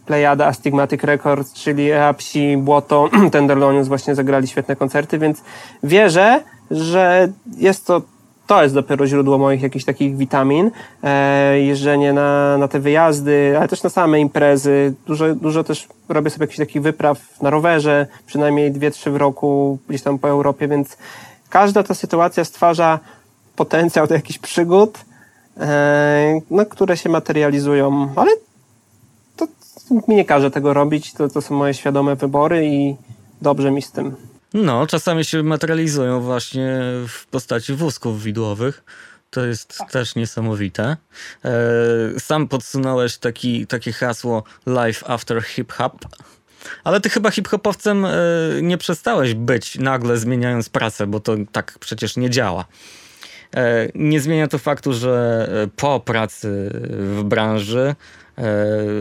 [0.06, 5.42] plejada Astigmatic Records, czyli Eapsi, Błoto, Tenderlonius właśnie zagrali świetne koncerty, więc
[5.84, 8.02] wierzę, że jest to
[8.48, 10.72] to jest dopiero źródło moich jakichś takich witamin.
[11.04, 14.94] E, jeżdżenie na, na te wyjazdy, ale też na same imprezy.
[15.08, 19.78] Dużo, dużo też robię sobie jakichś takich wypraw na rowerze, przynajmniej dwie, trzy w roku
[19.90, 20.98] gdzieś tam po Europie, więc
[21.50, 23.00] każda ta sytuacja stwarza
[23.56, 24.98] potencjał do jakichś przygód,
[25.60, 28.32] e, no, które się materializują, ale
[29.36, 29.48] to
[30.08, 32.96] mi nie każe tego robić, to, to są moje świadome wybory i
[33.42, 34.16] dobrze mi z tym.
[34.54, 38.84] No, czasami się materializują właśnie w postaci wózków widłowych.
[39.30, 39.92] To jest tak.
[39.92, 40.98] też niesamowite.
[41.46, 41.52] E,
[42.20, 46.06] sam podsunąłeś taki, takie hasło Life After Hip Hop.
[46.84, 48.12] Ale ty chyba hip-hopowcem e,
[48.62, 52.66] nie przestałeś być nagle zmieniając pracę, bo to tak przecież nie działa.
[53.56, 57.96] E, nie zmienia to faktu, że po pracy w branży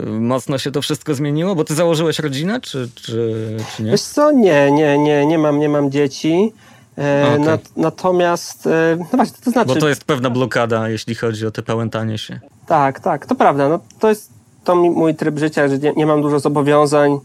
[0.05, 1.55] mocno się to wszystko zmieniło?
[1.55, 3.91] Bo ty założyłeś rodzinę, czy, czy, czy nie?
[3.91, 6.53] Wiesz co, nie, nie, nie, nie mam, nie mam dzieci.
[6.97, 7.39] E, okay.
[7.39, 9.73] nat, natomiast, e, no właśnie, to znaczy...
[9.73, 12.39] Bo to jest pewna blokada, jeśli chodzi o te pałętanie się.
[12.67, 13.69] Tak, tak, to prawda.
[13.69, 14.33] No, to jest
[14.63, 17.19] to mój tryb życia, że nie, nie mam dużo zobowiązań,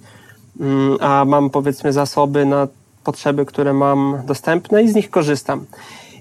[0.60, 2.68] mm, a mam powiedzmy zasoby na
[3.04, 5.66] potrzeby, które mam dostępne i z nich korzystam.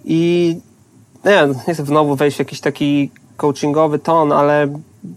[0.05, 0.55] I
[1.26, 4.68] nie, nie chcę znowu wejść w jakiś taki coachingowy ton, ale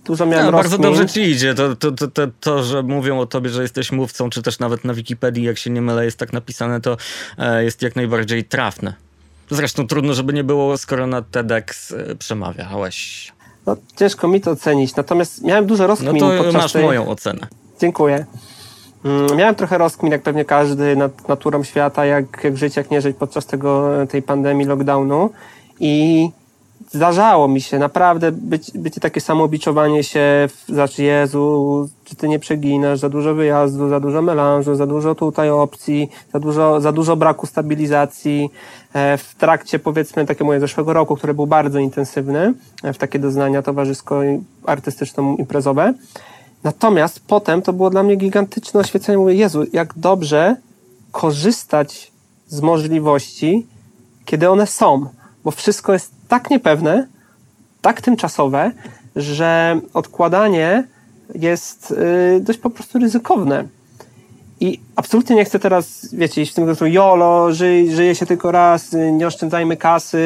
[0.05, 1.55] dużo miałem no, Bardzo dobrze ci idzie.
[1.55, 4.85] To, to, to, to, to, że mówią o tobie, że jesteś mówcą, czy też nawet
[4.85, 6.97] na Wikipedii, jak się nie mylę, jest tak napisane, to
[7.39, 8.95] e, jest jak najbardziej trafne.
[9.51, 13.33] Zresztą trudno, żeby nie było, skoro na TEDx e, przemawiałeś.
[13.67, 16.85] No, ciężko mi to ocenić, natomiast miałem dużo rozkmin No to masz tej...
[16.85, 17.47] moją ocenę.
[17.81, 18.27] Dziękuję.
[19.05, 23.01] Mm, miałem trochę rozkmin, jak pewnie każdy, nad naturą świata, jak, jak żyć, jak nie
[23.01, 25.31] żyć podczas tego, tej pandemii, lockdownu.
[25.81, 26.29] I
[26.91, 32.99] zdarzało mi się naprawdę być, być takie samobiczowanie się, znaczy Jezu, czy ty nie przeginasz,
[32.99, 37.47] za dużo wyjazdu, za dużo melanżu, za dużo tutaj opcji, za dużo, za dużo braku
[37.47, 38.51] stabilizacji.
[38.93, 43.63] E, w trakcie powiedzmy takiego zeszłego roku, który był bardzo intensywny e, w takie doznania
[43.63, 45.93] towarzysko-artystyczno-imprezowe.
[46.65, 49.19] Natomiast potem to było dla mnie gigantyczne oświecenie.
[49.19, 50.57] Mówię, Jezu, jak dobrze
[51.13, 52.13] korzystać
[52.47, 53.67] z możliwości,
[54.25, 55.07] kiedy one są
[55.45, 57.07] bo wszystko jest tak niepewne,
[57.81, 58.71] tak tymczasowe,
[59.17, 60.85] że odkładanie
[61.35, 63.65] jest y, dość po prostu ryzykowne.
[64.61, 68.53] I absolutnie nie chcę teraz, wiecie, iść w tym kierunku, jolo, żyj, żyje się tylko
[68.53, 70.25] raz, nie oszczędzajmy kasy,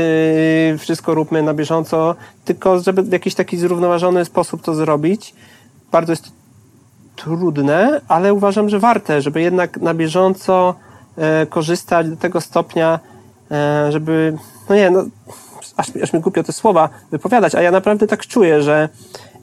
[0.78, 2.14] wszystko róbmy na bieżąco,
[2.44, 5.34] tylko żeby w jakiś taki zrównoważony sposób to zrobić.
[5.92, 6.32] Bardzo jest
[7.16, 10.74] trudne, ale uważam, że warte, żeby jednak na bieżąco
[11.16, 13.00] e, korzystać do tego stopnia,
[13.50, 14.36] e, żeby
[14.68, 15.04] no nie, no,
[15.76, 18.88] aż, aż mi głupio te słowa wypowiadać, a ja naprawdę tak czuję, że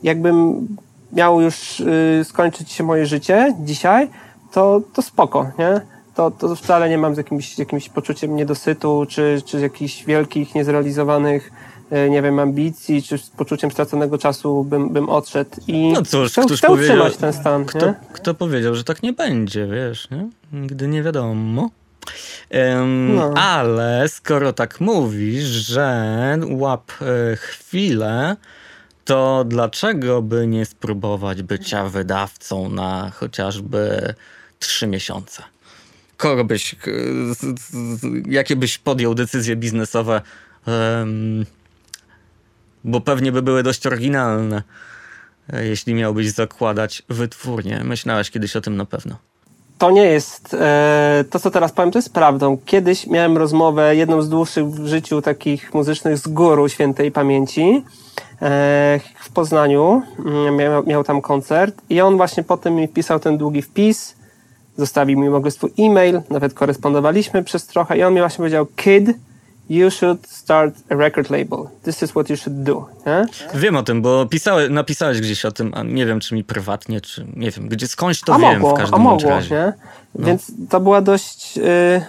[0.03, 0.67] jakbym
[1.13, 4.09] miał już y, skończyć się moje życie dzisiaj,
[4.51, 5.81] to, to spoko, nie?
[6.15, 11.51] To, to wcale nie mam z jakimś, jakimś poczuciem niedosytu, czy, czy jakichś wielkich, niezrealizowanych
[11.89, 15.49] e, nie wiem, ambicji, czy z poczuciem straconego czasu bym, bym odszedł.
[15.67, 19.67] I No cóż, chcę, chcę utrzymać ten stan, Kto, kto powiedział, że tak nie będzie,
[19.67, 20.29] wiesz, nie?
[20.53, 21.69] Nigdy nie wiadomo.
[22.49, 23.33] Em, No.
[23.37, 28.35] Ale skoro tak mówisz, że łap e, chwilę,
[29.05, 34.13] to dlaczego by nie spróbować bycia wydawcą na chociażby
[34.59, 35.43] trzy miesiące?
[36.17, 36.75] Kogo byś,
[38.25, 40.21] jakie byś podjął decyzje biznesowe?
[40.67, 41.45] Em,
[42.83, 44.63] bo pewnie by były dość oryginalne,
[45.53, 47.81] e, jeśli miałbyś zakładać wytwórnię.
[47.83, 49.17] Myślałeś kiedyś o tym na pewno.
[49.81, 52.57] To nie jest, e, to co teraz powiem, to jest prawdą.
[52.65, 57.83] Kiedyś miałem rozmowę, jedną z dłuższych w życiu takich muzycznych z guru świętej pamięci
[58.41, 60.01] e, w Poznaniu.
[60.25, 64.15] Mm, Miał, miał tam koncert i on właśnie potem mi pisał ten długi wpis,
[64.77, 68.65] zostawił mi w ogóle swój e-mail, nawet korespondowaliśmy przez trochę i on mi właśnie powiedział,
[68.75, 69.09] kid,
[69.69, 71.59] you should start a record label.
[71.83, 72.85] This is what you should do.
[73.05, 73.25] Nie?
[73.59, 77.01] Wiem o tym, bo pisałe, napisałeś gdzieś o tym, a nie wiem, czy mi prywatnie,
[77.01, 79.73] czy nie wiem, gdzie skądś to a wiem mogło, w każdym a mogło, razie.
[80.15, 80.25] nie?
[80.25, 82.01] Więc to była dość, y,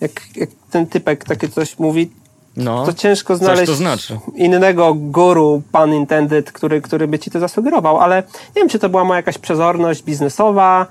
[0.00, 2.10] jak, jak ten typek takie coś mówi,
[2.56, 4.18] No, to ciężko znaleźć to znaczy.
[4.34, 8.22] innego guru, pan intended, który, który by ci to zasugerował, ale
[8.56, 10.86] nie wiem, czy to była moja jakaś przezorność biznesowa.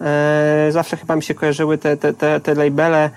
[0.00, 3.10] E, zawsze chyba mi się kojarzyły te, te, te, te labele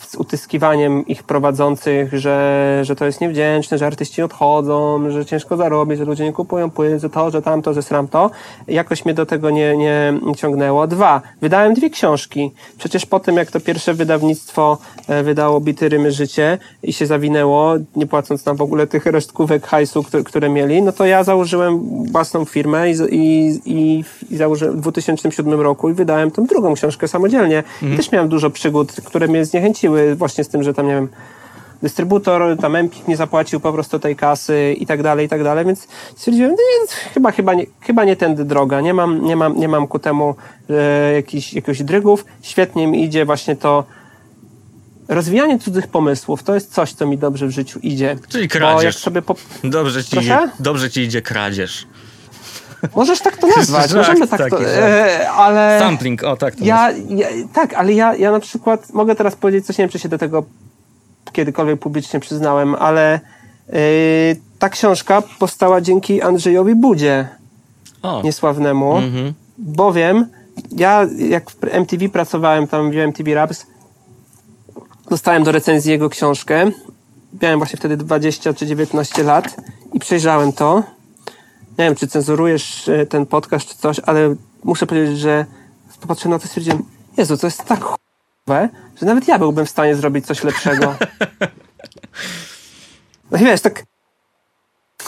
[0.00, 5.98] z utyskiwaniem ich prowadzących, że, że to jest niewdzięczne, że artyści odchodzą, że ciężko zarobić,
[5.98, 8.30] że ludzie nie kupują płyt, że to, że tamto, że sramto.
[8.68, 10.86] Jakoś mnie do tego nie, nie ciągnęło.
[10.86, 12.50] Dwa, wydałem dwie książki.
[12.78, 14.78] Przecież po tym, jak to pierwsze wydawnictwo
[15.08, 19.66] e, wydało Bity Rymy Życie i się zawinęło, nie płacąc nam w ogóle tych resztkówek
[19.66, 21.80] hajsu, które, które mieli, no to ja założyłem
[22.12, 27.08] własną firmę i, i, i, i założyłem w 2007 roku i wydałem tą drugą książkę
[27.08, 27.62] samodzielnie.
[27.94, 31.08] I też miałem dużo przygód, które mnie zniechęciły właśnie z tym, że tam, nie wiem,
[31.82, 35.64] dystrybutor, tam Empik nie zapłacił po prostu tej kasy i tak dalej, i tak dalej,
[35.64, 39.56] więc stwierdziłem, no nie, chyba, chyba, nie, chyba nie tędy droga, nie mam, nie mam,
[39.56, 40.34] nie mam ku temu
[40.70, 43.84] e, jakichś, jakichś drygów, świetnie mi idzie właśnie to
[45.08, 48.16] rozwijanie cudzych pomysłów, to jest coś, co mi dobrze w życiu idzie.
[48.28, 48.96] Czyli Bo jak kradzież.
[48.96, 49.34] sobie po...
[49.64, 50.50] Dobrze ci, Proszę?
[50.60, 51.86] dobrze ci idzie kradzież.
[52.96, 55.78] Możesz tak to nazwać, możemy tak taki, to, e, ale...
[55.80, 59.66] Sampling, o tak to Ja, ja, tak, ale ja, ja na przykład mogę teraz powiedzieć
[59.66, 60.44] coś, nie wiem, czy się do tego
[61.32, 63.20] kiedykolwiek publicznie przyznałem, ale
[63.68, 63.76] yy,
[64.58, 67.28] ta książka powstała dzięki Andrzejowi Budzie,
[68.02, 69.32] O, niesławnemu, mhm.
[69.58, 70.26] bowiem
[70.72, 73.66] ja jak w MTV pracowałem, tam w MTV Raps,
[75.10, 76.70] dostałem do recenzji jego książkę.
[77.42, 79.56] Miałem właśnie wtedy 20 czy 19 lat
[79.92, 80.82] i przejrzałem to.
[81.78, 84.34] Nie wiem, czy cenzurujesz e, ten podcast czy coś, ale
[84.64, 85.46] muszę powiedzieć, że
[86.00, 86.82] popatrzyłem na to i stwierdziłem,
[87.16, 88.68] Jezu, to jest tak ch**we,
[89.00, 90.94] że nawet ja byłbym w stanie zrobić coś lepszego.
[93.30, 93.84] No i wiesz, tak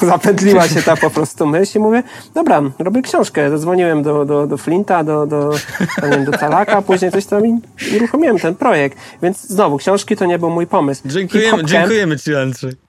[0.02, 2.02] zapętliła się ta po prostu myśl i mówię,
[2.34, 3.50] dobra, robię książkę.
[3.50, 5.50] Zadzwoniłem do, do, do Flinta, do, do,
[6.02, 7.60] nie wiem, do Calaka, później coś tam i
[7.92, 8.98] i uruchomiłem ten projekt.
[9.22, 11.02] Więc znowu, książki to nie był mój pomysł.
[11.04, 12.85] Dziękujemy, dziękujemy ci, Andrzej.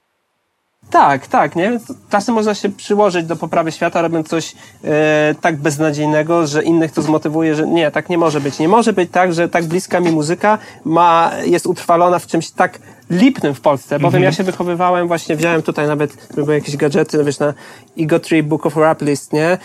[0.89, 1.79] Tak, tak, nie?
[2.09, 7.01] Czasem można się przyłożyć do poprawy świata, robiąc coś e, tak beznadziejnego, że innych to
[7.01, 8.59] zmotywuje, że nie, tak nie może być.
[8.59, 12.79] Nie może być tak, że tak bliska mi muzyka ma, jest utrwalona w czymś tak
[13.09, 17.23] lipnym w Polsce, bowiem ja się wychowywałem, właśnie wziąłem tutaj nawet, były jakieś gadżety, no
[17.23, 17.53] wiesz, na
[17.99, 19.57] Ego Tree Book of Rap List, nie?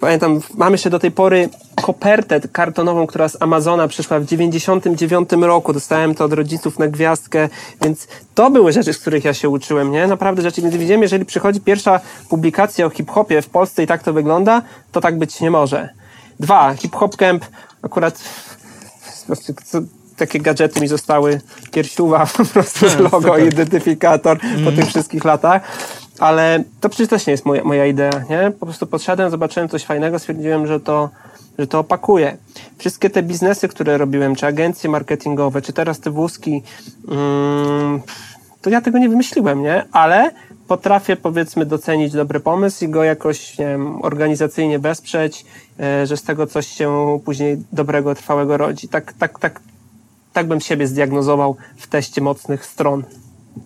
[0.00, 1.48] Pamiętam, mam jeszcze do tej pory
[1.82, 5.72] kopertę kartonową, która z Amazona przyszła w 99 roku.
[5.72, 7.48] Dostałem to od rodziców na gwiazdkę,
[7.82, 10.06] więc to były rzeczy, z których ja się uczyłem, nie?
[10.06, 10.62] Naprawdę rzeczy.
[10.62, 14.62] Więc widziałem, jeżeli przychodzi pierwsza publikacja o hip-hopie w Polsce i tak to wygląda,
[14.92, 15.88] to tak być nie może.
[16.40, 17.44] Dwa, hip-hop camp,
[17.82, 18.22] akurat
[20.16, 21.40] takie gadżety mi zostały,
[21.72, 25.62] piersiuwa po prostu z logo, identyfikator po tych wszystkich latach.
[26.20, 28.52] Ale to przecież też nie jest moja, moja idea, nie?
[28.60, 31.10] Po prostu podszedłem, zobaczyłem coś fajnego, stwierdziłem, że to,
[31.58, 32.36] że to opakuje.
[32.78, 36.62] Wszystkie te biznesy, które robiłem, czy agencje marketingowe, czy teraz te wózki,
[37.08, 38.00] mm,
[38.62, 39.84] to ja tego nie wymyśliłem, nie?
[39.92, 40.30] Ale
[40.68, 45.44] potrafię, powiedzmy, docenić dobry pomysł i go jakoś, nie wiem, organizacyjnie wesprzeć,
[45.80, 48.88] e, że z tego coś się później dobrego, trwałego rodzi.
[48.88, 49.60] Tak, tak, tak,
[50.32, 53.04] tak bym siebie zdiagnozował w teście mocnych stron.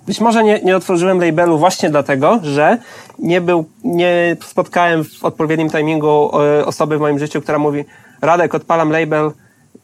[0.06, 2.78] Być może nie, nie otworzyłem labelu właśnie dlatego, że
[3.18, 7.84] nie był, nie spotkałem w odpowiednim timingu e, osoby w moim życiu, która mówi
[8.22, 9.30] Radek, odpalam label,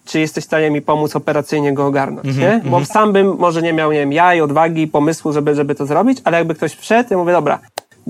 [0.04, 2.60] czy jesteś w stanie mi pomóc operacyjnie go ogarnąć, nie?
[2.64, 6.18] Bo sam bym może nie miał, nie wiem, jaj, odwagi, pomysłu, żeby, żeby to zrobić,
[6.24, 7.58] ale jakby ktoś wszedł, ja mówię, dobra,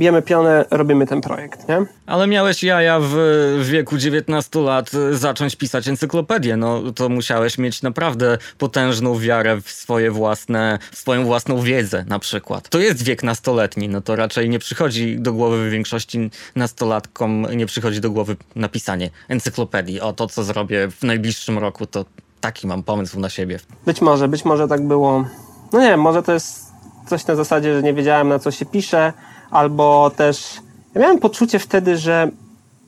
[0.00, 1.86] bijemy pionę, robimy ten projekt, nie?
[2.06, 3.10] Ale miałeś jaja w,
[3.58, 9.70] w wieku 19 lat zacząć pisać encyklopedię, no to musiałeś mieć naprawdę potężną wiarę w
[9.70, 12.68] swoje własne, w swoją własną wiedzę na przykład.
[12.68, 17.66] To jest wiek nastoletni, no to raczej nie przychodzi do głowy w większości nastolatkom, nie
[17.66, 20.00] przychodzi do głowy napisanie encyklopedii.
[20.00, 22.04] O to, co zrobię w najbliższym roku, to
[22.40, 23.58] taki mam pomysł na siebie.
[23.86, 25.24] Być może, być może tak było.
[25.72, 26.70] No nie wiem, może to jest
[27.06, 29.12] coś na zasadzie, że nie wiedziałem na co się pisze,
[29.50, 30.60] albo też
[30.94, 32.28] ja miałem poczucie wtedy, że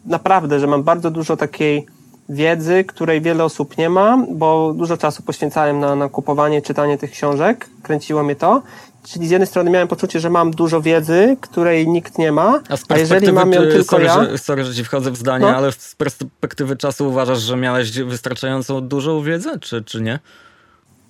[0.06, 1.86] naprawdę, że mam bardzo dużo takiej
[2.28, 7.10] wiedzy, której wiele osób nie ma, bo dużo czasu poświęcałem na, na kupowanie, czytanie tych
[7.10, 8.62] książek, kręciło mnie to.
[9.02, 12.94] Czyli z jednej strony miałem poczucie, że mam dużo wiedzy, której nikt nie ma, a,
[12.94, 14.24] a jeżeli mam ją tylko sorry, ja...
[14.24, 15.56] Że, sorry, że ci wchodzę w zdanie, no.
[15.56, 20.18] ale z perspektywy czasu uważasz, że miałeś wystarczająco dużą wiedzę, czy, czy nie?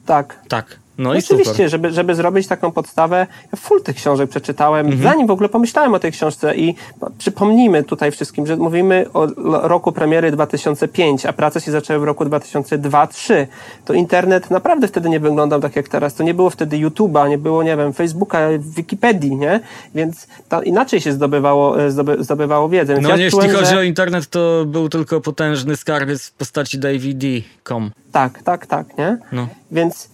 [0.07, 0.41] Tak.
[0.49, 0.82] Tak.
[0.99, 5.03] No i Oczywiście, żeby, żeby zrobić taką podstawę, ja full tych książek przeczytałem, mhm.
[5.03, 6.75] zanim w ogóle pomyślałem o tej książce i
[7.19, 9.27] przypomnijmy tutaj wszystkim, że mówimy o
[9.69, 13.47] roku premiery 2005, a prace się zaczęły w roku 2002-2003.
[13.85, 16.15] To internet naprawdę wtedy nie wyglądał tak jak teraz.
[16.15, 19.61] To nie było wtedy YouTube'a, nie było, nie wiem, Facebooka, Wikipedii, nie?
[19.95, 20.27] Więc
[20.65, 22.95] inaczej się zdobywało, e, zdoby, zdobywało wiedzę.
[22.95, 23.79] Więc no ja nie, jeśli chodzi że...
[23.79, 27.91] o internet, to był tylko potężny skarbiec w postaci DVD.com.
[28.13, 29.19] Tak, tak, tak, nie?
[29.33, 29.49] No.
[29.71, 30.13] Więc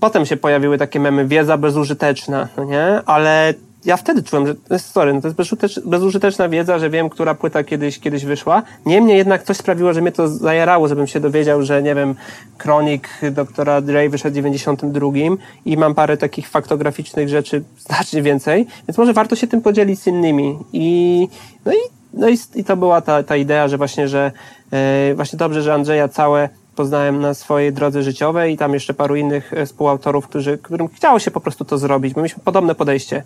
[0.00, 3.00] potem się pojawiły takie memy, wiedza bezużyteczna, no nie?
[3.06, 7.34] Ale ja wtedy czułem, że jest sorry, no to jest bezużyteczna wiedza, że wiem, która
[7.34, 8.62] płyta kiedyś, kiedyś wyszła.
[8.86, 12.14] Niemniej jednak coś sprawiło, że mnie to zajarało, żebym się dowiedział, że nie wiem,
[12.58, 15.10] kronik doktora Dre wyszedł w 92
[15.64, 20.06] i mam parę takich faktograficznych rzeczy znacznie więcej, więc może warto się tym podzielić z
[20.06, 20.58] innymi.
[20.72, 21.28] I,
[21.64, 21.76] no i,
[22.14, 24.32] no i, i to była ta, ta idea, że właśnie, że
[25.08, 29.16] yy, właśnie dobrze, że Andrzeja całe poznałem na swojej drodze życiowej i tam jeszcze paru
[29.16, 32.16] innych e, współautorów, którzy, którym chciało się po prostu to zrobić.
[32.16, 33.22] My mieliśmy podobne podejście.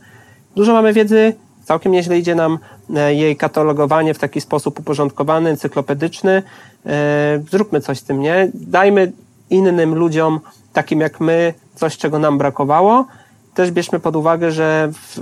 [0.57, 2.59] Dużo mamy wiedzy, całkiem nieźle idzie nam
[2.97, 6.43] e, jej katalogowanie w taki sposób uporządkowany, encyklopedyczny.
[6.87, 8.51] E, zróbmy coś z tym, nie?
[8.55, 9.13] Dajmy
[9.51, 10.41] innym ludziom,
[10.73, 13.07] takim jak my, coś, czego nam brakowało.
[13.55, 15.19] Też bierzmy pod uwagę, że w,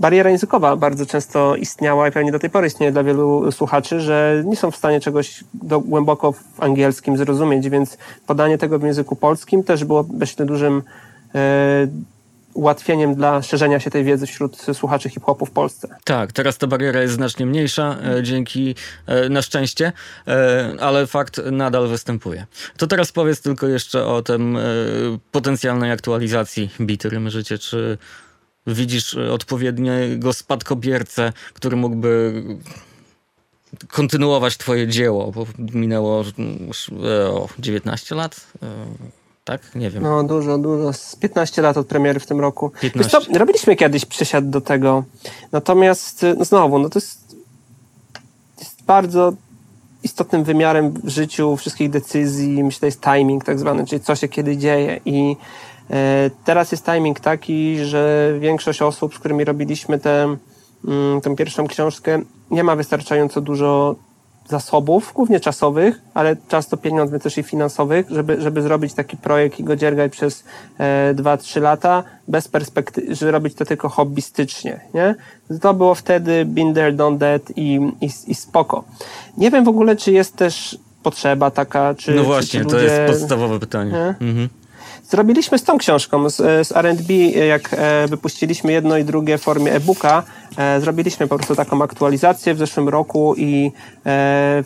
[0.00, 4.42] bariera językowa bardzo często istniała i pewnie do tej pory istnieje dla wielu słuchaczy, że
[4.46, 9.16] nie są w stanie czegoś do, głęboko w angielskim zrozumieć, więc podanie tego w języku
[9.16, 10.82] polskim też było myślę dużym
[11.34, 11.86] e,
[12.54, 15.88] ułatwieniem dla szerzenia się tej wiedzy wśród słuchaczy hip-hopu w Polsce.
[16.04, 18.74] Tak, teraz ta bariera jest znacznie mniejsza, e, dzięki,
[19.06, 19.92] e, na szczęście,
[20.28, 22.46] e, ale fakt nadal występuje.
[22.76, 24.60] To teraz powiedz tylko jeszcze o tym e,
[25.32, 27.98] potencjalnej aktualizacji Bity Rymy Życie, czy
[28.66, 32.42] widzisz e, odpowiedniego spadkobiercę, który mógłby
[33.88, 36.24] kontynuować twoje dzieło, bo minęło
[37.02, 38.66] e, o 19 lat, e,
[39.44, 39.74] tak?
[39.74, 40.02] Nie wiem.
[40.02, 40.92] No dużo, dużo.
[40.92, 42.72] Z 15 lat od premiery w tym roku.
[42.80, 43.20] 15.
[43.20, 45.04] To, robiliśmy kiedyś przesiad do tego,
[45.52, 47.36] natomiast no znowu, no to jest,
[48.58, 49.32] jest bardzo
[50.20, 54.56] istotnym wymiarem w życiu wszystkich decyzji, myślę, jest timing tak zwany, czyli co się kiedy
[54.56, 55.00] dzieje.
[55.04, 55.36] I
[55.90, 60.36] E, teraz jest timing taki, że większość osób, z którymi robiliśmy tę,
[60.84, 63.96] mm, tę pierwszą książkę, nie ma wystarczająco dużo
[64.50, 69.64] zasobów, głównie czasowych, ale często pieniądze też i finansowych, żeby, żeby zrobić taki projekt i
[69.64, 70.44] go dziergać przez
[70.78, 75.14] e, 2-3 lata, bez perspektywy, żeby robić to tylko hobbystycznie, nie?
[75.60, 78.84] To było wtedy there, done that i, i, i spoko.
[79.36, 82.14] Nie wiem w ogóle, czy jest też potrzeba taka, czy...
[82.14, 84.14] No właśnie, czy ludzie, to jest podstawowe pytanie.
[84.20, 84.48] Mhm.
[85.10, 86.36] Zrobiliśmy z tą książką, z,
[86.68, 87.14] z R&B,
[87.46, 90.22] jak e, wypuściliśmy jedno i drugie w formie e-booka,
[90.56, 93.72] e, zrobiliśmy po prostu taką aktualizację w zeszłym roku i
[94.06, 94.64] e,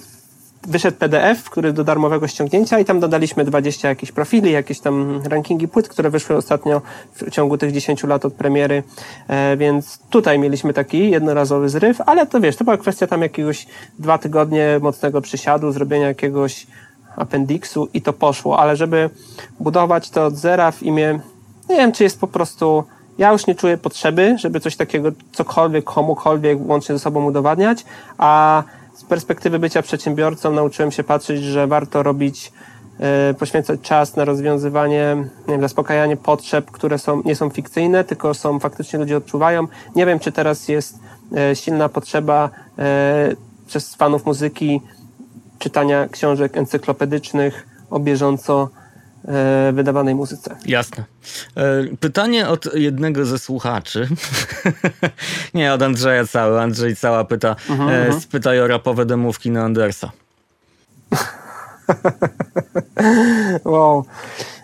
[0.68, 5.68] wyszedł PDF, który do darmowego ściągnięcia i tam dodaliśmy 20 jakichś profili, jakieś tam rankingi
[5.68, 6.82] płyt, które wyszły ostatnio
[7.14, 8.82] w ciągu tych 10 lat od premiery,
[9.28, 13.66] e, więc tutaj mieliśmy taki jednorazowy zryw, ale to wiesz, to była kwestia tam jakiegoś
[13.98, 16.66] dwa tygodnie mocnego przysiadu, zrobienia jakiegoś
[17.16, 19.10] appendixu i to poszło, ale żeby
[19.60, 21.20] budować to od zera w imię,
[21.68, 22.84] nie wiem, czy jest po prostu,
[23.18, 27.84] ja już nie czuję potrzeby, żeby coś takiego, cokolwiek, komukolwiek łącznie ze sobą udowadniać,
[28.18, 28.62] a
[28.94, 32.52] z perspektywy bycia przedsiębiorcą nauczyłem się patrzeć, że warto robić,
[33.28, 35.16] yy, poświęcać czas na rozwiązywanie,
[35.48, 39.66] nie wiem, zaspokajanie potrzeb, które są, nie są fikcyjne, tylko są faktycznie ludzie odczuwają.
[39.96, 40.98] Nie wiem, czy teraz jest
[41.30, 42.84] yy, silna potrzeba yy,
[43.66, 44.80] przez fanów muzyki
[45.58, 48.68] czytania książek encyklopedycznych o bieżąco
[49.24, 50.56] e, wydawanej muzyce.
[50.66, 51.04] Jasne.
[51.56, 54.08] E, pytanie od jednego ze słuchaczy.
[55.54, 56.60] Nie, od Andrzeja cały.
[56.60, 57.56] Andrzej cała pyta.
[57.70, 58.20] Mhm, e, mhm.
[58.20, 60.12] spytaj o rapowe demówki na Andersa.
[63.64, 64.04] wow.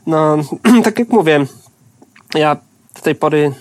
[0.07, 0.37] No,
[0.85, 1.47] tak jak mówię,
[2.35, 2.57] ja
[2.95, 3.53] do tej pory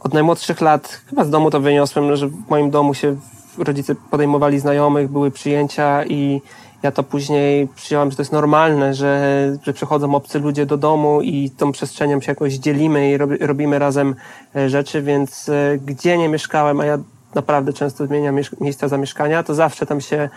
[0.00, 3.16] od najmłodszych lat, chyba z domu to wyniosłem, że w moim domu się
[3.58, 6.40] rodzice podejmowali znajomych, były przyjęcia i
[6.82, 11.22] ja to później przyjąłem, że to jest normalne, że, że przychodzą obcy ludzie do domu
[11.22, 14.14] i tą przestrzenią się jakoś dzielimy i robi, robimy razem
[14.56, 16.98] e, rzeczy, więc e, gdzie nie mieszkałem, a ja
[17.34, 20.28] naprawdę często zmieniam miejsca zamieszkania, to zawsze tam się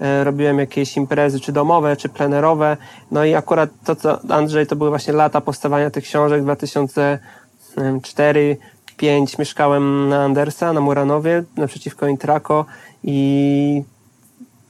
[0.00, 2.76] e, robiłem jakieś imprezy, czy domowe, czy plenerowe.
[3.10, 8.56] No i akurat to, co Andrzej, to były właśnie lata powstawania tych książek, 2004
[8.96, 12.64] 5 mieszkałem na Andersa, na Muranowie, naprzeciwko Intraco
[13.04, 13.82] i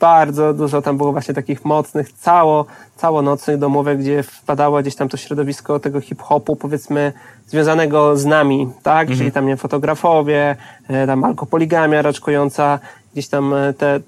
[0.01, 5.16] bardzo dużo tam było właśnie takich mocnych, cało, całonocnych domówek, gdzie wpadało gdzieś tam to
[5.16, 7.12] środowisko tego hip-hopu, powiedzmy,
[7.46, 9.02] związanego z nami, tak?
[9.02, 9.18] Mhm.
[9.18, 10.56] Czyli tam, nie fotografowie,
[10.88, 12.78] e, tam alkopoligamia raczkująca,
[13.12, 14.01] gdzieś tam e, te,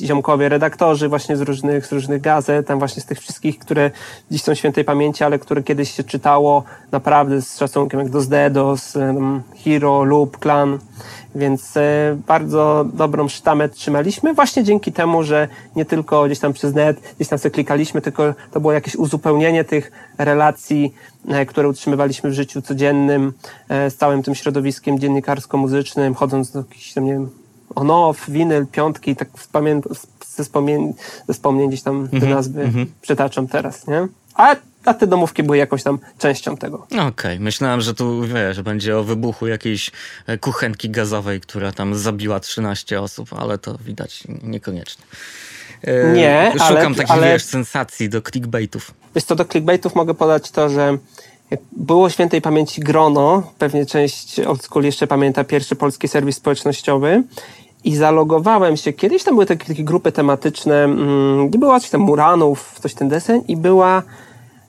[0.00, 3.90] ziomkowie, redaktorzy właśnie z różnych, z różnych gazet, tam właśnie z tych wszystkich, które
[4.30, 8.96] dziś są świętej pamięci, ale które kiedyś się czytało naprawdę z szacunkiem, jak Dos Dedos,
[8.96, 10.78] um, Hero, Loop, Clan,
[11.34, 16.74] więc e, bardzo dobrą sztamę trzymaliśmy właśnie dzięki temu, że nie tylko gdzieś tam przez
[16.74, 20.94] net, gdzieś tam sobie klikaliśmy, tylko to było jakieś uzupełnienie tych relacji,
[21.28, 23.32] e, które utrzymywaliśmy w życiu codziennym
[23.68, 27.30] e, z całym tym środowiskiem dziennikarsko-muzycznym, chodząc do jakichś tam, nie wiem,
[27.74, 29.82] on-off, winyl, piątki, tak wspomien,
[30.26, 30.94] ze, wspomnień,
[31.28, 32.86] ze wspomnień gdzieś tam te mhm, nazwy mm -hmm.
[33.02, 34.08] przytaczam teraz, nie?
[34.34, 36.78] A, a te domówki były jakoś tam częścią tego.
[36.86, 37.40] Okej, okay.
[37.40, 39.90] myślałem, że tu wiesz, że będzie o wybuchu jakiejś
[40.26, 45.04] e, kuchenki gazowej, która tam zabiła 13 osób, ale to widać niekoniecznie.
[45.82, 48.94] E, Nie, Szukam ale, takich, ale, wiesz, sensacji do clickbaitów.
[49.14, 50.98] Wiesz co, do clickbaitów mogę podać to, że
[51.72, 57.22] było świętej pamięci grono, pewnie część old jeszcze pamięta pierwszy polski serwis społecznościowy
[57.84, 58.92] i zalogowałem się.
[58.92, 63.08] Kiedyś tam były takie, takie grupy tematyczne, mm, nie było coś tam Muranów, coś ten
[63.08, 64.02] deseń i była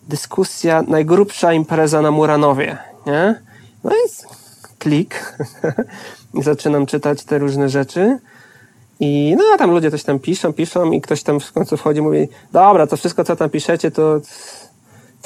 [0.07, 3.41] dyskusja, najgrubsza impreza na Muranowie, nie?
[3.83, 4.09] No i
[4.79, 5.37] klik
[6.43, 8.17] zaczynam czytać te różne rzeczy
[8.99, 11.99] i no a tam ludzie coś tam piszą, piszą i ktoś tam w końcu wchodzi
[11.99, 14.21] i mówi, dobra, to wszystko co tam piszecie to,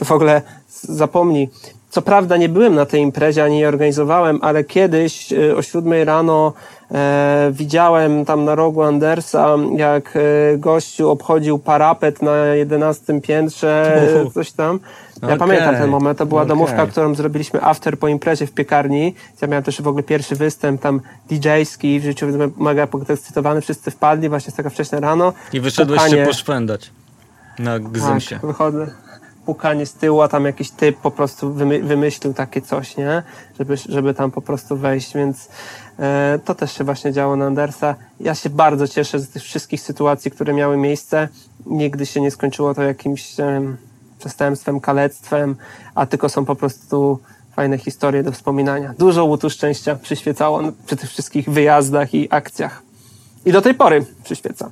[0.01, 0.41] to w ogóle
[0.81, 1.49] zapomnij.
[1.89, 6.05] Co prawda nie byłem na tej imprezie, ani nie organizowałem, ale kiedyś y, o siódmej
[6.05, 6.53] rano
[6.91, 14.33] e, widziałem tam na rogu Andersa, jak e, gościu obchodził parapet na jedenastym piętrze, Uf.
[14.33, 14.79] coś tam.
[15.21, 15.37] Ja okay.
[15.37, 16.49] pamiętam ten moment, to była okay.
[16.49, 19.15] domówka, którą zrobiliśmy after po imprezie w piekarni.
[19.41, 24.29] Ja miałem też w ogóle pierwszy występ tam DJ-ski, w życiu mega podekscytowany, wszyscy wpadli,
[24.29, 25.33] właśnie taka wcześna rano.
[25.53, 26.91] I wyszedłeś się poszpędać
[27.59, 28.35] na gzymsie.
[28.35, 28.87] Tak, wychodzę
[29.45, 33.23] pukanie z tyłu, a tam jakiś typ po prostu wymy wymyślił takie coś, nie?
[33.59, 35.49] Żeby, żeby tam po prostu wejść, więc
[35.99, 37.95] e, to też się właśnie działo na Andersa.
[38.19, 41.27] Ja się bardzo cieszę z tych wszystkich sytuacji, które miały miejsce.
[41.65, 43.61] Nigdy się nie skończyło to jakimś e,
[44.19, 45.55] przestępstwem, kalectwem,
[45.95, 47.19] a tylko są po prostu
[47.55, 48.93] fajne historie do wspominania.
[48.99, 52.81] Dużo łutu szczęścia przyświecało przy tych wszystkich wyjazdach i akcjach.
[53.45, 54.71] I do tej pory przyświeca.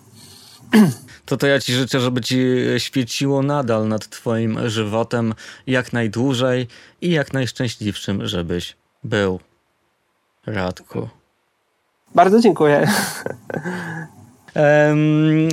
[1.30, 2.38] to to ja ci życzę, żeby ci
[2.78, 5.34] świeciło nadal nad twoim żywotem
[5.68, 6.68] jak najdłużej
[7.02, 9.40] i jak najszczęśliwszym, żebyś był.
[10.46, 11.10] Radku.
[12.16, 12.88] Bardzo dziękuję.
[14.56, 15.50] Um,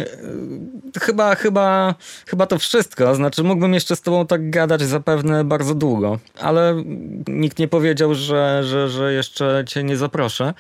[1.01, 1.95] chyba, chyba,
[2.27, 3.15] chyba to wszystko.
[3.15, 6.83] Znaczy, mógłbym jeszcze z tobą tak gadać zapewne bardzo długo, ale
[7.29, 10.55] nikt nie powiedział, że, że, że jeszcze cię nie zaproszę,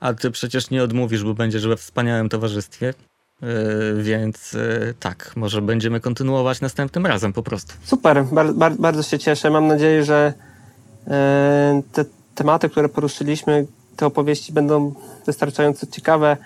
[0.00, 2.94] a ty przecież nie odmówisz, bo będziesz we wspaniałym towarzystwie.
[3.42, 7.74] E, więc e, tak, może będziemy kontynuować następnym razem po prostu.
[7.84, 9.50] Super, bar, bar, bardzo się cieszę.
[9.50, 10.32] Mam nadzieję, że
[11.06, 12.04] e, te
[12.34, 13.66] tematy, które poruszyliśmy,
[13.96, 14.94] te opowieści będą
[15.26, 16.36] wystarczająco ciekawe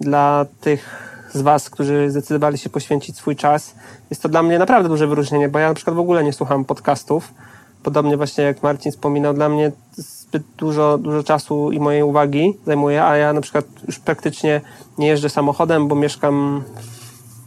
[0.00, 3.74] dla tych z Was, którzy zdecydowali się poświęcić swój czas.
[4.10, 6.64] Jest to dla mnie naprawdę duże wyróżnienie, bo ja na przykład w ogóle nie słucham
[6.64, 7.34] podcastów.
[7.86, 13.04] Podobnie właśnie jak Marcin wspominał, dla mnie zbyt dużo, dużo czasu i mojej uwagi zajmuje,
[13.04, 14.60] a ja na przykład już praktycznie
[14.98, 16.64] nie jeżdżę samochodem, bo mieszkam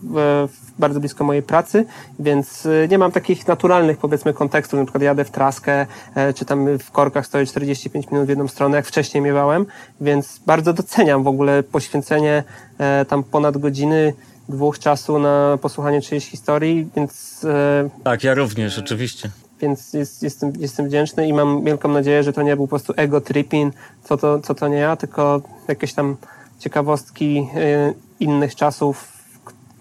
[0.03, 0.48] w,
[0.80, 1.86] bardzo blisko mojej pracy,
[2.20, 4.80] więc y, nie mam takich naturalnych, powiedzmy, kontekstów.
[4.80, 5.86] Na przykład jadę w traskę,
[6.16, 9.66] e, czy tam w korkach stoję 45 minut w jedną stronę, jak wcześniej miewałem,
[10.02, 12.44] więc bardzo doceniam w ogóle poświęcenie
[12.78, 14.14] e, tam ponad godziny,
[14.49, 17.44] dwóch czasu na posłuchanie czyjejś historii, więc...
[17.44, 19.30] E, tak, ja również, oczywiście
[19.61, 22.94] więc jest, jestem, jestem wdzięczny i mam wielką nadzieję, że to nie był po prostu
[22.95, 23.73] ego tripping,
[24.03, 26.18] co to, co to nie ja, tylko jakieś tam
[26.60, 29.07] ciekawostki y, innych czasów,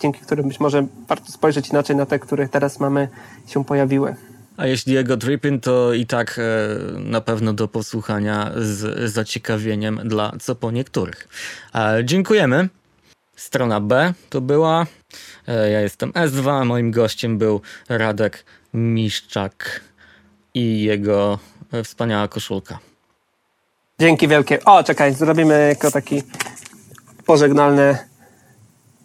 [0.00, 3.08] dzięki którym być może warto spojrzeć inaczej na te, które teraz mamy,
[3.46, 4.16] się pojawiły.
[4.56, 6.42] A jeśli ego tripping, to i tak e,
[6.98, 11.28] na pewno do posłuchania z zaciekawieniem dla co po niektórych.
[12.04, 12.68] Dziękujemy.
[13.36, 14.86] Strona B to była.
[15.48, 18.44] E, ja jestem S2, moim gościem był Radek
[18.74, 19.80] Miszczak
[20.54, 21.38] i jego
[21.84, 22.78] wspaniała koszulka.
[24.00, 24.64] Dzięki wielkie.
[24.64, 26.22] O, czekaj, zrobimy jako taki
[27.26, 27.98] pożegnalny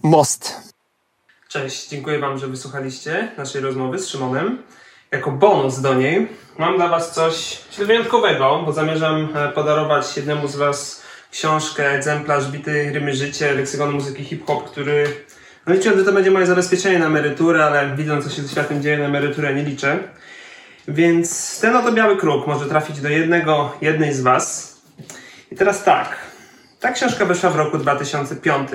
[0.03, 0.73] most.
[1.49, 4.63] Cześć, dziękuję Wam, że wysłuchaliście naszej rozmowy z Szymonem.
[5.11, 6.27] Jako bonus do niej
[6.57, 12.91] mam dla Was coś wyjątkowego, bo zamierzam e, podarować jednemu z Was książkę, egzemplarz Bity
[12.93, 15.25] Rymy Życie, leksykonu muzyki hip-hop, który
[15.67, 18.81] no liczyłem, że to będzie moje zabezpieczenie na emeryturę, ale widząc, co się ze światem
[18.81, 19.99] dzieje na emeryturę, nie liczę.
[20.87, 24.77] Więc ten oto biały kruk może trafić do jednego, jednej z Was.
[25.51, 26.17] I teraz tak.
[26.79, 28.69] Ta książka wyszła w roku 2005,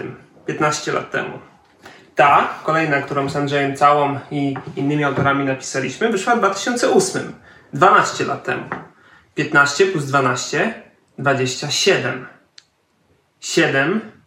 [0.46, 1.38] 15 lat temu.
[2.14, 7.32] Ta, kolejna, którą z Andrzejem Całą i innymi autorami napisaliśmy, wyszła w 2008,
[7.72, 8.64] 12 lat temu.
[9.34, 10.82] 15 plus 12,
[11.18, 12.26] 27.
[13.40, 14.17] 7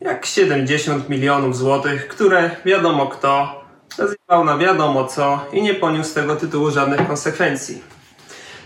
[0.00, 3.64] jak 70 milionów złotych, które wiadomo kto
[3.94, 7.82] zjebał na wiadomo co i nie poniósł z tego tytułu żadnych konsekwencji.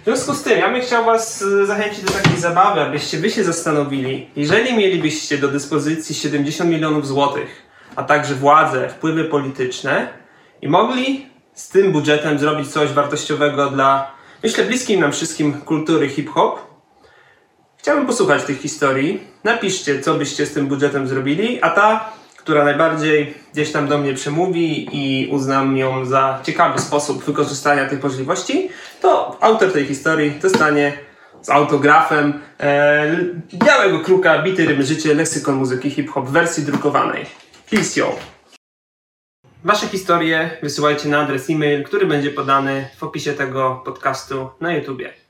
[0.01, 3.31] W związku z tym, ja bym chciał Was y, zachęcić do takiej zabawy, abyście Wy
[3.31, 7.63] się zastanowili, jeżeli mielibyście do dyspozycji 70 milionów złotych,
[7.97, 10.09] a także władzę, wpływy polityczne
[10.63, 16.72] i mogli z tym budżetem zrobić coś wartościowego dla, myślę, bliskiej nam wszystkim kultury hip-hop,
[17.83, 19.21] Chciałbym posłuchać tych historii.
[19.45, 24.15] Napiszcie, co byście z tym budżetem zrobili, a ta, która najbardziej gdzieś tam do mnie
[24.15, 28.69] przemówi i uznam ją za ciekawy sposób wykorzystania tych możliwości,
[29.01, 30.93] to autor tej historii dostanie
[31.43, 33.17] z autografem e,
[33.55, 37.27] Białego Kruka, Bity Rymy Życie, Leksykon Muzyki Hip-Hop w wersji drukowanej.
[37.71, 38.17] Please yo!
[39.65, 45.22] Wasze historie wysyłajcie na adres e-mail, który będzie podany w opisie tego podcastu na YouTubie.